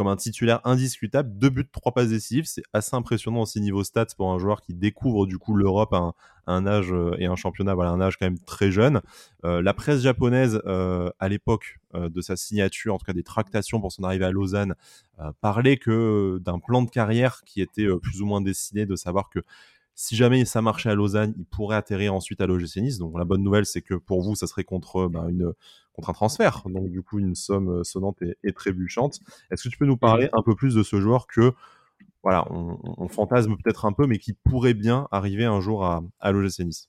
comme 0.00 0.08
un 0.08 0.16
titulaire 0.16 0.62
indiscutable, 0.64 1.30
deux 1.36 1.50
buts, 1.50 1.68
trois 1.70 1.92
passes 1.92 2.08
décisives, 2.08 2.46
c'est 2.46 2.62
assez 2.72 2.96
impressionnant 2.96 3.42
aussi 3.42 3.60
niveau 3.60 3.84
stats 3.84 4.06
pour 4.16 4.32
un 4.32 4.38
joueur 4.38 4.62
qui 4.62 4.72
découvre 4.72 5.26
du 5.26 5.36
coup 5.36 5.54
l'Europe 5.54 5.92
à 5.92 6.14
un, 6.46 6.66
âge 6.66 6.90
euh, 6.90 7.14
et 7.18 7.26
un 7.26 7.36
championnat, 7.36 7.74
voilà, 7.74 7.90
un 7.90 8.00
âge 8.00 8.16
quand 8.16 8.24
même 8.24 8.38
très 8.38 8.70
jeune. 8.70 9.02
Euh, 9.44 9.60
la 9.60 9.74
presse 9.74 10.00
japonaise 10.00 10.62
euh, 10.64 11.10
à 11.18 11.28
l'époque 11.28 11.80
de 11.92 12.20
sa 12.22 12.34
signature, 12.34 12.94
en 12.94 12.98
tout 12.98 13.04
cas 13.04 13.12
des 13.12 13.22
tractations 13.22 13.78
pour 13.78 13.92
son 13.92 14.02
arrivée 14.02 14.24
à 14.24 14.30
Lausanne, 14.30 14.74
parlait 15.42 15.76
que 15.76 16.38
d'un 16.38 16.60
plan 16.60 16.80
de 16.80 16.88
carrière 16.88 17.42
qui 17.44 17.60
était 17.60 17.86
plus 18.00 18.22
ou 18.22 18.26
moins 18.26 18.40
dessiné, 18.40 18.86
de 18.86 18.96
savoir 18.96 19.28
que 19.28 19.40
si 20.00 20.16
jamais 20.16 20.46
ça 20.46 20.62
marchait 20.62 20.88
à 20.88 20.94
Lausanne, 20.94 21.34
il 21.36 21.44
pourrait 21.44 21.76
atterrir 21.76 22.14
ensuite 22.14 22.40
à 22.40 22.46
l'OGC 22.46 22.76
Nice. 22.76 22.96
Donc 22.96 23.18
la 23.18 23.26
bonne 23.26 23.42
nouvelle, 23.42 23.66
c'est 23.66 23.82
que 23.82 23.92
pour 23.92 24.22
vous, 24.22 24.34
ça 24.34 24.46
serait 24.46 24.64
contre, 24.64 25.08
bah, 25.08 25.26
une, 25.28 25.52
contre 25.92 26.08
un 26.08 26.14
transfert. 26.14 26.62
Donc 26.70 26.88
du 26.88 27.02
coup, 27.02 27.18
une 27.18 27.34
somme 27.34 27.68
euh, 27.68 27.84
sonnante 27.84 28.16
et, 28.22 28.52
trébuchante. 28.54 29.20
Est-ce 29.50 29.64
que 29.64 29.68
tu 29.68 29.76
peux 29.76 29.84
nous 29.84 29.98
parler 29.98 30.30
un 30.32 30.42
peu 30.42 30.54
plus 30.54 30.74
de 30.74 30.82
ce 30.82 31.02
joueur 31.02 31.26
que 31.26 31.52
voilà, 32.22 32.46
on, 32.50 33.08
fantasme 33.08 33.56
peut-être 33.62 33.84
un 33.84 33.92
peu, 33.92 34.06
mais 34.06 34.16
qui 34.16 34.32
pourrait 34.32 34.72
bien 34.72 35.06
arriver 35.10 35.44
un 35.44 35.60
jour 35.60 35.84
à, 35.84 36.02
à 36.18 36.32
l'OGC 36.32 36.60
Nice? 36.60 36.88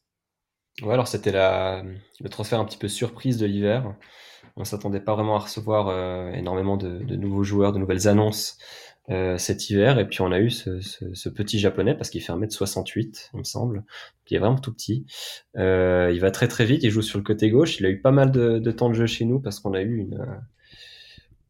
Ouais, 0.82 0.94
alors 0.94 1.10
c'était 1.10 1.34
le 1.34 2.30
transfert 2.30 2.62
un 2.62 2.66
petit 2.66 2.78
peu 2.78 2.88
surprise 2.88 3.38
de 3.38 3.46
l'hiver. 3.46 3.94
On 4.56 4.64
s'attendait 4.64 5.02
pas 5.02 5.16
vraiment 5.16 5.36
à 5.36 5.40
recevoir 5.40 5.90
euh, 5.90 6.32
énormément 6.32 6.78
de, 6.78 7.16
nouveaux 7.16 7.44
joueurs, 7.44 7.74
de 7.74 7.80
nouvelles 7.80 8.08
annonces 8.08 8.58
euh, 9.10 9.38
cet 9.38 9.70
hiver. 9.70 10.00
Et 10.00 10.08
puis 10.08 10.22
on 10.22 10.32
a 10.32 10.40
eu 10.40 10.50
ce, 10.50 10.80
ce, 10.80 11.14
ce 11.14 11.30
petit 11.30 11.60
japonais 11.60 11.96
parce 11.96 12.10
qu'il 12.10 12.22
fait 12.22 12.34
1m68, 12.34 13.30
il 13.34 13.40
me 13.40 13.44
semble. 13.44 13.84
Il 14.32 14.36
est 14.36 14.40
vraiment 14.40 14.58
tout 14.58 14.74
petit. 14.74 15.06
Euh, 15.58 16.10
il 16.14 16.22
va 16.22 16.32
très 16.32 16.48
très 16.48 16.64
vite, 16.66 16.84
il 16.84 16.90
joue 16.90 17.02
sur 17.02 17.20
le 17.20 17.24
côté 17.24 17.50
gauche. 17.50 17.82
Il 17.82 17.86
a 17.86 17.90
eu 17.90 18.00
pas 18.00 18.12
mal 18.12 18.32
de, 18.32 18.60
de 18.60 18.72
temps 18.72 18.88
de 18.88 18.94
jeu 18.94 19.06
chez 19.06 19.26
nous 19.26 19.40
parce 19.42 19.60
qu'on 19.60 19.74
a 19.74 19.82
eu 19.82 19.98
une... 19.98 20.16
Euh, 20.16 20.38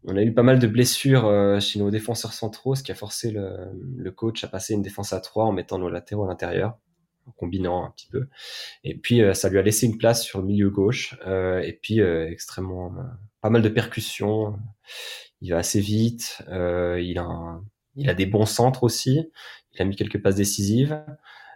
on 0.04 0.18
a 0.18 0.24
eu 0.24 0.34
pas 0.34 0.42
mal 0.42 0.58
de 0.58 0.66
blessures 0.66 1.28
euh, 1.28 1.60
chez 1.60 1.78
nos 1.78 1.92
défenseurs 1.92 2.34
centraux, 2.34 2.74
ce 2.74 2.82
qui 2.82 2.92
a 2.92 2.96
forcé 2.96 3.30
le, 3.30 3.56
le, 3.98 4.12
coach 4.12 4.44
à 4.44 4.48
passer 4.48 4.74
une 4.74 4.82
défense 4.82 5.14
à 5.14 5.20
3 5.20 5.46
en 5.46 5.52
mettant 5.52 5.78
nos 5.78 5.90
latéraux 5.90 6.26
à 6.26 6.28
l'intérieur, 6.28 6.80
en 7.28 7.32
combinant 7.34 7.86
un 7.86 7.92
petit 7.92 8.08
peu. 8.08 8.26
Et 8.84 8.98
puis 8.98 9.22
ça 9.36 9.50
lui 9.50 9.60
a 9.60 9.62
laissé 9.62 9.86
une 9.86 10.00
place 10.00 10.24
sur 10.24 10.40
le 10.40 10.46
milieu 10.46 10.72
gauche. 10.72 11.20
et 11.24 11.78
puis 11.84 12.00
extrêmement 12.00 12.96
pas 13.42 13.52
mal 13.52 13.62
de 13.62 13.70
percussions 13.70 14.58
il 15.42 15.52
va 15.52 15.58
assez 15.58 15.80
vite, 15.80 16.44
euh, 16.50 17.02
il, 17.02 17.18
a 17.18 17.60
il 17.96 18.10
a 18.10 18.14
des 18.14 18.26
bons 18.26 18.46
centres 18.46 18.84
aussi, 18.84 19.30
il 19.74 19.82
a 19.82 19.86
mis 19.86 19.96
quelques 19.96 20.22
passes 20.22 20.36
décisives. 20.36 21.04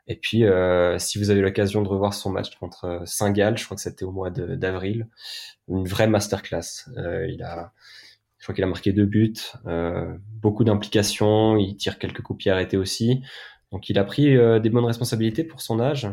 Et 0.07 0.15
puis, 0.15 0.45
euh, 0.45 0.99
si 0.99 1.17
vous 1.17 1.31
avez 1.31 1.41
l'occasion 1.41 1.81
de 1.81 1.87
revoir 1.87 2.13
son 2.13 2.29
match 2.29 2.55
contre 2.57 3.01
Saint-Gall, 3.05 3.57
je 3.57 3.65
crois 3.65 3.75
que 3.75 3.81
c'était 3.81 4.05
au 4.05 4.11
mois 4.11 4.29
d'avril, 4.29 5.07
une 5.67 5.87
vraie 5.87 6.07
masterclass. 6.07 6.87
Euh, 6.97 7.27
il 7.27 7.41
a, 7.41 7.73
je 8.37 8.45
crois 8.45 8.53
qu'il 8.53 8.63
a 8.63 8.67
marqué 8.67 8.93
deux 8.93 9.07
buts, 9.07 9.33
euh, 9.65 10.15
beaucoup 10.39 10.63
d'implications, 10.63 11.57
il 11.57 11.75
tire 11.77 11.97
quelques 11.97 12.21
coups 12.21 12.37
pieds 12.37 12.51
arrêtés 12.51 12.77
aussi. 12.77 13.23
Donc, 13.71 13.89
il 13.89 13.97
a 13.97 14.03
pris 14.03 14.37
euh, 14.37 14.59
des 14.59 14.69
bonnes 14.69 14.85
responsabilités 14.85 15.43
pour 15.43 15.61
son 15.61 15.79
âge, 15.79 16.07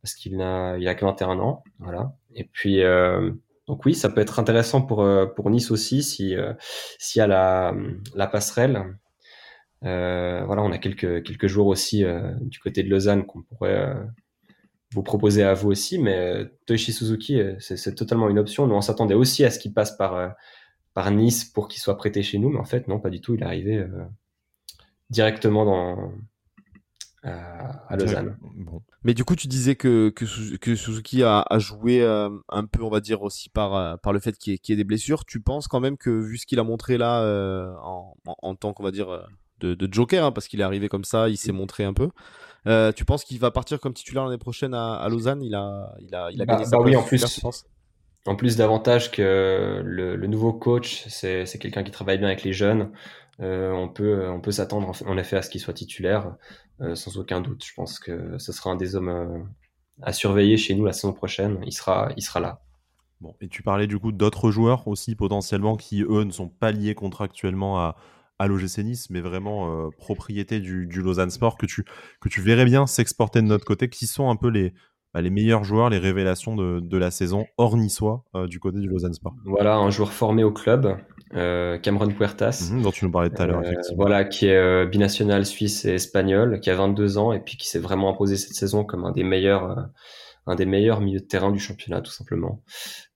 parce 0.00 0.14
qu'il 0.14 0.40
a, 0.40 0.76
il 0.78 0.86
a 0.86 0.94
que 0.94 1.04
21 1.04 1.40
ans, 1.40 1.64
voilà. 1.80 2.16
Et 2.36 2.44
puis, 2.44 2.82
euh, 2.84 3.32
donc 3.66 3.84
oui, 3.86 3.94
ça 3.94 4.10
peut 4.10 4.20
être 4.20 4.38
intéressant 4.38 4.82
pour, 4.82 5.02
euh, 5.02 5.26
pour 5.26 5.50
Nice 5.50 5.70
aussi 5.70 6.02
si 6.02 6.36
euh, 6.36 6.52
s'il 6.98 7.20
y 7.20 7.22
a 7.22 7.26
la, 7.26 7.74
la 8.14 8.26
passerelle. 8.26 8.98
Euh, 9.84 10.44
voilà, 10.46 10.62
on 10.62 10.72
a 10.72 10.78
quelques 10.78 11.22
quelques 11.24 11.46
jours 11.46 11.66
aussi 11.66 12.04
du 12.40 12.58
côté 12.58 12.82
de 12.82 12.88
Lausanne 12.88 13.26
qu'on 13.26 13.42
pourrait 13.42 13.94
vous 14.92 15.02
proposer 15.02 15.42
à 15.42 15.54
vous 15.54 15.70
aussi, 15.70 15.98
mais 15.98 16.46
Toichi 16.66 16.92
Suzuki, 16.92 17.40
c'est 17.58 17.94
totalement 17.94 18.30
une 18.30 18.38
option. 18.38 18.66
Nous, 18.66 18.74
on 18.74 18.80
s'attendait 18.80 19.14
aussi 19.14 19.44
à 19.44 19.50
ce 19.50 19.58
qu'il 19.58 19.74
passe 19.74 19.96
par 19.96 20.34
par 20.94 21.10
Nice 21.10 21.44
pour 21.44 21.68
qu'il 21.68 21.80
soit 21.82 21.98
prêté 21.98 22.22
chez 22.22 22.38
nous, 22.38 22.48
mais 22.50 22.60
en 22.60 22.64
fait, 22.64 22.88
non, 22.88 22.98
pas 22.98 23.10
du 23.10 23.20
tout. 23.20 23.34
Il 23.34 23.42
est 23.42 23.46
arrivé 23.46 23.86
directement 25.10 25.64
dans 25.66 26.12
à, 27.24 27.96
Lausanne. 27.96 28.36
Bon. 28.42 28.82
Mais 29.02 29.14
du 29.14 29.24
coup, 29.24 29.36
tu 29.36 29.48
disais 29.48 29.76
que, 29.76 30.10
que, 30.10 30.26
Suzuki 30.76 31.22
a, 31.22 31.44
a 31.48 31.58
joué 31.58 32.02
euh, 32.02 32.30
un 32.48 32.64
peu, 32.64 32.82
on 32.82 32.90
va 32.90 33.00
dire, 33.00 33.22
aussi 33.22 33.48
par, 33.48 33.74
euh, 33.74 33.96
par 33.96 34.12
le 34.12 34.20
fait 34.20 34.36
qu'il 34.36 34.54
y, 34.54 34.72
ait 34.72 34.76
des 34.76 34.84
blessures. 34.84 35.24
Tu 35.24 35.40
penses 35.40 35.68
quand 35.68 35.80
même 35.80 35.96
que, 35.96 36.10
vu 36.10 36.38
ce 36.38 36.46
qu'il 36.46 36.58
a 36.58 36.64
montré 36.64 36.98
là, 36.98 37.22
euh, 37.22 37.72
en, 37.82 38.14
en, 38.26 38.54
tant 38.54 38.72
qu'on 38.72 38.82
va 38.82 38.90
dire, 38.90 39.26
de, 39.60 39.74
de 39.74 39.92
joker, 39.92 40.24
hein, 40.24 40.32
parce 40.32 40.48
qu'il 40.48 40.60
est 40.60 40.64
arrivé 40.64 40.88
comme 40.88 41.04
ça, 41.04 41.28
il 41.28 41.36
s'est 41.36 41.52
montré 41.52 41.84
un 41.84 41.94
peu. 41.94 42.08
tu 42.92 43.04
penses 43.04 43.24
qu'il 43.24 43.38
va 43.38 43.50
partir 43.50 43.80
comme 43.80 43.94
titulaire 43.94 44.24
l'année 44.24 44.38
prochaine 44.38 44.74
à, 44.74 44.94
à, 44.94 45.08
Lausanne? 45.08 45.42
Il 45.42 45.54
a, 45.54 45.94
il 46.00 46.14
a, 46.14 46.30
il 46.30 46.42
a 46.42 46.44
bah, 46.44 46.56
gagné 46.56 46.70
bah 46.70 46.78
oui, 46.80 46.96
en 46.96 47.02
plus. 47.02 47.42
En 48.26 48.36
plus 48.36 48.56
d'avantage 48.56 49.10
que 49.10 49.82
le, 49.84 50.16
le, 50.16 50.26
nouveau 50.26 50.54
coach, 50.54 51.04
c'est 51.08 51.58
quelqu'un 51.58 51.82
qui 51.82 51.90
travaille 51.90 52.16
bien 52.16 52.28
avec 52.28 52.42
les 52.42 52.54
jeunes. 52.54 52.90
Euh, 53.40 53.72
on 53.72 53.88
peut, 53.88 54.28
on 54.28 54.40
peut 54.40 54.52
s'attendre 54.52 54.92
en 55.04 55.18
effet 55.18 55.36
à 55.36 55.42
ce 55.42 55.50
qu'il 55.50 55.60
soit 55.60 55.74
titulaire, 55.74 56.28
euh, 56.28 56.30
sans 56.94 57.18
aucun 57.18 57.40
doute. 57.40 57.64
Je 57.64 57.74
pense 57.74 57.98
que 57.98 58.38
ce 58.38 58.52
sera 58.52 58.70
un 58.70 58.76
des 58.76 58.96
hommes, 58.96 59.08
euh, 59.08 59.38
à 60.02 60.12
surveiller 60.12 60.56
chez 60.56 60.74
nous 60.74 60.84
la 60.84 60.92
saison 60.92 61.12
prochaine. 61.12 61.60
Il 61.64 61.72
sera, 61.72 62.10
il 62.16 62.22
sera 62.22 62.40
là. 62.40 62.60
Bon, 63.20 63.34
et 63.40 63.48
tu 63.48 63.62
parlais 63.62 63.86
du 63.86 63.98
coup 63.98 64.12
d'autres 64.12 64.50
joueurs 64.50 64.86
aussi 64.88 65.14
potentiellement 65.14 65.76
qui 65.76 66.02
eux 66.02 66.24
ne 66.24 66.32
sont 66.32 66.48
pas 66.48 66.72
liés 66.72 66.94
contractuellement 66.94 67.78
à, 67.78 67.96
à 68.38 68.48
l'OGC 68.48 68.78
Nice, 68.78 69.08
mais 69.08 69.20
vraiment 69.20 69.90
propriété 69.98 70.58
du, 70.60 70.86
du, 70.86 71.00
Lausanne 71.00 71.30
Sport 71.30 71.56
que 71.56 71.64
tu, 71.64 71.84
que 72.20 72.28
tu 72.28 72.40
verrais 72.42 72.64
bien 72.64 72.86
s'exporter 72.86 73.40
de 73.40 73.46
notre 73.46 73.64
côté, 73.64 73.88
qui 73.88 74.06
sont 74.06 74.28
un 74.28 74.36
peu 74.36 74.48
les, 74.48 74.74
bah, 75.14 75.22
les 75.22 75.30
meilleurs 75.30 75.62
joueurs, 75.62 75.90
les 75.90 75.98
révélations 75.98 76.56
de, 76.56 76.80
de 76.80 76.98
la 76.98 77.12
saison 77.12 77.46
hors 77.56 77.76
niçois 77.76 78.24
du 78.48 78.58
côté 78.58 78.80
du 78.80 78.88
Lausanne 78.88 79.14
Sport? 79.14 79.34
Voilà, 79.44 79.76
un 79.76 79.90
joueur 79.90 80.12
formé 80.12 80.42
au 80.42 80.52
club, 80.52 80.86
euh, 80.86 80.96
Cameron 81.30 82.08
Puertas. 82.08 82.70
Mhm, 82.70 82.82
dont 82.82 82.90
tu 82.90 83.04
nous 83.04 83.10
parlais 83.10 83.30
tout 83.30 83.42
à 83.42 83.46
l'heure, 83.46 83.62
euh, 83.64 83.74
Voilà, 83.96 84.24
qui 84.24 84.46
est 84.46 84.56
euh, 84.56 84.86
binational 84.86 85.44
suisse 85.44 85.84
et 85.84 85.94
espagnol, 85.94 86.60
qui 86.60 86.70
a 86.70 86.74
22 86.74 87.18
ans 87.18 87.32
et 87.32 87.40
puis 87.40 87.56
qui 87.56 87.68
s'est 87.68 87.78
vraiment 87.78 88.10
imposé 88.10 88.36
cette 88.36 88.54
saison 88.54 88.84
comme 88.84 89.04
un 89.04 89.12
des 89.12 89.24
meilleurs, 89.24 89.88
un 90.46 90.54
des 90.54 90.66
meilleurs 90.66 91.00
milieux 91.00 91.20
de 91.20 91.26
terrain 91.26 91.50
du 91.50 91.58
championnat, 91.58 92.00
tout 92.00 92.12
simplement. 92.12 92.62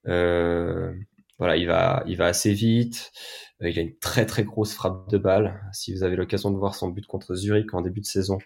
voilà, 0.05 1.57
il 1.57 1.67
va, 1.67 2.03
il 2.07 2.17
va 2.17 2.27
assez 2.27 2.53
vite. 2.53 3.13
il 3.61 3.79
a 3.79 3.83
une 3.83 3.97
très 3.99 4.27
très 4.27 4.45
grosse 4.45 4.75
frappe 4.75 5.09
de 5.11 5.19
balle. 5.19 5.61
Si 5.73 5.95
vous 5.95 6.03
avez 6.03 6.17
l'occasion 6.17 6.51
de 6.51 6.57
voir 6.57 6.75
son 6.75 6.89
but 6.89 7.07
contre 7.07 7.35
Zurich 7.35 7.73
en 7.75 7.83
début 7.83 8.01
de 8.01 8.07
saison, 8.07 8.39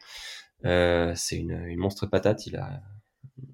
c'est 0.64 1.36
une, 1.36 1.52
une 1.66 1.78
monstre 1.78 2.06
patate. 2.06 2.46
Il 2.46 2.56
a, 2.56 2.82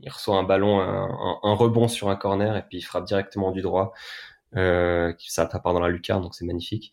il 0.01 0.11
reçoit 0.11 0.37
un 0.37 0.43
ballon, 0.43 0.81
un, 0.81 1.39
un, 1.43 1.55
rebond 1.55 1.89
sur 1.89 2.09
un 2.09 2.17
corner 2.17 2.57
et 2.57 2.63
puis 2.63 2.79
il 2.79 2.83
frappe 2.83 3.07
directement 3.07 3.53
du 3.53 3.63
droit 3.63 3.93
euh, 4.57 5.13
ça 5.19 5.47
part 5.47 5.73
dans 5.75 5.81
la 5.81 5.89
lucarne, 5.89 6.23
donc 6.23 6.35
c'est 6.35 6.45
magnifique. 6.47 6.93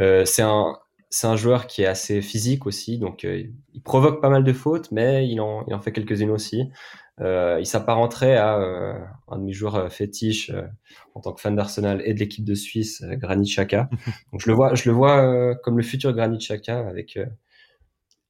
Euh, 0.00 0.24
c'est 0.24 0.42
un 0.42 0.76
c'est 1.08 1.26
un 1.26 1.36
joueur 1.36 1.66
qui 1.66 1.82
est 1.82 1.86
assez 1.86 2.20
physique 2.20 2.66
aussi, 2.66 2.98
donc 2.98 3.24
euh, 3.24 3.44
il 3.72 3.82
provoque 3.82 4.20
pas 4.20 4.28
mal 4.28 4.44
de 4.44 4.52
fautes, 4.52 4.90
mais 4.92 5.28
il 5.28 5.40
en, 5.40 5.64
il 5.66 5.74
en 5.74 5.80
fait 5.80 5.92
quelques-unes 5.92 6.30
aussi. 6.30 6.64
Euh, 7.20 7.56
il 7.60 7.66
s'apparenterait 7.66 8.36
à 8.36 8.58
euh, 8.58 8.98
un 9.28 9.38
de 9.38 9.44
mes 9.44 9.52
joueurs 9.52 9.90
fétiches 9.90 10.52
en 11.14 11.20
tant 11.20 11.32
que 11.32 11.40
fan 11.40 11.56
d'Arsenal 11.56 12.02
et 12.04 12.12
de 12.12 12.18
l'équipe 12.18 12.44
de 12.44 12.54
Suisse, 12.54 13.02
Granit 13.02 13.48
Xhaka. 13.48 13.88
Donc 14.32 14.40
je 14.40 14.48
le 14.48 14.54
vois, 14.54 14.74
je 14.74 14.88
le 14.88 14.94
vois 14.94 15.54
comme 15.62 15.76
le 15.78 15.82
futur 15.82 16.12
Granit 16.12 16.38
Xhaka 16.38 16.86
avec 16.86 17.18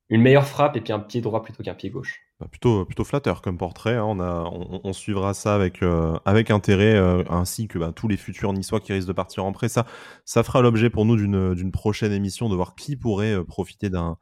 une 0.09 0.23
meilleure 0.23 0.47
frappe 0.47 0.77
et 0.77 0.81
puis 0.81 0.93
un 0.93 1.01
pied 1.01 1.21
droit 1.21 1.43
plutôt 1.43 1.63
qu'un 1.63 1.75
pied 1.75 1.91
gauche. 1.91 2.26
Bah, 2.39 2.49
plutôt, 2.51 2.85
plutôt 2.85 3.05
flatteur 3.05 3.41
comme 3.41 3.57
portrait. 3.57 3.97
Hein. 3.97 4.05
On, 4.05 4.21
a, 4.21 4.45
on, 4.53 4.93
suivra 4.93 5.33
ça 5.33 5.55
avec, 5.55 5.83
euh, 5.83 6.19
avec 6.27 6.51
intérêt, 6.51 6.95
euh, 6.95 7.25
ainsi 7.31 7.67
que 7.67 7.79
bah, 7.79 7.93
tous 7.95 8.09
les 8.09 8.19
futurs 8.19 8.53
niçois 8.53 8.79
qui 8.81 8.93
risquent 8.93 9.09
de 9.09 9.15
partir 9.15 9.47
en 9.47 9.53
prêt. 9.53 9.71
Ça, 9.71 9.87
ça 10.27 10.43
fera 10.43 10.61
l'objet 10.61 10.91
pour 10.91 11.07
nous 11.07 11.17
d'une 11.17 11.73
prochaine 11.73 12.13
émission 12.13 12.51
de 12.51 12.55
voir 12.55 12.75
qui 12.75 12.95
pourrait 12.95 13.33
euh, 13.35 13.45
profiter 13.45 13.89
d'un 13.89 14.19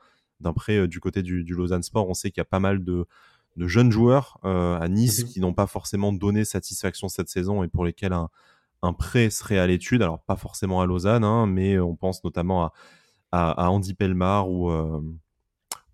prêt 0.55 0.87
du 0.87 1.01
côté 1.01 1.23
du, 1.23 1.43
du, 1.43 1.55
Lausanne 1.55 1.83
Sport. 1.83 2.09
On 2.09 2.15
sait 2.15 2.31
qu'il 2.31 2.41
y 2.41 2.43
a 2.43 2.45
pas 2.45 2.61
mal 2.61 2.85
de, 2.85 3.07
de 3.57 3.67
jeunes 3.67 3.91
joueurs 3.91 4.39
à 4.45 4.87
Nice 4.89 5.25
mhm. 5.25 5.29
qui 5.31 5.41
n'ont 5.41 5.55
pas 5.55 5.67
forcément 5.67 6.13
donné 6.13 6.45
satisfaction 6.45 7.09
cette 7.09 7.29
saison 7.29 7.65
et 7.65 7.69
pour 7.69 7.85
lesquels 7.85 8.13
un, 8.13 8.29
un 8.83 8.93
prêt 8.93 9.29
serait 9.31 9.59
à 9.59 9.67
l'étude. 9.67 10.03
Alors, 10.03 10.21
pas 10.21 10.37
forcément 10.37 10.81
à 10.81 10.87
Lausanne, 10.87 11.25
hein, 11.25 11.47
mais 11.47 11.81
on 11.81 11.97
pense 11.97 12.23
notamment 12.23 12.65
à, 12.65 12.73
à, 13.33 13.65
à 13.65 13.71
Andy 13.71 13.95
Pelmar 13.95 14.49
ou 14.51 14.71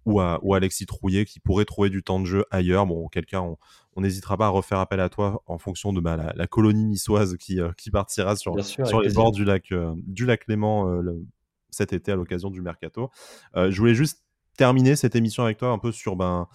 ou 0.06 0.20
à, 0.20 0.38
ou 0.42 0.54
Alexis 0.54 0.86
Trouillet 0.86 1.24
qui 1.24 1.40
pourrait 1.40 1.64
trouver 1.64 1.90
du 1.90 2.02
temps 2.02 2.20
de 2.20 2.26
jeu 2.26 2.44
ailleurs. 2.50 2.86
Bon, 2.86 3.08
quelqu'un, 3.08 3.56
on 3.96 4.00
n'hésitera 4.00 4.36
pas 4.36 4.46
à 4.46 4.48
refaire 4.48 4.78
appel 4.78 5.00
à 5.00 5.08
toi 5.08 5.42
en 5.46 5.58
fonction 5.58 5.92
de 5.92 6.00
bah, 6.00 6.32
la, 6.34 6.46
colonie 6.46 6.84
niçoise 6.84 7.36
qui, 7.36 7.60
euh, 7.60 7.72
qui 7.76 7.90
partira 7.90 8.36
sur, 8.36 8.64
sur 8.64 9.00
les 9.00 9.12
bords 9.12 9.32
du 9.32 9.44
lac, 9.44 9.72
euh, 9.72 9.94
du 9.96 10.26
lac 10.26 10.46
Léman 10.48 10.88
euh, 10.88 11.22
cet 11.70 11.92
été 11.92 12.12
à 12.12 12.16
l'occasion 12.16 12.50
du 12.50 12.62
mercato. 12.62 13.10
je 13.54 13.76
voulais 13.76 13.94
juste 13.94 14.24
terminer 14.56 14.96
cette 14.96 15.14
émission 15.14 15.44
avec 15.44 15.58
toi 15.58 15.68
un 15.68 15.78
peu 15.78 15.92
sur 15.92 16.16
ben, 16.16 16.48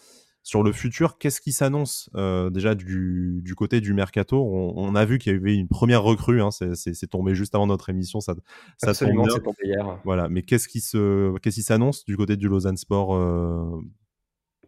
sur 0.46 0.62
le 0.62 0.72
futur, 0.72 1.18
qu'est-ce 1.18 1.42
qui 1.42 1.52
s'annonce 1.52 2.08
euh, 2.14 2.52
déjà 2.52 2.76
du, 2.76 3.42
du, 3.44 3.56
côté 3.56 3.82
du 3.82 3.96
mercato? 3.96 4.38
On, 4.46 4.94
a 4.94 5.04
vu 5.04 5.18
qu'il 5.18 5.34
y 5.34 5.36
avait 5.36 5.56
une 5.56 5.68
première 5.68 6.04
recrue, 6.04 6.40
hein, 6.40 6.52
c'est 6.52 7.10
tombé 7.10 7.34
juste 7.34 7.56
avant 7.56 7.66
notre 7.66 7.90
émission, 7.90 8.22
ça, 8.22 8.36
ça 8.78 8.92
Absolument, 8.92 9.26
c'est 9.28 9.42
tombé 9.42 9.58
hier. 9.64 10.00
Voilà, 10.04 10.30
mais 10.30 10.44
qu'est-ce 10.44 10.68
qui 10.68 10.82
se, 10.82 11.36
qu'est-ce 11.40 11.56
qui 11.56 11.64
s'annonce 11.64 12.06
du 12.06 12.16
côté 12.16 12.38
du 12.38 12.48
Lausanne 12.48 12.78
Sport 12.78 13.16
euh, 13.16 13.82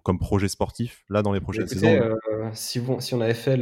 comme 0.02 0.18
projet 0.18 0.48
sportif 0.48 1.06
là 1.10 1.22
dans 1.22 1.32
les 1.32 1.42
prochaines 1.42 1.68
saisons? 1.68 1.88
euh, 1.88 2.16
si, 2.54 2.82
si, 2.98 3.14
on 3.14 3.22
avait 3.22 3.36
fait 3.36 3.60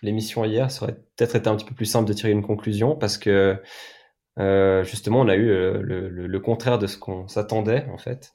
l'émission 0.00 0.44
hier, 0.44 0.70
ça 0.70 0.84
aurait 0.84 0.94
peut-être 1.16 1.34
été 1.34 1.48
un 1.48 1.56
petit 1.56 1.66
peu 1.66 1.74
plus 1.74 1.86
simple 1.86 2.06
de 2.06 2.12
tirer 2.12 2.30
une 2.30 2.46
conclusion 2.46 2.94
parce 2.94 3.18
que 3.18 3.60
euh, 4.38 4.84
justement, 4.84 5.20
on 5.20 5.28
a 5.28 5.34
eu 5.34 5.50
euh, 5.50 5.80
le, 5.82 6.08
le, 6.08 6.26
le, 6.26 6.40
contraire 6.40 6.78
de 6.78 6.86
ce 6.86 6.96
qu'on 6.96 7.26
s'attendait 7.26 7.86
en 7.92 7.98
fait. 7.98 8.32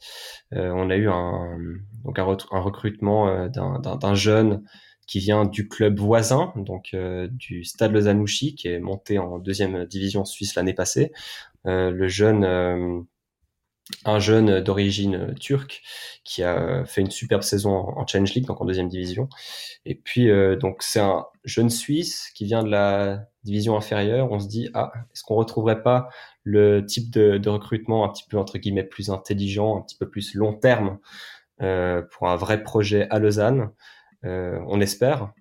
Euh, 0.54 0.72
on 0.76 0.90
a 0.90 0.96
eu 0.96 1.10
un, 1.10 1.58
donc 2.04 2.20
un, 2.20 2.24
recrutement 2.24 3.30
euh, 3.30 3.48
d'un 3.48 4.16
jeune 4.16 4.64
qui 5.08 5.20
vient 5.20 5.46
du 5.46 5.68
club 5.68 6.00
voisin, 6.00 6.54
donc 6.56 6.96
du 7.30 7.66
Stade 7.66 7.92
Lausanne-Ouchy, 7.92 8.56
qui 8.56 8.70
est 8.70 8.80
monté 8.80 9.20
en 9.20 9.38
deuxième 9.38 9.86
division 9.86 10.24
suisse 10.24 10.56
l'année 10.56 10.74
passée. 10.74 11.12
le 11.66 12.08
jeune 12.08 13.06
un 14.06 14.20
jeune 14.20 14.62
d'origine 14.62 15.36
turque 15.36 15.82
qui 16.24 16.42
a 16.44 16.86
fait 16.86 17.02
une 17.02 17.12
superbe 17.12 17.44
saison 17.44 17.72
en 17.72 18.08
Challenge 18.08 18.34
League, 18.34 18.46
donc 18.46 18.62
en 18.62 18.66
deuxième 18.66 18.88
division. 18.88 19.28
Et 19.86 19.96
puis, 19.96 20.30
euh, 20.30 20.56
donc 20.56 20.82
c'est 20.82 21.00
un 21.00 21.26
jeune 21.44 21.70
Suisse 21.70 22.30
qui 22.34 22.46
vient 22.46 22.64
de 22.64 22.70
la 22.70 23.26
division 23.44 23.76
inférieure. 23.76 24.32
On 24.32 24.40
se 24.40 24.48
dit, 24.48 24.70
ah, 24.74 24.92
est-ce 25.14 25.24
qu'on 25.24 25.36
retrouverait 25.36 25.84
pas 25.84 26.10
le 26.44 26.86
type 26.86 27.12
de, 27.12 27.38
de, 27.38 27.50
recrutement 27.50 28.06
un 28.06 28.10
petit 28.10 28.24
peu 28.28 28.38
entre 28.38 28.58
guillemets 28.58 28.84
plus 28.84 29.10
intelligent, 29.10 29.78
un 29.78 29.82
petit 29.82 29.98
peu 29.98 30.10
plus 30.10 30.34
long 30.36 30.54
terme 30.54 31.00
euh, 31.62 32.02
pour 32.02 32.30
un 32.30 32.36
vrai 32.36 32.64
projet 32.64 33.08
à 33.10 33.20
Lausanne? 33.20 33.72
Euh, 34.26 34.60
On 34.68 34.80
espère. 34.80 35.34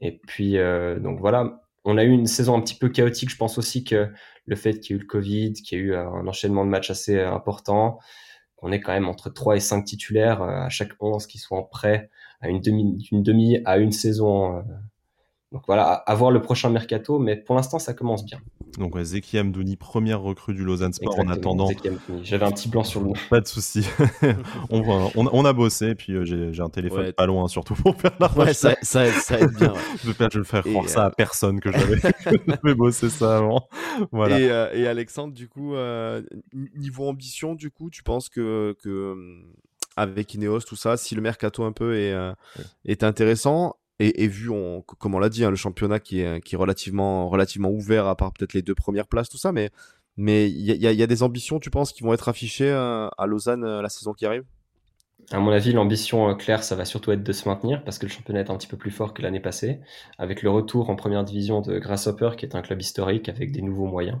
Et 0.00 0.20
puis, 0.26 0.58
euh, 0.58 0.98
donc 0.98 1.20
voilà, 1.20 1.63
on 1.84 1.98
a 1.98 2.04
eu 2.04 2.10
une 2.10 2.26
saison 2.26 2.56
un 2.56 2.60
petit 2.60 2.74
peu 2.74 2.88
chaotique. 2.88 3.30
Je 3.30 3.36
pense 3.36 3.58
aussi 3.58 3.84
que 3.84 4.10
le 4.46 4.56
fait 4.56 4.80
qu'il 4.80 4.94
y 4.94 4.98
ait 4.98 4.98
eu 4.98 5.02
le 5.02 5.06
Covid, 5.06 5.52
qu'il 5.52 5.78
y 5.78 5.80
ait 5.80 5.84
eu 5.84 5.94
un 5.94 6.26
enchaînement 6.26 6.64
de 6.64 6.70
matchs 6.70 6.90
assez 6.90 7.20
important, 7.20 7.98
qu'on 8.56 8.72
est 8.72 8.80
quand 8.80 8.92
même 8.92 9.08
entre 9.08 9.30
3 9.30 9.56
et 9.56 9.60
5 9.60 9.84
titulaires 9.84 10.42
à 10.42 10.68
chaque 10.68 10.92
11 11.00 11.26
qui 11.26 11.38
sont 11.38 11.56
en 11.56 11.62
prêt 11.62 12.10
à 12.40 12.48
une 12.48 12.60
demi, 12.60 13.62
à 13.64 13.78
une 13.78 13.92
saison. 13.92 14.58
Euh. 14.58 14.62
Donc 15.52 15.62
voilà, 15.66 15.84
à, 15.84 16.14
voir 16.14 16.30
le 16.30 16.42
prochain 16.42 16.68
mercato, 16.70 17.18
mais 17.18 17.36
pour 17.36 17.54
l'instant, 17.54 17.78
ça 17.78 17.94
commence 17.94 18.24
bien. 18.24 18.40
Donc 18.78 18.94
ouais, 18.94 19.04
Zeki 19.04 19.38
Amdouni, 19.38 19.76
première 19.76 20.20
recrue 20.20 20.54
du 20.54 20.64
Lausanne 20.64 20.92
Sport 20.92 21.18
en 21.18 21.28
attendant. 21.28 21.68
J'avais 22.22 22.44
un 22.44 22.52
petit 22.52 22.68
blanc 22.68 22.84
sur 22.84 23.00
le 23.00 23.08
nom. 23.08 23.12
Pas 23.30 23.40
de 23.40 23.46
souci. 23.46 23.86
on, 24.70 24.82
on, 25.14 25.28
on, 25.32 25.44
a 25.44 25.52
bossé, 25.52 25.90
et 25.90 25.94
puis 25.94 26.12
euh, 26.14 26.24
j'ai 26.24 26.62
un 26.62 26.68
téléphone 26.68 27.12
pas 27.12 27.26
loin, 27.26 27.48
surtout 27.48 27.74
pour 27.74 27.96
faire 28.00 28.12
la 28.20 28.30
Ouais, 28.32 28.54
ça, 28.54 28.76
ça, 28.82 29.10
ça, 29.12 29.38
aide 29.38 29.54
bien. 29.54 29.72
je 30.04 30.10
vais 30.10 30.28
je 30.32 30.38
vais 30.40 30.44
faire 30.44 30.64
croire 30.64 30.88
ça 30.88 31.04
à 31.04 31.08
euh, 31.08 31.12
personne 31.16 31.60
que 31.60 31.70
j'avais 31.70 32.74
bossé 32.74 33.10
ça 33.10 33.38
avant. 33.38 33.68
Voilà. 34.10 34.74
Et, 34.74 34.80
et 34.80 34.86
Alexandre, 34.86 35.32
du 35.32 35.48
coup, 35.48 35.74
niveau 36.76 37.08
ambition, 37.08 37.54
du 37.54 37.70
coup, 37.70 37.90
tu 37.90 38.02
penses 38.02 38.28
que, 38.28 38.76
que 38.82 39.14
avec 39.96 40.34
Ineos, 40.34 40.60
tout 40.60 40.76
ça, 40.76 40.96
si 40.96 41.14
le 41.14 41.22
mercato 41.22 41.64
un 41.64 41.72
peu 41.72 41.96
est, 41.96 42.12
euh, 42.12 42.32
est 42.84 43.02
intéressant, 43.04 43.76
et, 44.00 44.26
vu, 44.26 44.50
on, 44.50 44.82
comme 44.82 45.14
on 45.14 45.18
l'a 45.18 45.28
dit, 45.28 45.44
hein, 45.44 45.50
le 45.50 45.56
championnat 45.56 46.00
qui 46.00 46.20
est, 46.20 46.56
relativement, 46.56 47.30
ouvert, 47.70 48.06
à 48.06 48.16
part 48.16 48.32
peut-être 48.32 48.52
les 48.52 48.62
deux 48.62 48.74
premières 48.74 49.06
places, 49.06 49.28
tout 49.28 49.38
ça, 49.38 49.52
mais 49.52 49.70
il 50.16 50.60
y 50.60 50.86
a, 50.86 50.92
y 50.92 51.06
des 51.06 51.22
ambitions, 51.22 51.60
tu 51.60 51.70
penses, 51.70 51.92
qui 51.92 52.02
vont 52.02 52.12
être 52.12 52.28
affichées 52.28 52.70
euh, 52.70 53.08
à 53.18 53.26
Lausanne 53.26 53.64
euh, 53.64 53.82
la 53.82 53.88
saison 53.88 54.12
qui 54.12 54.26
arrive? 54.26 54.44
À 55.30 55.38
mon 55.38 55.52
avis, 55.52 55.72
l'ambition 55.72 56.34
claire, 56.34 56.62
ça 56.64 56.76
va 56.76 56.84
surtout 56.84 57.12
être 57.12 57.22
de 57.22 57.32
se 57.32 57.48
maintenir, 57.48 57.82
parce 57.84 57.98
que 57.98 58.06
le 58.06 58.12
championnat 58.12 58.40
est 58.40 58.50
un 58.50 58.56
petit 58.56 58.66
peu 58.66 58.76
plus 58.76 58.90
fort 58.90 59.14
que 59.14 59.22
l'année 59.22 59.40
passée, 59.40 59.80
avec 60.18 60.42
le 60.42 60.50
retour 60.50 60.90
en 60.90 60.96
première 60.96 61.24
division 61.24 61.60
de 61.62 61.78
Grasshopper, 61.78 62.30
qui 62.36 62.44
est 62.44 62.54
un 62.54 62.62
club 62.62 62.82
historique 62.82 63.28
avec 63.28 63.52
des 63.52 63.62
nouveaux 63.62 63.86
moyens. 63.86 64.18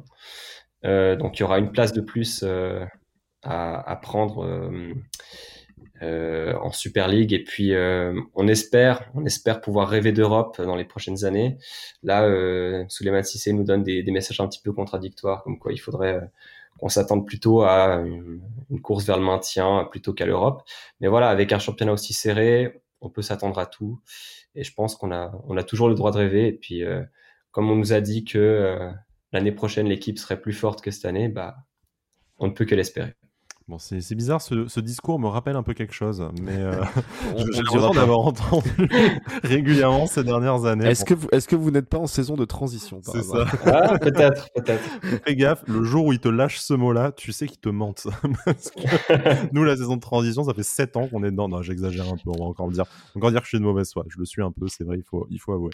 donc 0.82 1.38
il 1.38 1.40
y 1.40 1.42
aura 1.42 1.58
une 1.58 1.72
place 1.72 1.92
de 1.92 2.00
plus 2.00 2.44
à, 3.44 3.96
prendre 3.96 4.44
euh, 4.44 4.94
en 6.02 6.72
Super 6.72 7.08
League. 7.08 7.32
Et 7.32 7.42
puis, 7.42 7.74
euh, 7.74 8.20
on 8.34 8.48
espère, 8.48 9.10
on 9.14 9.24
espère 9.24 9.60
pouvoir 9.60 9.88
rêver 9.88 10.12
d'Europe 10.12 10.60
dans 10.60 10.76
les 10.76 10.84
prochaines 10.84 11.24
années. 11.24 11.58
Là, 12.02 12.24
euh, 12.24 12.84
Souleymane 12.88 13.24
Sissé 13.24 13.52
nous 13.52 13.64
donne 13.64 13.82
des, 13.82 14.02
messages 14.10 14.40
un 14.40 14.48
petit 14.48 14.60
peu 14.60 14.72
contradictoires, 14.72 15.42
comme 15.42 15.58
quoi 15.58 15.72
il 15.72 15.78
faudrait 15.78 16.14
euh, 16.14 16.20
qu'on 16.78 16.88
s'attende 16.88 17.26
plutôt 17.26 17.62
à 17.62 18.02
une, 18.04 18.40
une, 18.70 18.80
course 18.80 19.04
vers 19.04 19.18
le 19.18 19.24
maintien 19.24 19.86
plutôt 19.90 20.12
qu'à 20.12 20.26
l'Europe. 20.26 20.62
Mais 21.00 21.08
voilà, 21.08 21.28
avec 21.30 21.52
un 21.52 21.58
championnat 21.58 21.92
aussi 21.92 22.12
serré, 22.12 22.82
on 23.00 23.10
peut 23.10 23.22
s'attendre 23.22 23.58
à 23.58 23.66
tout. 23.66 24.00
Et 24.54 24.64
je 24.64 24.72
pense 24.74 24.96
qu'on 24.96 25.12
a, 25.12 25.32
on 25.46 25.56
a 25.56 25.62
toujours 25.62 25.88
le 25.88 25.94
droit 25.94 26.10
de 26.10 26.18
rêver. 26.18 26.48
Et 26.48 26.52
puis, 26.52 26.84
euh, 26.84 27.02
comme 27.50 27.70
on 27.70 27.76
nous 27.76 27.92
a 27.92 28.00
dit 28.00 28.24
que 28.24 28.90
l'année 29.32 29.52
prochaine 29.52 29.86
l'équipe 29.86 30.18
serait 30.18 30.40
plus 30.40 30.52
forte 30.52 30.80
que 30.82 30.90
cette 30.90 31.04
année, 31.04 31.28
bah, 31.28 31.56
on 32.38 32.48
ne 32.48 32.52
peut 32.52 32.64
que 32.64 32.74
l'espérer. 32.74 33.14
Bon, 33.66 33.78
c'est 33.78 34.14
bizarre, 34.14 34.42
ce, 34.42 34.68
ce, 34.68 34.78
discours 34.78 35.18
me 35.18 35.26
rappelle 35.26 35.56
un 35.56 35.62
peu 35.62 35.72
quelque 35.72 35.94
chose, 35.94 36.22
mais 36.42 36.54
euh, 36.54 36.84
j'ai 37.38 37.62
l'impression 37.62 37.94
d'avoir 37.94 38.20
entendu 38.20 38.70
régulièrement 39.42 40.06
ces 40.06 40.22
dernières 40.22 40.66
années. 40.66 40.86
Est-ce 40.86 41.06
que 41.06 41.14
vous, 41.14 41.28
est 41.32 41.46
que 41.46 41.56
vous 41.56 41.70
n'êtes 41.70 41.88
pas 41.88 41.96
en 41.96 42.06
saison 42.06 42.34
de 42.34 42.44
transition 42.44 43.00
C'est 43.02 43.22
ça. 43.22 43.46
Ah, 43.64 43.98
peut-être, 43.98 44.50
peut-être. 44.54 44.84
Fais 45.24 45.34
gaffe, 45.34 45.64
le 45.66 45.82
jour 45.82 46.04
où 46.04 46.12
il 46.12 46.18
te 46.18 46.28
lâche 46.28 46.58
ce 46.58 46.74
mot-là, 46.74 47.12
tu 47.12 47.32
sais 47.32 47.46
qu'il 47.46 47.58
te 47.58 47.70
mente. 47.70 48.06
Parce 48.44 48.70
que 48.70 49.54
nous, 49.54 49.64
la 49.64 49.78
saison 49.78 49.96
de 49.96 50.02
transition, 50.02 50.44
ça 50.44 50.52
fait 50.52 50.62
7 50.62 50.98
ans 50.98 51.08
qu'on 51.08 51.24
est 51.24 51.30
dedans. 51.30 51.48
Non, 51.48 51.62
j'exagère 51.62 52.06
un 52.08 52.16
peu, 52.16 52.32
on 52.38 52.38
va 52.38 52.44
encore 52.44 52.66
le 52.66 52.74
dire. 52.74 52.84
Encore 53.14 53.30
dire 53.30 53.40
que 53.40 53.46
je 53.46 53.56
suis 53.56 53.58
de 53.60 53.64
mauvaise 53.64 53.90
foi. 53.90 54.04
Je 54.08 54.18
le 54.18 54.26
suis 54.26 54.42
un 54.42 54.52
peu, 54.52 54.68
c'est 54.68 54.84
vrai, 54.84 54.98
il 54.98 55.04
faut, 55.04 55.26
il 55.30 55.40
faut 55.40 55.54
avouer. 55.54 55.70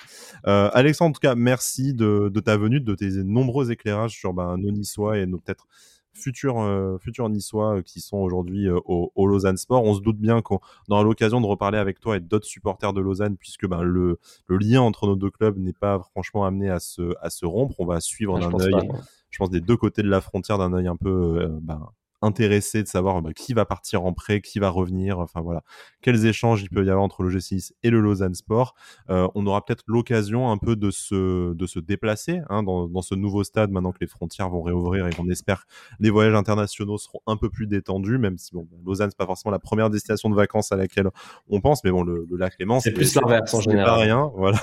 Euh, 0.46 0.70
Alexandre, 0.74 1.10
en 1.10 1.12
tout 1.12 1.20
cas, 1.20 1.34
merci 1.34 1.92
de, 1.92 2.30
de, 2.32 2.40
ta 2.40 2.56
venue, 2.56 2.80
de 2.80 2.94
tes 2.94 3.10
nombreux 3.24 3.72
éclairages 3.72 4.12
sur 4.12 4.32
ben, 4.32 4.56
nos 4.58 4.70
niçois 4.70 5.18
et 5.18 5.26
nos 5.26 5.38
peut-être 5.38 5.66
futurs, 6.12 6.60
euh, 6.60 6.98
futurs 6.98 7.28
niçois 7.28 7.76
euh, 7.76 7.82
qui 7.82 8.00
sont 8.00 8.18
aujourd'hui 8.18 8.68
euh, 8.68 8.78
au, 8.84 9.12
au, 9.14 9.26
Lausanne 9.26 9.56
Sport. 9.56 9.84
On 9.84 9.94
se 9.94 10.00
doute 10.00 10.18
bien 10.18 10.42
qu'on 10.42 10.60
aura 10.88 11.02
l'occasion 11.02 11.40
de 11.40 11.46
reparler 11.46 11.78
avec 11.78 12.00
toi 12.00 12.16
et 12.16 12.20
d'autres 12.20 12.46
supporters 12.46 12.92
de 12.92 13.00
Lausanne 13.00 13.36
puisque 13.36 13.66
ben, 13.66 13.82
le, 13.82 14.18
le, 14.46 14.56
lien 14.58 14.80
entre 14.80 15.06
nos 15.06 15.16
deux 15.16 15.30
clubs 15.30 15.58
n'est 15.58 15.72
pas 15.72 16.00
franchement 16.10 16.44
amené 16.44 16.70
à 16.70 16.80
se, 16.80 17.14
à 17.20 17.30
se 17.30 17.46
rompre. 17.46 17.76
On 17.78 17.86
va 17.86 18.00
suivre 18.00 18.36
ah, 18.36 18.48
d'un 18.48 18.60
œil, 18.60 18.88
je 19.30 19.38
pense, 19.38 19.50
des 19.50 19.60
deux 19.60 19.76
côtés 19.76 20.02
de 20.02 20.08
la 20.08 20.20
frontière 20.20 20.58
d'un 20.58 20.72
œil 20.72 20.86
un 20.86 20.96
peu 20.96 21.48
ben, 21.62 21.88
intéressé 22.22 22.82
de 22.82 22.88
savoir 22.88 23.22
bah, 23.22 23.32
qui 23.32 23.54
va 23.54 23.64
partir 23.64 24.04
en 24.04 24.12
prêt, 24.12 24.40
qui 24.40 24.58
va 24.58 24.68
revenir, 24.68 25.18
enfin 25.18 25.40
voilà, 25.40 25.62
quels 26.02 26.26
échanges 26.26 26.62
il 26.62 26.68
peut 26.68 26.84
y 26.84 26.90
avoir 26.90 27.02
entre 27.02 27.22
le 27.22 27.30
G6 27.30 27.72
et 27.82 27.90
le 27.90 28.00
Lausanne 28.00 28.34
Sport? 28.34 28.74
Euh, 29.08 29.28
on 29.34 29.46
aura 29.46 29.64
peut-être 29.64 29.84
l'occasion 29.86 30.50
un 30.50 30.58
peu 30.58 30.76
de 30.76 30.90
se, 30.90 31.54
de 31.54 31.66
se 31.66 31.78
déplacer 31.78 32.40
hein, 32.48 32.62
dans, 32.62 32.88
dans, 32.88 33.02
ce 33.02 33.14
nouveau 33.14 33.44
stade 33.44 33.70
maintenant 33.70 33.92
que 33.92 34.00
les 34.00 34.06
frontières 34.06 34.50
vont 34.50 34.62
réouvrir 34.62 35.06
et 35.06 35.14
qu'on 35.14 35.28
espère 35.28 35.66
les 35.98 36.10
voyages 36.10 36.34
internationaux 36.34 36.98
seront 36.98 37.20
un 37.26 37.36
peu 37.36 37.48
plus 37.48 37.66
détendus, 37.66 38.18
même 38.18 38.36
si 38.38 38.52
bon, 38.52 38.68
Lausanne 38.84 39.10
c'est 39.10 39.18
pas 39.18 39.26
forcément 39.26 39.52
la 39.52 39.58
première 39.58 39.90
destination 39.90 40.28
de 40.28 40.34
vacances 40.34 40.72
à 40.72 40.76
laquelle 40.76 41.08
on 41.48 41.60
pense, 41.60 41.82
mais 41.84 41.90
bon 41.90 42.02
le, 42.02 42.26
le 42.30 42.36
lac 42.36 42.56
Léman 42.58 42.80
c'est 42.80 42.92
plus 42.92 43.14
l'inverse 43.14 43.52
en 43.54 43.60
général. 43.60 43.86
Pas 43.86 43.96
rien, 43.96 44.30
voilà. 44.36 44.60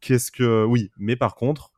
Qu'est-ce 0.00 0.30
que 0.30 0.64
oui, 0.64 0.90
mais 0.98 1.16
par 1.16 1.34
contre, 1.34 1.72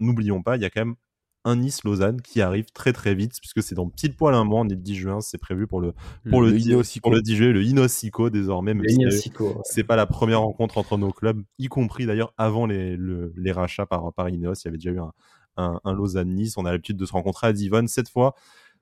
n'oublions 0.00 0.42
pas, 0.42 0.56
il 0.56 0.62
y 0.62 0.64
a 0.64 0.70
quand 0.70 0.80
même 0.80 0.96
un 1.44 1.56
Nice-Lausanne 1.56 2.22
qui 2.22 2.40
arrive 2.40 2.66
très 2.72 2.92
très 2.92 3.14
vite 3.14 3.38
puisque 3.40 3.62
c'est 3.62 3.74
dans 3.74 3.88
pile 3.88 4.14
poil 4.14 4.34
un 4.34 4.44
mois, 4.44 4.60
on 4.60 4.66
est 4.66 4.74
le 4.74 4.76
10 4.76 4.94
juin, 4.94 5.20
c'est 5.20 5.38
prévu 5.38 5.66
pour 5.66 5.80
le 5.80 5.92
pour 6.30 6.40
le, 6.40 6.50
le, 6.50 6.58
10, 6.58 7.00
pour 7.00 7.12
le 7.12 7.20
10 7.20 7.36
juillet, 7.36 7.52
le 7.52 7.62
Inosico 7.62 8.30
désormais. 8.30 8.74
Le 8.74 8.90
Inosico. 8.90 9.60
C'est 9.64 9.84
pas 9.84 9.96
la 9.96 10.06
première 10.06 10.40
rencontre 10.40 10.78
entre 10.78 10.96
nos 10.98 11.10
clubs, 11.10 11.42
y 11.58 11.66
compris 11.66 12.06
d'ailleurs 12.06 12.32
avant 12.38 12.66
les, 12.66 12.96
le, 12.96 13.32
les 13.36 13.52
rachats 13.52 13.86
par, 13.86 14.12
par 14.12 14.28
Ineos. 14.28 14.54
Il 14.54 14.64
y 14.66 14.68
avait 14.68 14.78
déjà 14.78 14.90
eu 14.90 15.00
un, 15.00 15.12
un, 15.56 15.80
un 15.84 15.92
Lausanne-Nice. 15.92 16.56
On 16.56 16.64
a 16.64 16.72
l'habitude 16.72 16.96
de 16.96 17.06
se 17.06 17.12
rencontrer 17.12 17.48
à 17.48 17.52
Divonne. 17.52 17.88
Cette 17.88 18.08
fois, 18.08 18.34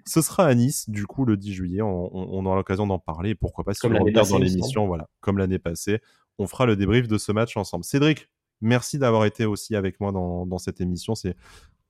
ce 0.04 0.22
sera 0.22 0.46
à 0.46 0.54
Nice, 0.54 0.88
du 0.88 1.06
coup, 1.06 1.24
le 1.24 1.36
10 1.36 1.52
juillet. 1.52 1.82
On, 1.82 2.44
aura 2.46 2.56
l'occasion 2.56 2.86
d'en 2.86 2.98
parler. 2.98 3.34
Pourquoi 3.34 3.64
pas 3.64 3.74
si 3.74 3.80
comme 3.80 3.96
on 3.96 4.04
regarde 4.04 4.28
dans 4.28 4.38
l'émission, 4.38 4.86
voilà, 4.86 5.08
comme 5.20 5.38
l'année 5.38 5.58
passée. 5.58 6.00
On 6.38 6.46
fera 6.46 6.66
le 6.66 6.76
débrief 6.76 7.06
de 7.06 7.18
ce 7.18 7.32
match 7.32 7.56
ensemble. 7.56 7.84
Cédric, 7.84 8.28
merci 8.60 8.98
d'avoir 8.98 9.24
été 9.24 9.44
aussi 9.44 9.76
avec 9.76 10.00
moi 10.00 10.12
dans, 10.12 10.46
dans 10.46 10.58
cette 10.58 10.80
émission. 10.80 11.14
C'est 11.14 11.36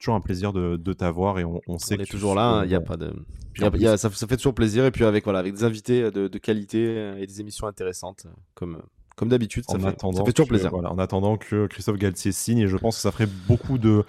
toujours 0.01 0.17
un 0.17 0.21
plaisir 0.21 0.53
de, 0.53 0.77
de 0.77 0.93
t'avoir 0.93 1.39
et 1.39 1.45
on, 1.45 1.61
on 1.69 1.79
sait 1.79 1.95
on 1.95 1.99
que 1.99 2.03
est 2.03 2.07
toujours 2.07 2.35
là, 2.35 2.63
il 2.65 2.69
n'y 2.69 2.75
a 2.75 2.81
pas 2.81 2.97
de. 2.97 3.13
Y 3.59 3.65
a, 3.65 3.77
y 3.77 3.87
a, 3.87 3.97
ça, 3.97 4.11
ça, 4.11 4.27
fait 4.27 4.37
toujours 4.37 4.55
plaisir 4.55 4.85
et 4.85 4.91
puis 4.91 5.05
avec, 5.05 5.25
voilà, 5.25 5.39
avec 5.41 5.55
des 5.55 5.65
invités 5.65 6.11
de, 6.11 6.29
de 6.29 6.39
qualité 6.39 7.15
et 7.19 7.27
des 7.27 7.41
émissions 7.41 7.67
intéressantes 7.67 8.27
comme, 8.55 8.81
comme 9.17 9.29
d'habitude. 9.29 9.65
Ça, 9.69 9.79
fait, 9.79 10.01
ça 10.01 10.25
fait 10.25 10.33
toujours 10.33 10.47
que, 10.47 10.55
plaisir. 10.55 10.71
Voilà, 10.71 10.91
en 10.91 10.99
attendant 10.99 11.37
que 11.37 11.67
Christophe 11.67 11.99
Galtier 11.99 12.33
signe 12.33 12.59
et 12.59 12.69
je 12.69 12.77
pense 12.77 12.97
que 12.97 13.03
ça 13.03 13.13
ferait 13.13 13.29
beaucoup 13.47 13.77
de 13.77 14.05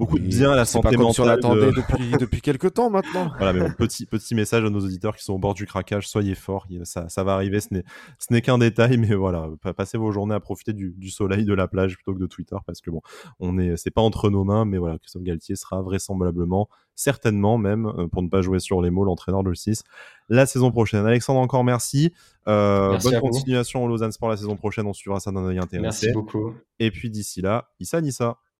beaucoup 0.00 0.16
oui, 0.16 0.22
de 0.22 0.26
bien 0.26 0.50
à 0.50 0.56
la 0.56 0.64
santé 0.64 0.88
pas 0.88 0.90
comme 0.90 1.02
mentale. 1.02 1.14
si 1.14 1.20
on 1.20 1.24
l'attendait 1.24 1.66
de... 1.66 1.70
depuis, 1.76 2.10
depuis 2.18 2.40
quelques 2.40 2.74
temps 2.74 2.90
maintenant. 2.90 3.30
Voilà, 3.36 3.52
mais 3.52 3.60
bon, 3.60 3.72
petit, 3.72 4.06
petit 4.06 4.34
message 4.34 4.64
à 4.64 4.70
nos 4.70 4.80
auditeurs 4.80 5.16
qui 5.16 5.22
sont 5.22 5.34
au 5.34 5.38
bord 5.38 5.54
du 5.54 5.66
craquage, 5.66 6.08
soyez 6.08 6.34
forts, 6.34 6.66
ça, 6.84 7.08
ça 7.08 7.22
va 7.22 7.34
arriver, 7.34 7.60
ce 7.60 7.72
n'est, 7.72 7.84
ce 8.18 8.32
n'est 8.32 8.40
qu'un 8.40 8.58
détail, 8.58 8.96
mais 8.96 9.14
voilà, 9.14 9.48
passez 9.76 9.98
vos 9.98 10.10
journées 10.10 10.34
à 10.34 10.40
profiter 10.40 10.72
du, 10.72 10.94
du, 10.96 11.10
soleil 11.10 11.44
de 11.44 11.54
la 11.54 11.68
plage 11.68 11.94
plutôt 11.94 12.14
que 12.14 12.20
de 12.20 12.26
Twitter, 12.26 12.56
parce 12.66 12.80
que 12.80 12.90
bon, 12.90 13.02
on 13.38 13.58
est, 13.58 13.76
c'est 13.76 13.90
pas 13.90 14.02
entre 14.02 14.30
nos 14.30 14.42
mains, 14.42 14.64
mais 14.64 14.78
voilà, 14.78 14.98
Christophe 14.98 15.22
Galtier 15.22 15.54
sera 15.54 15.82
vraisemblablement, 15.82 16.68
certainement 16.96 17.58
même, 17.58 18.08
pour 18.10 18.22
ne 18.22 18.28
pas 18.28 18.42
jouer 18.42 18.58
sur 18.58 18.82
les 18.82 18.90
mots, 18.90 19.04
l'entraîneur 19.04 19.42
de 19.44 19.54
6 19.54 19.84
la 20.30 20.46
saison 20.46 20.70
prochaine. 20.70 21.04
Alexandre, 21.04 21.40
encore 21.40 21.64
merci. 21.64 22.14
Euh, 22.48 22.92
merci 22.92 23.10
bonne 23.10 23.20
continuation 23.20 23.84
au 23.84 23.88
Lausanne 23.88 24.12
Sport 24.12 24.30
la 24.30 24.36
saison 24.36 24.56
prochaine, 24.56 24.86
on 24.86 24.94
suivra 24.94 25.20
ça 25.20 25.30
d'un 25.30 25.44
œil 25.44 25.58
intéressé. 25.58 26.06
Merci 26.06 26.12
beaucoup. 26.12 26.54
Et 26.78 26.90
puis 26.90 27.10
d'ici 27.10 27.42
là, 27.42 27.68
Issa 27.80 28.00
Nissa. 28.00 28.38